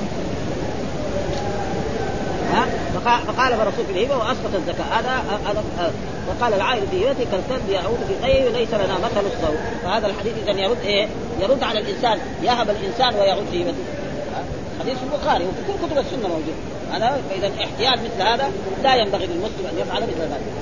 ها؟ 2.54 2.66
فقال 3.28 3.54
الرسول 3.54 3.86
في 3.86 3.92
الهبه 3.92 4.18
واسقط 4.18 4.56
الزكاة. 4.56 4.86
هذا 5.00 5.64
وقال 6.28 6.54
العائل 6.54 6.84
في 6.92 7.12
هبته 7.12 7.26
كالكلب 7.32 7.70
يعود 7.70 8.00
في 8.08 8.28
قيه 8.28 8.50
ليس 8.50 8.74
لنا 8.74 8.98
مثل 8.98 9.26
الصوت 9.26 9.58
فهذا 9.84 10.08
الحديث 10.08 10.34
اذا 10.48 10.60
يرد 10.60 10.82
إيه؟ 10.86 11.08
يرد 11.42 11.64
على 11.64 11.80
الإنسان 11.80 12.20
يهب 12.44 12.70
الإنسان 12.70 13.16
ويعود 13.20 13.46
في 13.52 13.64
هبته 13.64 13.84
حديث 14.80 14.98
البخاري 15.04 15.46
وفي 15.46 15.58
كل 15.68 15.88
كتب 15.88 15.98
السنة 15.98 16.28
موجود. 16.28 16.56
هذا 16.92 17.22
فإذا 17.30 17.52
احتياط 17.64 17.94
مثل 17.94 18.22
هذا 18.22 18.52
لا 18.84 18.96
ينبغي 18.96 19.26
للمسلم 19.26 19.66
أن 19.72 19.78
يفعل 19.80 20.02
مثل 20.02 20.22
ذلك. 20.22 20.61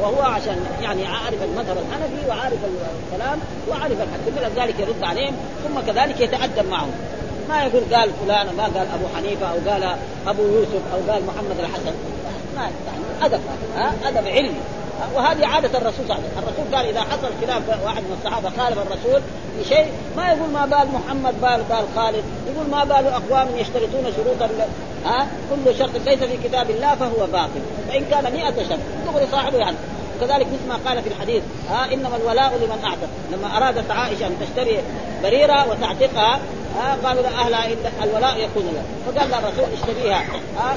وهو 0.00 0.22
عشان 0.22 0.56
يعني 0.82 1.06
عارف 1.06 1.42
المذهب 1.42 1.76
الحنفي 1.78 2.28
وعارف 2.28 2.58
الكلام 3.12 3.38
وعارف 3.70 3.96
الحديث 4.02 4.52
لذلك 4.52 4.80
يرد 4.80 5.02
عليهم 5.02 5.34
ثم 5.64 5.80
كذلك 5.80 6.20
يتأدب 6.20 6.68
معهم. 6.70 6.90
ما 7.48 7.64
يقول 7.64 7.94
قال 7.94 8.10
فلان 8.26 8.46
ما 8.56 8.62
قال 8.62 8.86
أبو 8.94 9.04
حنيفة 9.16 9.46
أو 9.46 9.70
قال 9.70 9.96
أبو 10.26 10.42
يوسف 10.42 10.82
أو 10.94 11.12
قال 11.12 11.22
محمد 11.26 11.60
الحسن. 11.60 11.92
ما 12.56 12.62
يعني 12.62 13.04
أدب 13.22 13.40
ها؟ 13.76 13.92
أدب 14.04 14.26
علمي. 14.26 14.60
وهذه 15.14 15.46
عادة 15.46 15.78
الرسول 15.78 16.06
صلى 16.08 16.14
الله 16.14 16.14
عليه 16.14 16.24
وسلم، 16.24 16.48
الرسول 16.48 16.76
قال 16.76 16.86
إذا 16.86 17.00
حصل 17.00 17.28
خلاف 17.40 17.84
واحد 17.84 18.02
من 18.02 18.16
الصحابة 18.18 18.50
خالف 18.50 18.78
الرسول 18.78 19.20
في 19.58 19.68
شيء 19.68 19.86
ما 20.16 20.28
يقول 20.32 20.50
ما 20.50 20.66
بال 20.66 20.88
محمد 20.92 21.40
بال 21.40 21.62
بال 21.70 21.86
خالد، 21.96 22.24
يقول 22.46 22.70
ما 22.70 22.84
بال 22.84 23.06
أقوام 23.06 23.48
يشترطون 23.56 24.12
شروطا 24.16 24.48
ها؟ 25.04 25.26
كل 25.50 25.74
شرط 25.78 25.90
ليس 26.06 26.18
في 26.18 26.48
كتاب 26.48 26.70
الله 26.70 26.94
فهو 26.94 27.26
باطل، 27.26 27.62
فإن 27.88 28.04
كان 28.10 28.32
100 28.32 28.44
شرط 28.68 28.78
دغري 29.06 29.26
صاحبه 29.32 29.58
يعني. 29.58 29.76
وكذلك 30.22 30.46
مثل 30.46 30.68
ما 30.68 30.90
قال 30.90 31.02
في 31.02 31.08
الحديث 31.08 31.42
ها 31.70 31.92
إنما 31.92 32.16
الولاء 32.16 32.52
لمن 32.56 32.84
أعتق. 32.84 33.08
لما 33.32 33.56
أرادت 33.56 33.90
عائشة 33.90 34.26
أن 34.26 34.36
تشتري 34.40 34.78
بريرة 35.22 35.70
وتعتقها 35.70 36.40
ها 36.76 36.96
قالوا 37.04 37.22
لا 37.22 37.28
أهلها 37.28 37.68
الولاء 38.04 38.38
يكون 38.38 38.62
له. 38.62 38.82
فقال 39.06 39.30
لها 39.30 39.38
الرسول 39.38 39.64
اشتريها 39.74 40.24
ها 40.58 40.76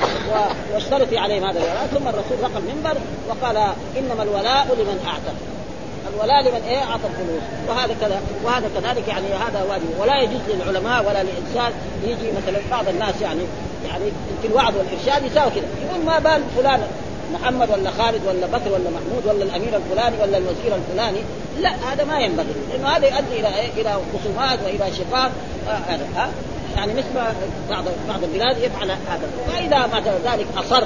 واشترطي 0.74 1.18
عليهم 1.18 1.44
هذا 1.44 1.60
الولاء 1.60 1.88
ثم 1.88 2.08
الرسول 2.08 2.38
رقى 2.44 2.60
المنبر 2.60 2.98
وقال 3.30 3.58
إنما 3.98 4.24
الولاء 4.24 4.66
لمن 4.66 5.06
أعتق. 5.08 5.36
الولاء 6.14 6.42
لمن 6.42 6.62
إيه؟ 6.68 6.78
اعطى 6.78 7.08
الفلوس 7.08 7.44
وهذا 7.68 7.96
كذا 8.02 8.22
وهذا 8.44 8.70
كذلك 8.76 9.08
يعني 9.08 9.28
هذا 9.28 9.66
واجب. 9.70 10.00
ولا 10.00 10.22
يجوز 10.22 10.42
للعلماء 10.50 11.02
ولا 11.02 11.24
لانسان 11.24 11.72
يجي 12.04 12.32
مثلا 12.32 12.60
بعض 12.72 12.88
الناس 12.88 13.22
يعني 13.22 13.42
يعني 13.90 14.12
في 14.42 14.48
الوعظ 14.48 14.74
والإرشاد 14.78 15.26
يساوي 15.32 15.52
كذا. 15.52 15.66
يقول 15.86 16.06
ما 16.06 16.20
بال 16.20 16.44
فلان؟ 16.58 16.82
محمد 17.42 17.70
ولا 17.70 17.92
خالد 17.92 18.22
ولا 18.28 18.48
بكر 18.48 18.72
ولا 18.72 18.90
محمود 18.90 19.26
ولا 19.26 19.44
الأمير 19.44 19.76
الفلاني 19.78 20.16
ولا 20.22 20.38
الوزير 20.38 20.76
الفلاني 20.76 21.20
لا 21.62 21.70
هذا 21.70 22.04
ما 22.04 22.20
ينبغي. 22.20 22.54
لأنه 22.70 22.88
هذا 22.88 23.06
يؤدي 23.06 23.40
إلى 23.40 23.48
إيه؟ 23.48 23.82
إلى 23.82 23.98
خصومات 24.14 24.60
وإلى 24.66 24.94
شقاق. 24.94 25.32
آه 25.68 25.72
هذا 25.72 26.08
آه 26.18 26.30
يعني 26.78 26.94
مثل 26.94 27.14
بعض 27.70 27.84
بعض 28.10 28.24
البلاد 28.24 28.58
يفعل 28.58 28.92
هذا. 28.92 29.30
فإذا 29.48 29.88
بعد 29.88 30.08
ذلك 30.08 30.48
أصر 30.58 30.84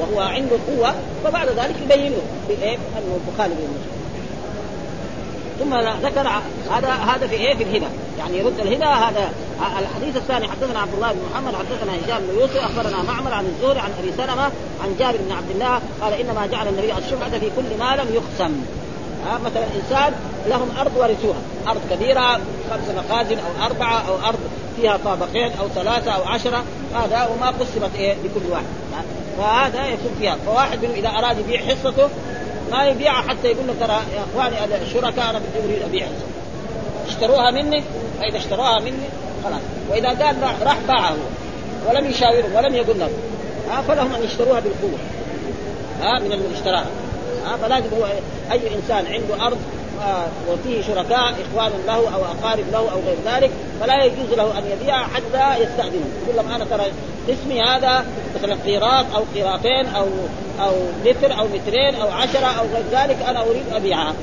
وهو 0.00 0.20
عنده 0.20 0.56
قوة 0.68 0.94
فبعد 1.24 1.48
ذلك 1.48 1.74
يبين 1.84 2.12
له 2.12 2.22
بإيه؟ 2.48 2.76
أنه 2.76 3.20
مخالف 3.34 3.54
للمسلم 3.58 4.01
ثم 5.58 5.74
ذكر 6.06 6.28
هذا 6.70 6.88
هذا 6.88 7.26
في 7.26 7.34
إيه؟ 7.34 7.54
في 7.54 7.62
الهبه 7.62 7.86
يعني 8.18 8.38
يرد 8.38 8.60
الهبه 8.60 8.86
هذا 8.86 9.32
الحديث 9.78 10.16
الثاني 10.16 10.48
حدثنا 10.48 10.80
عبد 10.80 10.94
الله 10.94 11.12
بن 11.12 11.20
محمد 11.32 11.54
حدثنا 11.54 11.92
هشام 11.92 12.26
بن 12.26 12.40
يوسف 12.40 12.56
أخبرنا 12.56 13.02
معمر 13.02 13.34
عن 13.34 13.46
الزهري 13.46 13.80
عن 13.80 13.90
أبي 13.98 14.12
سلمة 14.12 14.42
عن 14.82 14.96
جابر 14.98 15.16
بن 15.16 15.32
عبد 15.32 15.50
الله 15.50 15.80
قال 16.00 16.12
إنما 16.12 16.46
جعل 16.46 16.68
النبي 16.68 16.92
الشفعه 16.92 17.30
في 17.30 17.50
كل 17.56 17.78
ما 17.78 17.96
لم 17.96 18.14
يقسم. 18.14 18.64
مثلا 19.44 19.64
إنسان 19.76 20.12
لهم 20.48 20.68
أرض 20.80 20.92
ورثوها. 20.96 21.40
أرض 21.68 21.80
كبيرة 21.90 22.40
خمس 22.70 22.96
مخازن 22.96 23.38
أو 23.38 23.66
أربعة 23.66 24.08
أو 24.08 24.28
أرض 24.28 24.38
فيها 24.76 24.98
طابقين 25.04 25.52
أو 25.60 25.68
ثلاثة 25.68 26.10
أو 26.10 26.22
عشرة. 26.24 26.64
هذا 26.94 27.28
وما 27.34 27.46
قسمت 27.46 27.90
إيه؟ 27.96 28.12
لكل 28.12 28.50
واحد. 28.50 28.64
فهذا 29.38 29.86
يكون 29.86 30.10
فيها. 30.18 30.36
فواحد 30.46 30.82
منهم 30.82 30.94
إذا 30.94 31.08
أراد 31.08 31.38
يبيع 31.38 31.60
حصته 31.60 32.08
ما 32.72 32.84
يبيعها 32.84 33.22
حتى 33.28 33.48
يقول 33.48 33.66
له 33.66 33.74
ترى 33.80 34.00
يا 34.16 34.24
إخواني 34.32 34.82
الشركاء 34.82 35.30
أنا 35.30 35.38
بدي 35.38 35.64
أريد 35.64 35.82
أبيع. 35.82 36.06
اشتروها 37.08 37.50
مني؟ 37.50 37.82
فإذا 38.20 38.36
اشتروها 38.36 38.80
مني 38.80 39.08
خلاص. 39.44 39.60
وإذا 39.90 40.08
قال 40.08 40.36
راح 40.42 40.76
باعها 40.88 41.16
ولم 41.88 42.10
يشاورهم 42.10 42.54
ولم 42.54 42.74
يقول 42.74 42.98
لهم. 42.98 43.12
ها 43.70 43.82
فلهم 43.82 44.14
أن 44.14 44.24
يشتروها 44.24 44.60
بالقوة. 44.60 44.98
ها 46.02 46.18
من 46.18 46.32
اللي 46.32 46.54
اشتراها 46.54 46.86
ها 47.46 47.56
فلازم 47.56 47.88
هو 47.98 48.06
أي 48.52 48.60
إنسان 48.76 49.06
عنده 49.06 49.46
أرض 49.46 49.58
وفيه 50.48 50.82
شركاء 50.82 51.34
إخوان 51.42 51.72
له 51.86 52.14
أو 52.14 52.24
أقارب 52.24 52.64
له 52.72 52.78
أو 52.78 53.00
غير 53.06 53.16
ذلك 53.26 53.50
فلا 53.80 54.04
يجوز 54.04 54.32
له 54.36 54.58
أن 54.58 54.64
يبيع 54.70 55.02
حتى 55.02 55.62
يستأذنه. 55.62 56.06
يقول 56.22 56.36
لهم 56.36 56.52
أنا 56.52 56.64
ترى 56.64 56.92
اسمي 57.28 57.62
هذا 57.62 58.04
مثلا 58.36 58.56
قيراط 58.66 59.04
أو 59.14 59.22
قيراطين 59.34 59.86
أو 59.86 60.06
أو 60.60 60.72
متر 61.04 61.38
أو 61.38 61.44
مترين 61.44 61.94
أو 61.94 62.08
عشرة 62.08 62.46
أو 62.46 62.64
غير 62.74 62.84
ذلك 62.92 63.16
أنا 63.28 63.42
أريد 63.42 63.64
أبيعها. 63.72 64.14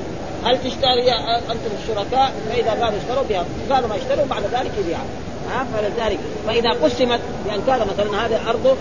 هل 0.45 0.57
تشتري 0.57 1.11
أنتم 1.51 1.71
الشركاء؟ 1.83 2.33
فإذا 2.49 2.71
قالوا 2.71 2.99
اشتروا 2.99 3.23
بها 3.29 3.45
قالوا 3.69 3.89
ما 3.89 3.95
اشتروا 3.95 4.25
بعد 4.25 4.43
ذلك 4.43 4.71
يبيعها. 4.79 5.05
ها 5.49 5.65
فلذلك 5.73 6.19
فإذا 6.47 6.69
قسمت 6.69 7.19
بان 7.45 7.61
كان 7.67 7.79
مثلا 7.79 8.25
هذه 8.25 8.49
ارضه 8.49 8.75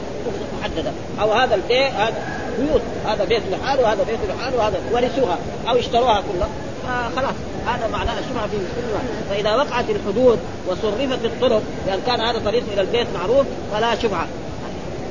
محددة 0.61 0.91
أو 1.21 1.33
هذا 1.33 1.55
البيت 1.55 1.93
هذا 1.93 2.15
بيوت 2.59 2.83
هذا 3.07 3.25
بيت 3.25 3.43
لحاله 3.53 3.83
وهذا 3.83 4.03
بيت 4.03 4.19
لحاله 4.29 4.57
وهذا 4.57 4.81
ورثوها 4.93 5.39
أو 5.69 5.79
اشتروها 5.79 6.23
كلها. 6.33 6.49
آه 6.89 7.09
خلاص 7.17 7.35
هذا 7.67 7.89
معناه 7.93 8.19
الشبهه 8.19 8.47
في 8.47 8.57
فإذا 9.31 9.55
وقعت 9.57 9.85
الحدود 9.91 10.39
وصرفت 10.67 11.25
الطرق 11.25 11.63
بان 11.87 12.01
كان 12.07 12.21
هذا 12.21 12.39
طريق 12.45 12.63
إلى 12.73 12.81
البيت 12.81 13.07
معروف 13.15 13.47
فلا 13.73 13.95
شبهة. 13.95 14.27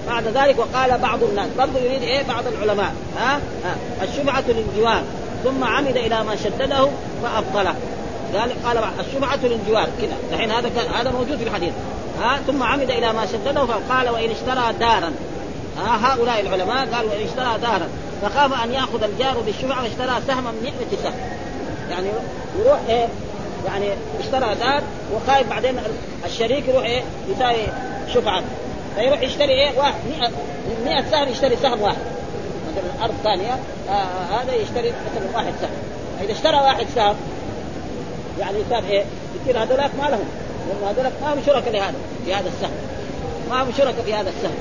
بعد 0.08 0.28
ذلك 0.28 0.56
وقال 0.60 0.98
بعض 0.98 1.24
الناس 1.24 1.48
برضه 1.58 1.80
يريد 1.80 2.02
إيه؟ 2.02 2.24
بعض 2.24 2.44
العلماء. 2.48 2.94
ها, 3.18 3.40
الشبعه 4.04 4.44
للجوار. 4.48 5.02
ثم 5.44 5.64
عمد 5.64 5.98
إلى 5.98 6.24
ما 6.24 6.36
شدده 6.36 6.90
فأبطله. 7.24 7.76
قال 8.34 8.64
قال 8.66 8.78
الشبعه 9.00 9.40
للجوار. 9.44 9.88
كذا. 10.02 10.18
الحين 10.34 10.52
هذا 10.52 10.70
هذا 11.00 11.12
موجود 11.12 11.38
في 11.38 11.44
الحديث. 11.44 11.74
ها؟ 12.22 12.40
ثم 12.48 12.64
عمد 12.64 12.90
إلى 12.92 13.14
ما 13.14 13.26
شدده 13.26 13.66
فقال 13.66 14.10
وإن 14.10 14.30
اشترى 14.30 14.74
دارا. 14.80 15.12
ها؟ 15.78 16.14
هؤلاء 16.14 16.42
العلماء 16.42 16.88
قالوا 16.96 17.12
وإن 17.12 17.28
اشترى 17.28 17.58
دارا. 17.62 17.88
فخاف 18.22 18.64
أن 18.64 18.74
يأخذ 18.74 19.04
الجار 19.04 19.40
بالشبعه 19.46 19.82
فاشترى 19.82 20.22
سهما 20.28 20.52
من 20.52 20.64
100 20.64 21.04
سهم. 21.04 21.14
يعني 21.92 22.08
يروح 22.60 22.80
إيه 22.90 23.08
يعني 23.66 23.86
اشترى 24.20 24.56
دار 24.56 24.82
وخايف 25.16 25.50
بعدين 25.50 25.80
الشريك 26.26 26.68
يروح 26.68 26.84
إيه 26.84 27.02
يساوي 27.30 27.68
شفعه 28.14 28.44
فيروح 28.96 29.22
يشتري 29.22 29.54
إيه 29.54 29.78
واحد 29.78 29.94
100 30.20 30.32
100 30.86 31.12
سهم 31.12 31.30
يشتري 31.30 31.56
سهم 31.56 31.82
واحد. 31.82 31.98
مثلا 32.72 33.06
ارض 33.06 33.14
ثانية 33.24 33.54
آه 33.90 34.42
هذا 34.42 34.54
يشتري 34.54 34.90
مثلا 34.90 35.36
واحد 35.36 35.54
سهم. 35.62 35.70
إذا 36.24 36.32
اشترى 36.32 36.56
واحد 36.56 36.86
سهم 36.96 37.16
يعني 38.40 38.58
صار 38.70 38.84
إيه 38.90 39.04
يصير 39.42 39.64
هذولاك 39.64 39.92
ما 39.96 40.10
لهم. 40.10 40.28
لأن 40.68 40.90
هذولاك 40.90 41.14
ما 41.22 41.34
هم 41.34 41.40
شركاء 41.46 41.74
لهذا 41.74 41.96
في 42.26 42.34
هذا 42.34 42.50
السهم. 42.50 42.72
ما 43.50 43.64
هم 43.64 43.72
شركاء 43.78 44.04
في 44.06 44.14
هذا 44.14 44.30
السهم 44.30 44.56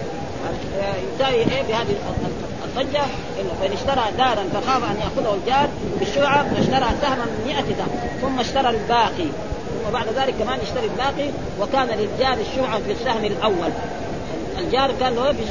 يساوي 1.14 1.37
إيه 1.37 1.62
بهذه 1.62 1.97
الضجة 2.64 3.02
إنه 3.40 3.50
فإن 3.61 3.72
اشترى 3.72 4.04
دارا 4.18 4.44
فخاف 4.54 4.90
أن 4.90 4.96
يأخذه 4.96 5.34
الجار 5.34 5.68
بالشرعه 5.98 6.54
فاشترى 6.54 6.86
سهما 7.02 7.24
من 7.24 7.44
100 7.46 7.57
سهم 7.57 7.88
ثم 8.20 8.40
اشترى 8.40 8.70
الباقي. 8.70 9.28
ثم 9.84 9.92
بعد 9.92 10.07
ذلك 10.16 10.34
كمان 10.38 10.59
يشتري 10.62 10.84
الباقي 10.86 11.30
وكان 11.61 11.86
للجار 11.86 12.36
الشفعه 12.40 12.78
في 12.78 12.92
السهم 12.92 13.24
الأول. 13.24 13.70
الجار 14.59 14.92
كان 15.00 15.14
له 15.14 15.32
في 15.32 15.42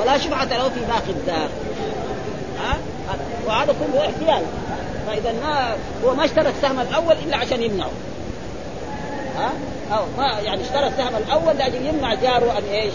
ولا 0.00 0.18
شفعة 0.18 0.44
له 0.44 0.68
في 0.68 0.80
باقي 0.80 1.10
الدار. 1.10 1.48
ها؟ 2.58 2.76
وهذا 3.46 3.72
كله 3.72 4.00
احتيال. 4.00 4.42
فإذا 5.06 5.32
ما 5.32 5.76
هو 6.04 6.14
ما 6.14 6.24
اشترى 6.24 6.48
السهم 6.48 6.80
الأول 6.80 7.16
إلا 7.26 7.36
عشان 7.36 7.62
يمنعه. 7.62 7.90
ها؟ 9.38 9.50
أو 9.92 10.04
ما 10.18 10.40
يعني 10.40 10.62
اشترى 10.62 10.86
السهم 10.86 11.16
الأول 11.16 11.56
لأجل 11.56 11.86
يمنع 11.86 12.14
جاره 12.14 12.58
أن 12.58 12.64
إيش 12.72 12.94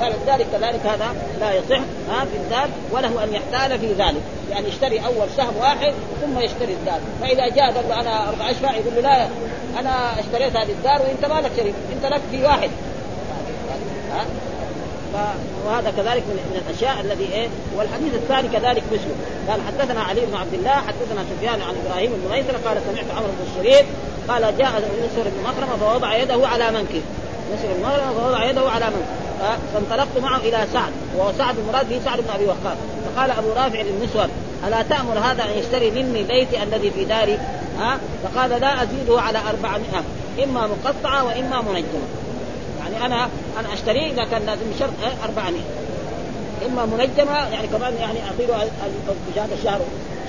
فلذلك 0.00 0.46
كذلك 0.52 0.86
هذا 0.86 1.14
لا 1.40 1.52
يصح 1.52 1.80
ها 2.10 2.24
في 2.24 2.36
الدار 2.36 2.68
وله 2.92 3.24
أن 3.24 3.34
يحتال 3.34 3.78
في 3.78 3.92
ذلك 3.92 4.22
يعني 4.50 4.68
يشتري 4.68 5.00
أول 5.06 5.28
سهم 5.36 5.56
واحد 5.60 5.94
ثم 6.22 6.38
يشتري 6.38 6.72
الدار 6.72 7.00
فإذا 7.22 7.48
جاء 7.48 7.72
قال 7.72 7.92
أنا 7.92 8.28
أربع 8.28 8.50
اشفاع 8.50 8.76
يقول 8.76 8.94
له 8.94 9.00
لا 9.00 9.28
أنا 9.80 10.20
اشتريت 10.20 10.56
هذه 10.56 10.70
الدار 10.70 11.02
وأنت 11.02 11.24
ما 11.24 11.40
لك 11.40 11.50
شريك 11.56 11.74
أنت 11.92 12.12
لك 12.12 12.20
في 12.30 12.44
واحد. 12.44 12.70
ها؟ 14.12 14.26
وهذا 15.66 15.90
كذلك 15.90 16.22
من, 16.22 16.62
الأشياء 16.66 17.00
الذي 17.00 17.28
إيه 17.32 17.48
والحديث 17.76 18.14
الثاني 18.14 18.48
كذلك 18.48 18.82
مثله. 18.92 19.14
قال 19.48 19.60
حدثنا 19.66 20.00
علي 20.00 20.20
بن 20.20 20.36
عبد 20.36 20.54
الله 20.54 20.70
حدثنا 20.70 21.24
سفيان 21.36 21.62
عن 21.62 21.74
إبراهيم 21.86 22.10
بن 22.10 22.30
ميسر 22.30 22.56
قال 22.68 22.78
سمعت 22.92 23.10
عمرو 23.16 23.28
بن 23.28 23.46
الشريف 23.50 23.86
قال 24.28 24.42
جاء 24.58 24.70
نسر 24.78 25.28
بن 25.30 25.42
مخرمه 25.44 25.76
فوضع 25.76 26.16
يده 26.16 26.48
على 26.48 26.70
منكب 26.70 27.02
نسر 27.54 27.68
بن 27.76 27.82
مخرمه 27.82 28.12
فوضع 28.12 28.44
يده 28.50 28.70
على 28.70 28.86
منكب 28.86 29.25
فانطلقت 29.74 30.18
معه 30.22 30.38
إلى 30.38 30.66
سعد 30.72 30.92
وهو 31.16 31.32
سعد 31.38 31.58
المراد 31.58 31.88
به 31.88 32.00
سعد 32.04 32.18
بن 32.18 32.30
أبي 32.34 32.44
وقاص. 32.44 32.76
فقال 33.06 33.30
أبو 33.30 33.48
رافع 33.48 33.80
للنسور 33.80 34.26
ألا 34.68 34.82
تأمر 34.82 35.18
هذا 35.18 35.44
أن 35.44 35.58
يشتري 35.58 35.90
مني 35.90 36.22
بيتي 36.22 36.62
الذي 36.62 36.90
في 36.90 37.04
داري؟ 37.04 37.38
ها 37.78 37.98
فقال 38.24 38.50
لا 38.50 38.82
أزيده 38.82 39.20
على 39.20 39.38
400 39.38 39.80
إما 40.44 40.66
مقطعة 40.66 41.24
وإما 41.24 41.62
منجمة. 41.62 42.06
يعني 42.78 43.06
أنا 43.06 43.28
أنا 43.60 43.74
أشتريه 43.74 44.12
اذا 44.12 44.24
كان 44.24 44.46
لازم 44.46 44.62
بشرط 44.76 44.92
400 45.24 45.60
إما 46.66 46.86
منجمة 46.86 47.48
يعني 47.48 47.66
كمان 47.66 47.94
يعني 48.00 48.18
اعطي 48.24 48.46
له 48.46 48.56
هذا 49.36 49.54
الشهر 49.58 49.80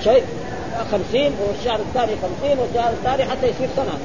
شيء 0.04 0.24
خمسين 0.92 1.32
والشهر 1.48 1.80
الثاني 1.80 2.12
خمسين 2.22 2.58
والشهر 2.58 2.90
الثاني 2.90 3.24
حتى 3.30 3.46
يصير 3.46 3.68
سنة. 3.76 3.98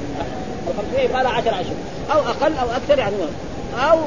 الخمسين 0.68 1.10
يبقى 1.10 1.22
لها 1.22 1.32
عشر 1.32 1.50
أشهر 1.60 1.74
أو 2.12 2.18
أقل 2.18 2.52
أو 2.58 2.70
أكثر 2.70 2.98
يعني. 2.98 3.16
أو 3.78 3.98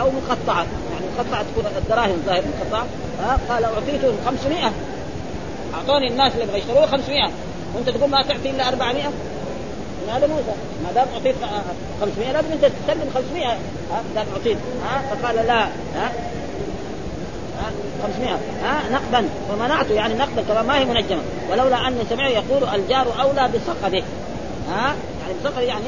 أو 0.00 0.10
مقطعة. 0.10 0.66
يعني 0.92 1.06
مقطعة 1.18 1.42
تكون 1.42 1.64
الدراهم 1.76 2.22
ظاهر 2.26 2.42
مقطعة 2.60 2.86
قال 3.48 3.64
أعطيته 3.64 4.12
500 4.26 4.72
أعطوني 5.74 6.08
الناس 6.08 6.32
اللي 6.32 6.44
يبغى 6.44 6.58
يشتروه 6.58 6.86
500 6.86 7.30
وأنت 7.74 7.90
تقول 7.90 8.10
ما 8.10 8.22
تعطي 8.22 8.50
إلا 8.50 8.68
400 8.68 9.04
هذا 10.12 10.26
موسى 10.26 10.54
ما 10.84 10.92
دام 10.94 11.06
أعطيت 11.14 11.34
500 12.00 12.32
لازم 12.32 12.52
أنت 12.52 12.64
تسلم 12.64 13.10
500 13.14 13.46
ها 13.46 14.02
دام 14.14 14.26
أعطيت. 14.36 14.58
ها 14.84 15.02
فقال 15.14 15.36
لا. 15.36 15.64
ها 15.64 16.12
500 18.02 18.30
ها 18.62 18.82
نقدا. 18.92 19.28
ومنعته. 19.52 19.94
يعني 19.94 20.14
نقدا. 20.14 20.42
كما 20.48 20.62
ما 20.62 20.78
هي 20.78 20.84
منجمة. 20.84 21.20
ولولا 21.50 21.88
اني 21.88 21.98
سمعت 22.10 22.30
يقول 22.30 22.68
الجار 22.74 23.06
أولى 23.20 23.48
بصقبه 23.54 24.02
ها؟ 24.70 24.94
يعني 25.26 25.38
بصقبه 25.44 25.60
يعني 25.60 25.84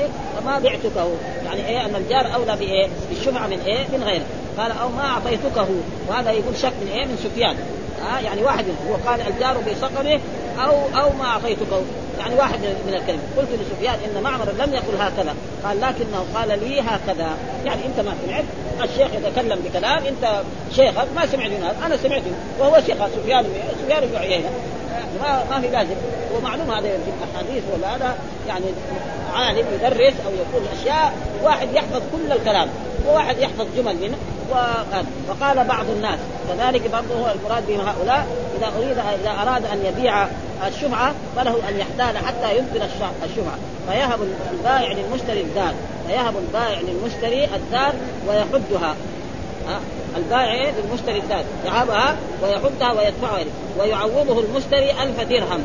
ما 0.46 0.58
بعتكه. 0.58 1.10
يعني 1.44 1.68
إيه؟ 1.68 1.86
أن 1.86 1.94
الجار 1.94 2.34
أولى 2.34 2.56
بإيه؟ 2.56 2.88
بالشفعه 3.08 3.46
من 3.46 3.60
إيه؟ 3.66 3.84
من 3.92 4.02
غيره 4.04 4.24
قال 4.58 4.72
أو 4.72 4.88
ما 4.88 5.06
أعطيتكه. 5.06 5.68
وهذا 6.08 6.30
يقول 6.30 6.56
شك 6.56 6.72
من 6.82 6.88
إيه؟ 6.92 7.04
من 7.06 7.16
سفيان. 7.24 7.56
ها 8.02 8.20
يعني 8.20 8.42
واحد 8.42 8.64
هو 8.88 9.10
قال 9.10 9.20
الجار 9.20 9.56
بصقبه 9.56 10.20
أو 10.58 11.00
أو 11.00 11.10
ما 11.18 11.24
أعطيتكه. 11.24 11.82
يعني 12.18 12.34
واحد 12.34 12.58
من 12.58 12.94
الكلمة. 12.94 13.20
قلت 13.36 13.48
لسفيان 13.52 13.94
إن 13.94 14.22
معمر 14.22 14.44
لم 14.44 14.74
يقل 14.74 14.96
هكذا. 15.00 15.34
قال 15.64 15.80
لكنه 15.80 16.24
قال 16.34 16.48
لي 16.48 16.80
هكذا. 16.80 17.30
يعني 17.64 17.80
أنت 17.86 18.00
ما 18.00 18.14
سمعت. 18.26 18.44
الشيخ 18.82 19.08
يتكلم 19.14 19.58
بكلام. 19.64 20.06
أنت 20.06 20.42
شيخك 20.76 21.06
ما 21.16 21.26
سمعت 21.26 21.50
أنا 21.86 21.96
سمعت 21.96 22.22
وهو 22.58 22.80
شيخ 22.86 22.96
سفيان. 23.16 23.44
سفيان 23.82 24.08
بن 24.08 24.16
عيينه 24.16 24.48
ما 25.22 25.44
ما 25.50 25.60
في 25.60 25.68
لازم. 25.68 25.94
ومعلوم 26.36 26.70
هذا 26.70 26.80
في 26.80 27.10
الأحاديث 27.18 27.62
ولا 27.74 27.96
هذا 27.96 28.14
يعني 28.48 28.64
عالم 29.34 29.66
يدرس 29.74 30.14
أو 30.26 30.32
يقول 30.32 30.68
أشياء 30.80 31.12
واحد 31.42 31.68
يحفظ 31.72 32.02
كل 32.12 32.32
الكلام 32.32 32.68
وواحد 33.06 33.38
يحفظ 33.38 33.66
جمل 33.76 33.96
منه 33.96 34.16
وقال 35.28 35.64
بعض 35.64 35.84
الناس 35.96 36.18
كذلك 36.48 36.90
برضه 36.90 37.14
هو 37.14 37.32
المراد 37.34 37.66
بهم 37.66 37.80
هؤلاء 37.80 38.26
إذا 38.58 38.66
اريد 38.76 38.98
إذا 38.98 39.30
أراد 39.42 39.64
أن 39.64 39.84
يبيع 39.84 40.26
الشفعه 40.66 41.14
فله 41.36 41.68
أن 41.68 41.78
يحتال 41.80 42.18
حتى 42.26 42.56
يبطل 42.56 42.86
الشفعه 43.24 43.58
فيهب 43.88 44.18
البائع 44.52 44.92
للمشتري 44.92 45.40
الدار 45.40 45.74
فيهب 46.08 46.34
البائع 46.36 46.80
للمشتري 46.80 47.44
الدار 47.44 47.94
ويحدها 48.28 48.94
البائع 50.16 50.70
للمشتري 50.70 51.18
الدار 51.18 51.44
يهبها 51.66 52.16
ويحدها 52.42 52.92
ويدفعها 52.92 53.44
ويعوضه 53.78 54.40
المشتري 54.40 54.90
ألف 54.90 55.20
درهم. 55.20 55.60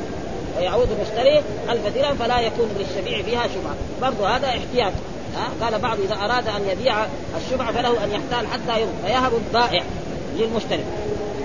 ويعوض 0.58 0.88
المشتري 0.92 1.44
ألف 1.70 1.88
درهم 1.96 2.16
فلا 2.16 2.40
يكون 2.40 2.70
للشفيع 2.80 3.22
فيها 3.22 3.44
شبهة 3.44 3.76
برضو 4.02 4.26
هذا 4.26 4.48
احتياط. 4.48 4.94
ها؟ 5.36 5.66
قال 5.66 5.80
بعض 5.80 5.98
إذا 6.00 6.16
أراد 6.16 6.48
أن 6.48 6.70
يبيع 6.70 6.96
الشبعه 7.46 7.72
فله 7.72 8.04
أن 8.04 8.12
يحتال 8.12 8.48
حتى 8.48 8.82
يوم 8.82 8.94
فيهب 9.06 9.32
البائع 9.34 9.84
للمشتري. 10.38 10.84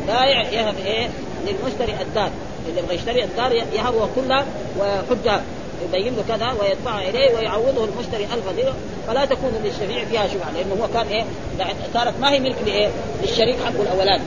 بائع 0.06 0.42
يهب 0.42 0.74
إيه؟ 0.86 1.08
للمشتري 1.46 2.02
الدار. 2.02 2.30
اللي 2.68 2.80
يبغى 2.80 2.94
يشتري 2.94 3.24
الدار 3.24 3.52
يهبه 3.52 4.08
كلها 4.16 4.44
ويحجها. 4.78 5.42
يبين 5.84 6.16
له 6.16 6.24
كذا 6.28 6.52
ويدفع 6.60 7.08
إليه 7.08 7.34
ويعوضه 7.34 7.84
المشتري 7.84 8.24
ألف 8.24 8.56
درهم 8.56 8.74
فلا 9.06 9.24
تكون 9.24 9.52
للشفيع 9.64 10.04
فيها 10.04 10.26
شبعه 10.28 10.50
لأنه 10.50 10.82
هو 10.82 10.88
كان 10.94 11.06
إيه؟ 11.06 11.24
صارت 11.94 12.14
ما 12.20 12.32
هي 12.32 12.40
ملك 12.40 12.56
لإيه؟ 12.66 12.88
للشريك 13.22 13.56
حقه 13.66 13.82
الاولاني 13.82 14.22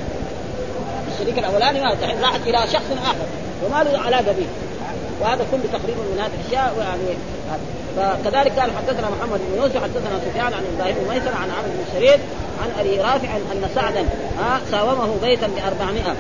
الشريك 1.14 1.40
الأولاني 1.40 1.82
ما 1.82 1.96
راحت 2.22 2.42
إلى 2.48 2.58
شخص 2.74 2.92
آخر 3.04 3.26
وما 3.66 3.84
له 3.84 4.00
علاقة 4.00 4.32
به. 4.32 4.48
وهذا 5.22 5.46
كله 5.52 5.80
تقريبا 5.80 6.02
من 6.02 6.20
هذه 6.20 6.32
الأشياء 6.42 6.74
يعني 6.80 7.18
فكذلك 7.98 8.60
قال 8.60 8.72
حدثنا 8.78 9.10
محمد 9.10 9.40
بن 9.40 9.62
يوسف 9.62 9.84
حدثنا 9.84 10.20
سفيان 10.26 10.54
عن 10.54 10.64
إبراهيم 10.76 10.96
بن 10.96 11.14
ميسر 11.14 11.36
عن 11.36 11.50
عمرو 11.50 11.72
بن 11.78 11.86
شريد 11.94 12.20
عن 12.62 12.80
أبي 12.80 12.98
رافع 12.98 13.36
أن 13.36 13.70
سعدا 13.76 14.06
ساومه 14.72 15.16
بيتا 15.22 15.48
ب 15.48 15.58
400 15.68 16.16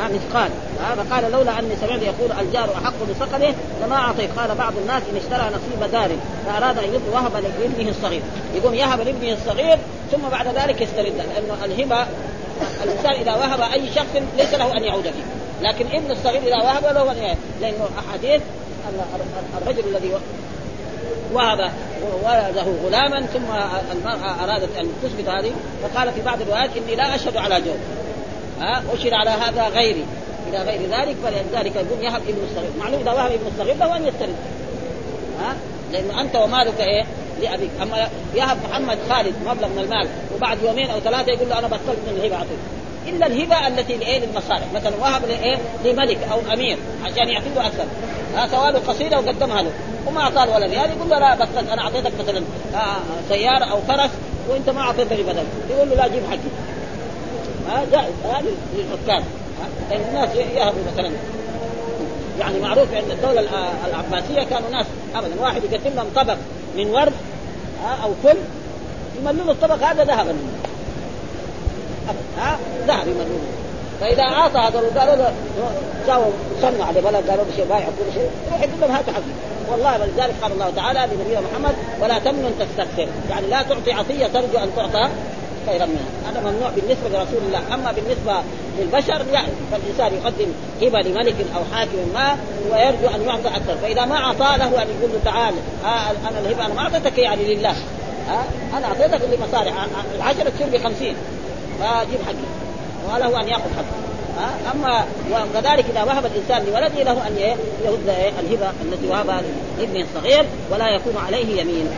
ها 0.00 0.08
مثقال 0.08 0.50
ها 0.80 0.94
فقال 0.94 1.32
لولا 1.32 1.58
أني 1.58 1.76
سمعت 1.76 2.02
يقول 2.02 2.32
الجار 2.40 2.68
أحق 2.74 2.94
بصقله 3.10 3.54
لما 3.82 3.96
اعطيت 3.96 4.30
قال 4.38 4.54
بعض 4.54 4.72
الناس 4.82 5.02
إن 5.12 5.16
اشترى 5.16 5.48
نصيب 5.48 5.92
دار 5.92 6.10
فأراد 6.46 6.78
أن 6.78 7.00
وهب 7.12 7.32
لابنه 7.60 7.90
الصغير. 7.90 8.22
يقوم 8.54 8.74
يهب 8.74 9.00
لابنه 9.00 9.32
الصغير 9.32 9.78
ثم 10.12 10.28
بعد 10.30 10.46
ذلك 10.46 10.80
يسترد 10.80 11.12
لأنه 11.16 11.64
الهبة 11.64 12.06
الإنسان 12.84 13.12
إذا 13.12 13.34
وهب 13.34 13.60
أي 13.60 13.82
شخص 13.94 14.22
ليس 14.36 14.54
له 14.54 14.76
أن 14.76 14.84
يعود 14.84 15.02
فيه. 15.02 15.24
لكن 15.62 15.86
ابن 15.86 16.10
الصغير 16.10 16.42
إذا 16.42 16.56
وهب 16.56 16.84
له 16.84 17.12
أن 17.12 17.36
لأنه 17.60 17.88
أحاديث 17.98 18.42
الرجل 19.62 19.96
الذي 19.96 20.12
وهب 21.32 21.70
ولده 22.22 22.66
غلاما 22.84 23.26
ثم 23.26 23.52
المرأة 23.92 24.44
أرادت 24.44 24.76
أن 24.78 24.88
تثبت 25.02 25.28
هذه 25.28 25.52
فقال 25.82 26.12
في 26.12 26.22
بعض 26.22 26.40
الروايات 26.40 26.70
إني 26.76 26.96
لا 26.96 27.14
أشهد 27.14 27.36
على 27.36 27.60
جور 27.60 27.76
ها 28.60 28.82
على 29.12 29.30
هذا 29.30 29.68
غيري 29.68 30.04
إلى 30.48 30.58
غير 30.58 30.80
ذلك 30.80 31.16
فلذلك 31.24 31.76
يقول 31.76 32.04
يهب 32.04 32.22
ابن 32.28 32.38
الصغير. 32.50 32.70
معلوم 32.78 33.00
إذا 33.00 33.12
وهب 33.12 33.32
ابن 33.32 33.46
الصغير 33.46 33.76
له 33.76 33.96
أن 33.96 34.06
يسترد. 34.06 34.36
ها؟ 35.40 35.56
لأنه 35.92 36.20
أنت 36.20 36.36
ومالك 36.36 36.80
إيه؟ 36.80 37.04
لأبيك. 37.42 37.70
أما 37.82 38.08
يهب 38.34 38.56
محمد 38.70 38.98
خالد 39.10 39.34
مبلغ 39.46 39.68
من 39.68 39.78
المال 39.78 40.08
وبعد 40.36 40.58
يومين 40.62 40.90
أو 40.90 41.00
ثلاثة 41.00 41.32
يقول 41.32 41.48
له 41.48 41.58
أنا 41.58 41.66
بطلت 41.66 41.98
من 42.06 42.16
الهبة 42.16 42.36
أعطيك 42.36 42.58
إلا 43.06 43.26
الهبة 43.26 43.66
التي 43.66 43.96
لإيه؟ 43.96 44.18
للمصالح. 44.18 44.72
مثلا 44.74 44.92
وهب 45.00 45.24
لإيه؟ 45.24 45.56
لملك 45.84 46.18
أو 46.32 46.52
أمير 46.52 46.78
عشان 47.04 47.28
يعطيه 47.28 47.66
أكثر. 47.66 47.84
ها 48.36 48.48
سوى 48.48 48.70
له 48.72 48.78
قصيدة 48.88 49.20
وقدمها 49.20 49.62
له. 49.62 49.70
وما 50.06 50.20
اعطاه 50.20 50.54
ولا 50.54 50.66
ريال 50.66 50.90
يقول 50.90 51.10
له 51.10 51.18
لا 51.18 51.34
بس 51.34 51.48
أنا 51.72 51.82
أعطيتك 51.82 52.12
مثلا 52.20 52.42
سيارة 53.28 53.64
أو 53.64 53.80
فرس 53.88 54.10
وأنت 54.48 54.70
ما 54.70 54.80
أعطيتني 54.80 55.22
بدل. 55.22 55.44
يقول 55.70 55.88
له 55.88 55.94
لا 55.94 56.08
جيب 56.08 56.22
حقي. 56.30 56.75
ها 57.68 57.84
جائز 57.92 58.14
هذا 58.24 58.48
للحكام 58.74 59.24
الناس 59.92 60.34
يهبوا 60.36 60.82
مثلا. 60.92 61.10
يعني 62.40 62.60
معروف 62.60 62.92
أن 62.92 63.10
الدولة 63.10 63.40
العباسية 63.86 64.42
كانوا 64.50 64.70
ناس 64.70 64.86
ابدا. 65.14 65.40
واحد 65.40 65.64
يقدم 65.64 65.96
لهم 65.96 66.06
طبق 66.16 66.36
من 66.76 66.86
ورد 66.90 67.12
أو 68.02 68.10
فل 68.24 68.36
يملون 69.20 69.50
الطبق 69.50 69.82
هذا 69.86 70.04
ذهبا. 70.04 70.36
ها 72.38 72.58
ذهب 72.86 73.08
يملون 73.08 73.40
فإذا 74.00 74.22
أعطى 74.22 74.58
هذا 74.58 75.00
قالوا 75.00 75.16
له 75.16 75.32
ساووا 76.06 76.32
صنع 76.62 76.90
لبلد 76.90 77.30
قالوا 77.30 77.44
له 77.44 77.56
شيء 77.56 77.64
بايع 77.64 77.84
كل 77.86 78.14
شيء. 78.14 78.30
يروح 78.46 78.60
يقول 78.60 78.80
لهم 78.80 78.90
هاتوا 78.90 79.12
حقي. 79.12 79.22
والله 79.70 80.00
ولذلك 80.00 80.34
قال 80.42 80.52
الله 80.52 80.72
تعالى 80.76 81.00
لنبينا 81.12 81.40
محمد 81.40 81.74
ولا 82.00 82.18
تمنن 82.18 82.52
تستكثر 82.60 83.08
يعني 83.30 83.46
لا 83.46 83.62
تعطي 83.62 83.92
عطية 83.92 84.26
ترجو 84.26 84.58
أن 84.58 84.70
تعطى 84.76 85.08
خيرا 85.66 85.86
منها. 85.86 86.30
هذا 86.30 86.40
ممنوع 86.40 86.70
بالنسبة 86.70 87.08
لرسول 87.08 87.38
الله. 87.46 87.74
أما 87.74 87.92
بالنسبة 87.92 88.34
للبشر 88.78 89.24
يعني 89.32 89.48
فالإنسان 89.72 90.20
يقدم 90.20 90.52
هبه 90.82 91.08
لملك 91.08 91.34
أو 91.56 91.62
حاكم 91.74 92.12
ما 92.14 92.36
ويرجو 92.70 93.14
أن 93.14 93.22
يعطى 93.26 93.48
أكثر. 93.48 93.76
فإذا 93.82 94.04
ما 94.04 94.16
اعطى 94.16 94.58
له 94.58 94.82
أن 94.82 94.86
يقول 94.98 95.10
له 95.12 95.20
تعال 95.24 95.54
آه 95.84 96.28
أنا 96.28 96.38
الهبة 96.38 96.66
أنا 96.66 96.74
ما 96.74 96.80
أعطيتك 96.80 97.18
يعني 97.18 97.54
لله. 97.54 97.74
آه 98.30 98.76
أنا 98.76 98.86
أعطيتك 98.86 99.20
لمصالح. 99.24 99.86
العشرة 100.16 100.50
تصير 100.50 100.66
ب 100.66 100.76
50 100.84 101.14
فجيب 101.80 102.20
حقي. 102.26 102.46
وله 103.14 103.40
أن 103.40 103.48
يأخذ 103.48 103.70
حقه 103.76 104.06
أما 104.74 105.04
وكذلك 105.30 105.84
إذا 105.90 106.02
وهب 106.02 106.26
الإنسان 106.26 106.64
لولده 106.66 107.02
له 107.02 107.26
أن 107.26 107.36
يرد 107.84 108.08
الهبة 108.38 108.70
التي 108.84 109.06
وهبها 109.08 109.42
لابنه 109.78 110.04
الصغير 110.04 110.44
ولا 110.70 110.88
يكون 110.88 111.14
عليه 111.26 111.60
يمين. 111.60 111.88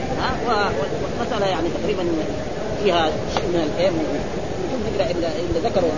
ها 0.48 0.70
والمساله 1.18 1.46
يعني 1.46 1.68
تقريبا 1.82 2.02
فيها 2.84 3.10
شيء 3.34 3.44
من 3.44 3.70
الايه 3.74 3.90
نقرا 3.90 5.10
اللي 5.10 5.68
ذكروا 5.68 5.90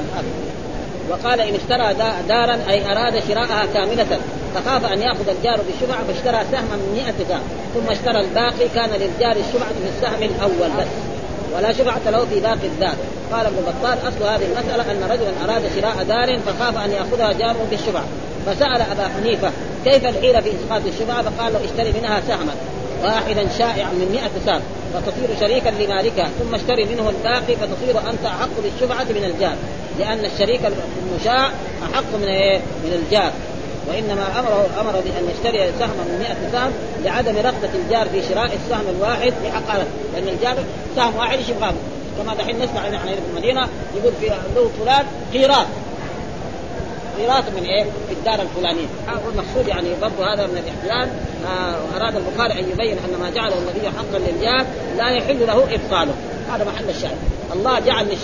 الحافظ 0.00 0.28
وقال 1.10 1.40
إن 1.40 1.54
اشترى 1.54 1.94
دارا 2.28 2.58
أي 2.68 2.92
أراد 2.92 3.22
شراءها 3.28 3.66
كاملة 3.74 4.18
فخاف 4.54 4.92
أن 4.92 5.02
يأخذ 5.02 5.28
الجار 5.28 5.60
بالشفعه 5.66 6.04
فاشترى 6.04 6.44
سهما 6.52 6.76
من 6.76 6.92
100 6.94 7.12
سهم 7.28 7.42
ثم 7.74 7.90
اشترى 7.90 8.20
الباقي 8.20 8.68
كان 8.74 8.90
للجار 8.90 9.36
الشفعه 9.36 9.68
في 9.68 9.88
السهم 9.96 10.22
الأول 10.22 10.70
بس. 10.78 10.86
ولا 11.56 11.72
شفعة 11.72 12.10
له 12.10 12.24
في 12.24 12.40
باقي 12.40 12.66
الدار. 12.66 12.94
قال 13.32 13.46
ابن 13.46 13.56
بطال 13.56 13.98
أصل 14.08 14.22
هذه 14.22 14.44
المسألة 14.44 14.92
أن 14.92 15.10
رجلا 15.10 15.32
أراد 15.44 15.62
شراء 15.76 16.04
دار 16.04 16.38
فخاف 16.38 16.84
أن 16.84 16.90
يأخذها 16.90 17.32
جاره 17.32 17.66
بالشفعة 17.70 18.04
فسأل 18.46 18.82
أبا 18.92 19.08
حنيفة 19.08 19.50
كيف 19.84 20.06
الحيلة 20.06 20.40
في 20.40 20.50
إسقاط 20.50 20.82
الشفعة 20.86 21.22
فقال 21.22 21.52
له 21.52 21.60
اشتري 21.64 22.00
منها 22.00 22.20
سهما. 22.28 22.52
واحدا 23.02 23.48
شائعا 23.58 23.92
من 23.92 24.08
مئة 24.12 24.30
سهم 24.46 24.60
فتصير 24.94 25.28
شريكا 25.40 25.68
لمالكها 25.68 26.30
ثم 26.38 26.54
اشتري 26.54 26.84
منه 26.84 27.08
الباقي 27.08 27.56
فتصير 27.56 28.10
أنت 28.10 28.24
أحق 28.26 28.48
بالشفعة 28.62 29.04
من 29.04 29.24
الجار 29.24 29.56
لأن 29.98 30.24
الشريك 30.24 30.60
المشاع 31.12 31.50
أحق 31.92 32.14
من 32.22 32.28
إيه؟ 32.28 32.58
من 32.58 32.92
الجار. 32.92 33.32
وإنما 33.88 34.40
امره 34.40 34.66
أمر 34.80 34.92
بأن 34.92 35.30
يشتري 35.34 35.72
سهما 35.78 36.04
من 36.08 36.18
100 36.18 36.52
سهم 36.52 36.72
لعدم 37.04 37.36
رغبة 37.36 37.70
الجار 37.74 38.08
في 38.08 38.22
شراء 38.28 38.50
السهم 38.54 38.84
الواحد 38.96 39.32
بحقاره 39.44 39.86
لأن 40.14 40.28
الجار 40.28 40.56
سهم 40.96 41.16
واحد 41.16 41.38
يبغاه 41.48 41.74
كما 42.18 42.34
دحين 42.34 42.56
نسمع 42.56 42.88
نحن 42.88 43.08
في 43.08 43.20
المدينة 43.30 43.68
يقول 43.96 44.12
في 44.20 44.26
له 44.26 44.70
فلان 44.80 45.06
قيراط 45.32 45.66
صغيرات 47.18 47.44
من 47.56 47.64
إيه؟ 47.64 47.84
في 47.84 48.12
الدار 48.12 48.42
الفلانية. 48.42 48.86
والمقصود 49.26 49.68
يعني 49.68 49.88
برضه 50.02 50.34
هذا 50.34 50.46
من 50.46 50.58
الاحتلال 50.58 51.08
آه 51.46 51.96
أراد 51.96 52.16
البخاري 52.16 52.52
أن 52.52 52.70
يبين 52.70 52.98
أن 52.98 53.20
ما 53.20 53.30
جعله 53.30 53.54
النبي 53.58 53.88
حقا 53.88 54.18
للجار 54.18 54.66
لا 54.96 55.08
يحل 55.08 55.46
له 55.46 55.74
إبطاله. 55.74 56.14
هذا 56.52 56.64
محل 56.64 56.90
الشاهد. 56.90 57.18
الله 57.52 57.78
جعل 57.78 58.16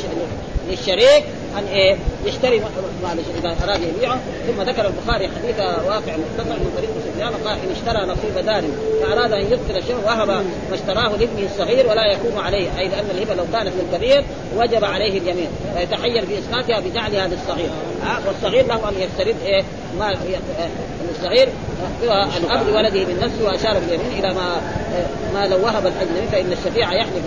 للشريك 0.69 1.25
ان 1.59 1.65
إيه 1.65 1.97
يشتري 2.25 2.61
معلش 3.03 3.25
إذا 3.39 3.57
أراد 3.65 3.81
يبيعه. 3.83 4.21
ثم 4.47 4.63
ذكر 4.63 4.87
البخاري 4.87 5.29
حديث 5.29 5.59
واقع 5.61 6.17
مختصر 6.17 6.59
من 6.59 6.73
طريق 6.77 6.91
سفيان 7.07 7.33
قال 7.49 7.59
إن 7.59 7.71
اشترى 7.73 8.07
نصيب 8.07 8.47
دار 8.47 8.65
فأراد 9.03 9.33
أن 9.33 9.41
يبطل 9.41 9.77
الشيء 9.77 9.97
وهب 10.05 10.29
ما 10.29 10.75
اشتراه 10.75 11.09
لابنه 11.09 11.47
الصغير 11.53 11.87
ولا 11.87 12.13
يكون 12.13 12.39
عليه 12.39 12.79
أي 12.79 12.89
لأن 12.89 13.05
الهبة 13.11 13.35
لو 13.35 13.45
كانت 13.53 13.73
للكبير 13.77 14.25
وجب 14.57 14.85
عليه 14.85 15.19
اليمين 15.19 15.49
فيتحير 15.77 16.27
في 16.27 16.39
اسقاطها 16.39 16.81
بجعلها 16.81 17.29
للصغير. 17.29 17.71
والصغير 18.27 18.67
له 18.67 18.89
أن 18.89 18.95
يسترد 18.99 19.37
إيه 19.45 19.63
ما 19.99 20.15
الصغير 21.11 21.49
الاب 22.03 22.69
لولده 22.69 23.05
بالنفس 23.05 23.43
وأشار 23.43 23.79
باليمين 23.79 24.19
إلى 24.19 24.35
ما 24.35 24.61
ما 25.35 25.47
لو 25.47 25.65
وهب 25.65 25.87
الاجنبي 25.87 26.27
فإن 26.33 26.53
الشفيع 26.53 26.93
يحلف 26.93 27.25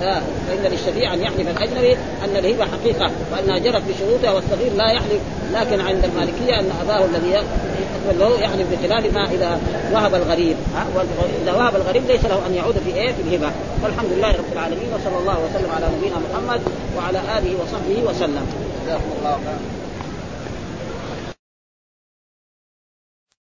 فإن 0.00 0.72
للشفيع 0.72 1.14
أن 1.14 1.22
يحلف 1.22 1.48
الاجنبي 1.48 1.92
أن 1.92 2.36
الهبة 2.36 2.64
حقيقة 2.64 3.10
وأنها 3.32 3.58
جرت 3.58 3.82
بشروطها 3.88 4.30
والصغير 4.30 4.72
لا 4.76 4.90
يحلف 4.90 5.20
لكن 5.52 5.80
عند 5.80 6.04
المالكية 6.04 6.60
أن 6.60 6.70
أباه 6.82 7.04
الذي 7.04 7.44
له 8.18 8.40
يحلف 8.40 8.66
بخلاف 8.72 9.14
ما 9.14 9.24
إذا 9.30 9.60
وهب 9.92 10.14
الغريب. 10.14 10.56
اذا 11.42 11.52
وهب 11.52 11.76
الغريب 11.76 12.02
ليس 12.08 12.24
له 12.24 12.46
أن 12.46 12.54
يعود 12.54 12.74
في 12.78 12.94
إيه 12.94 13.12
في 13.12 13.22
الهبة. 13.22 13.52
والحمد 13.82 14.08
لله 14.16 14.28
رب 14.28 14.52
العالمين 14.52 14.88
وصلى 14.94 15.18
الله 15.18 15.38
وسلم 15.44 15.70
على 15.76 15.86
نبينا 15.98 16.16
محمد 16.16 16.60
وعلى 16.96 17.18
آله 17.18 17.54
وصحبه 17.62 18.10
وسلم. 18.10 18.46
جزاكم 18.86 19.10
الله 19.18 19.38
خيرا. 19.44 19.83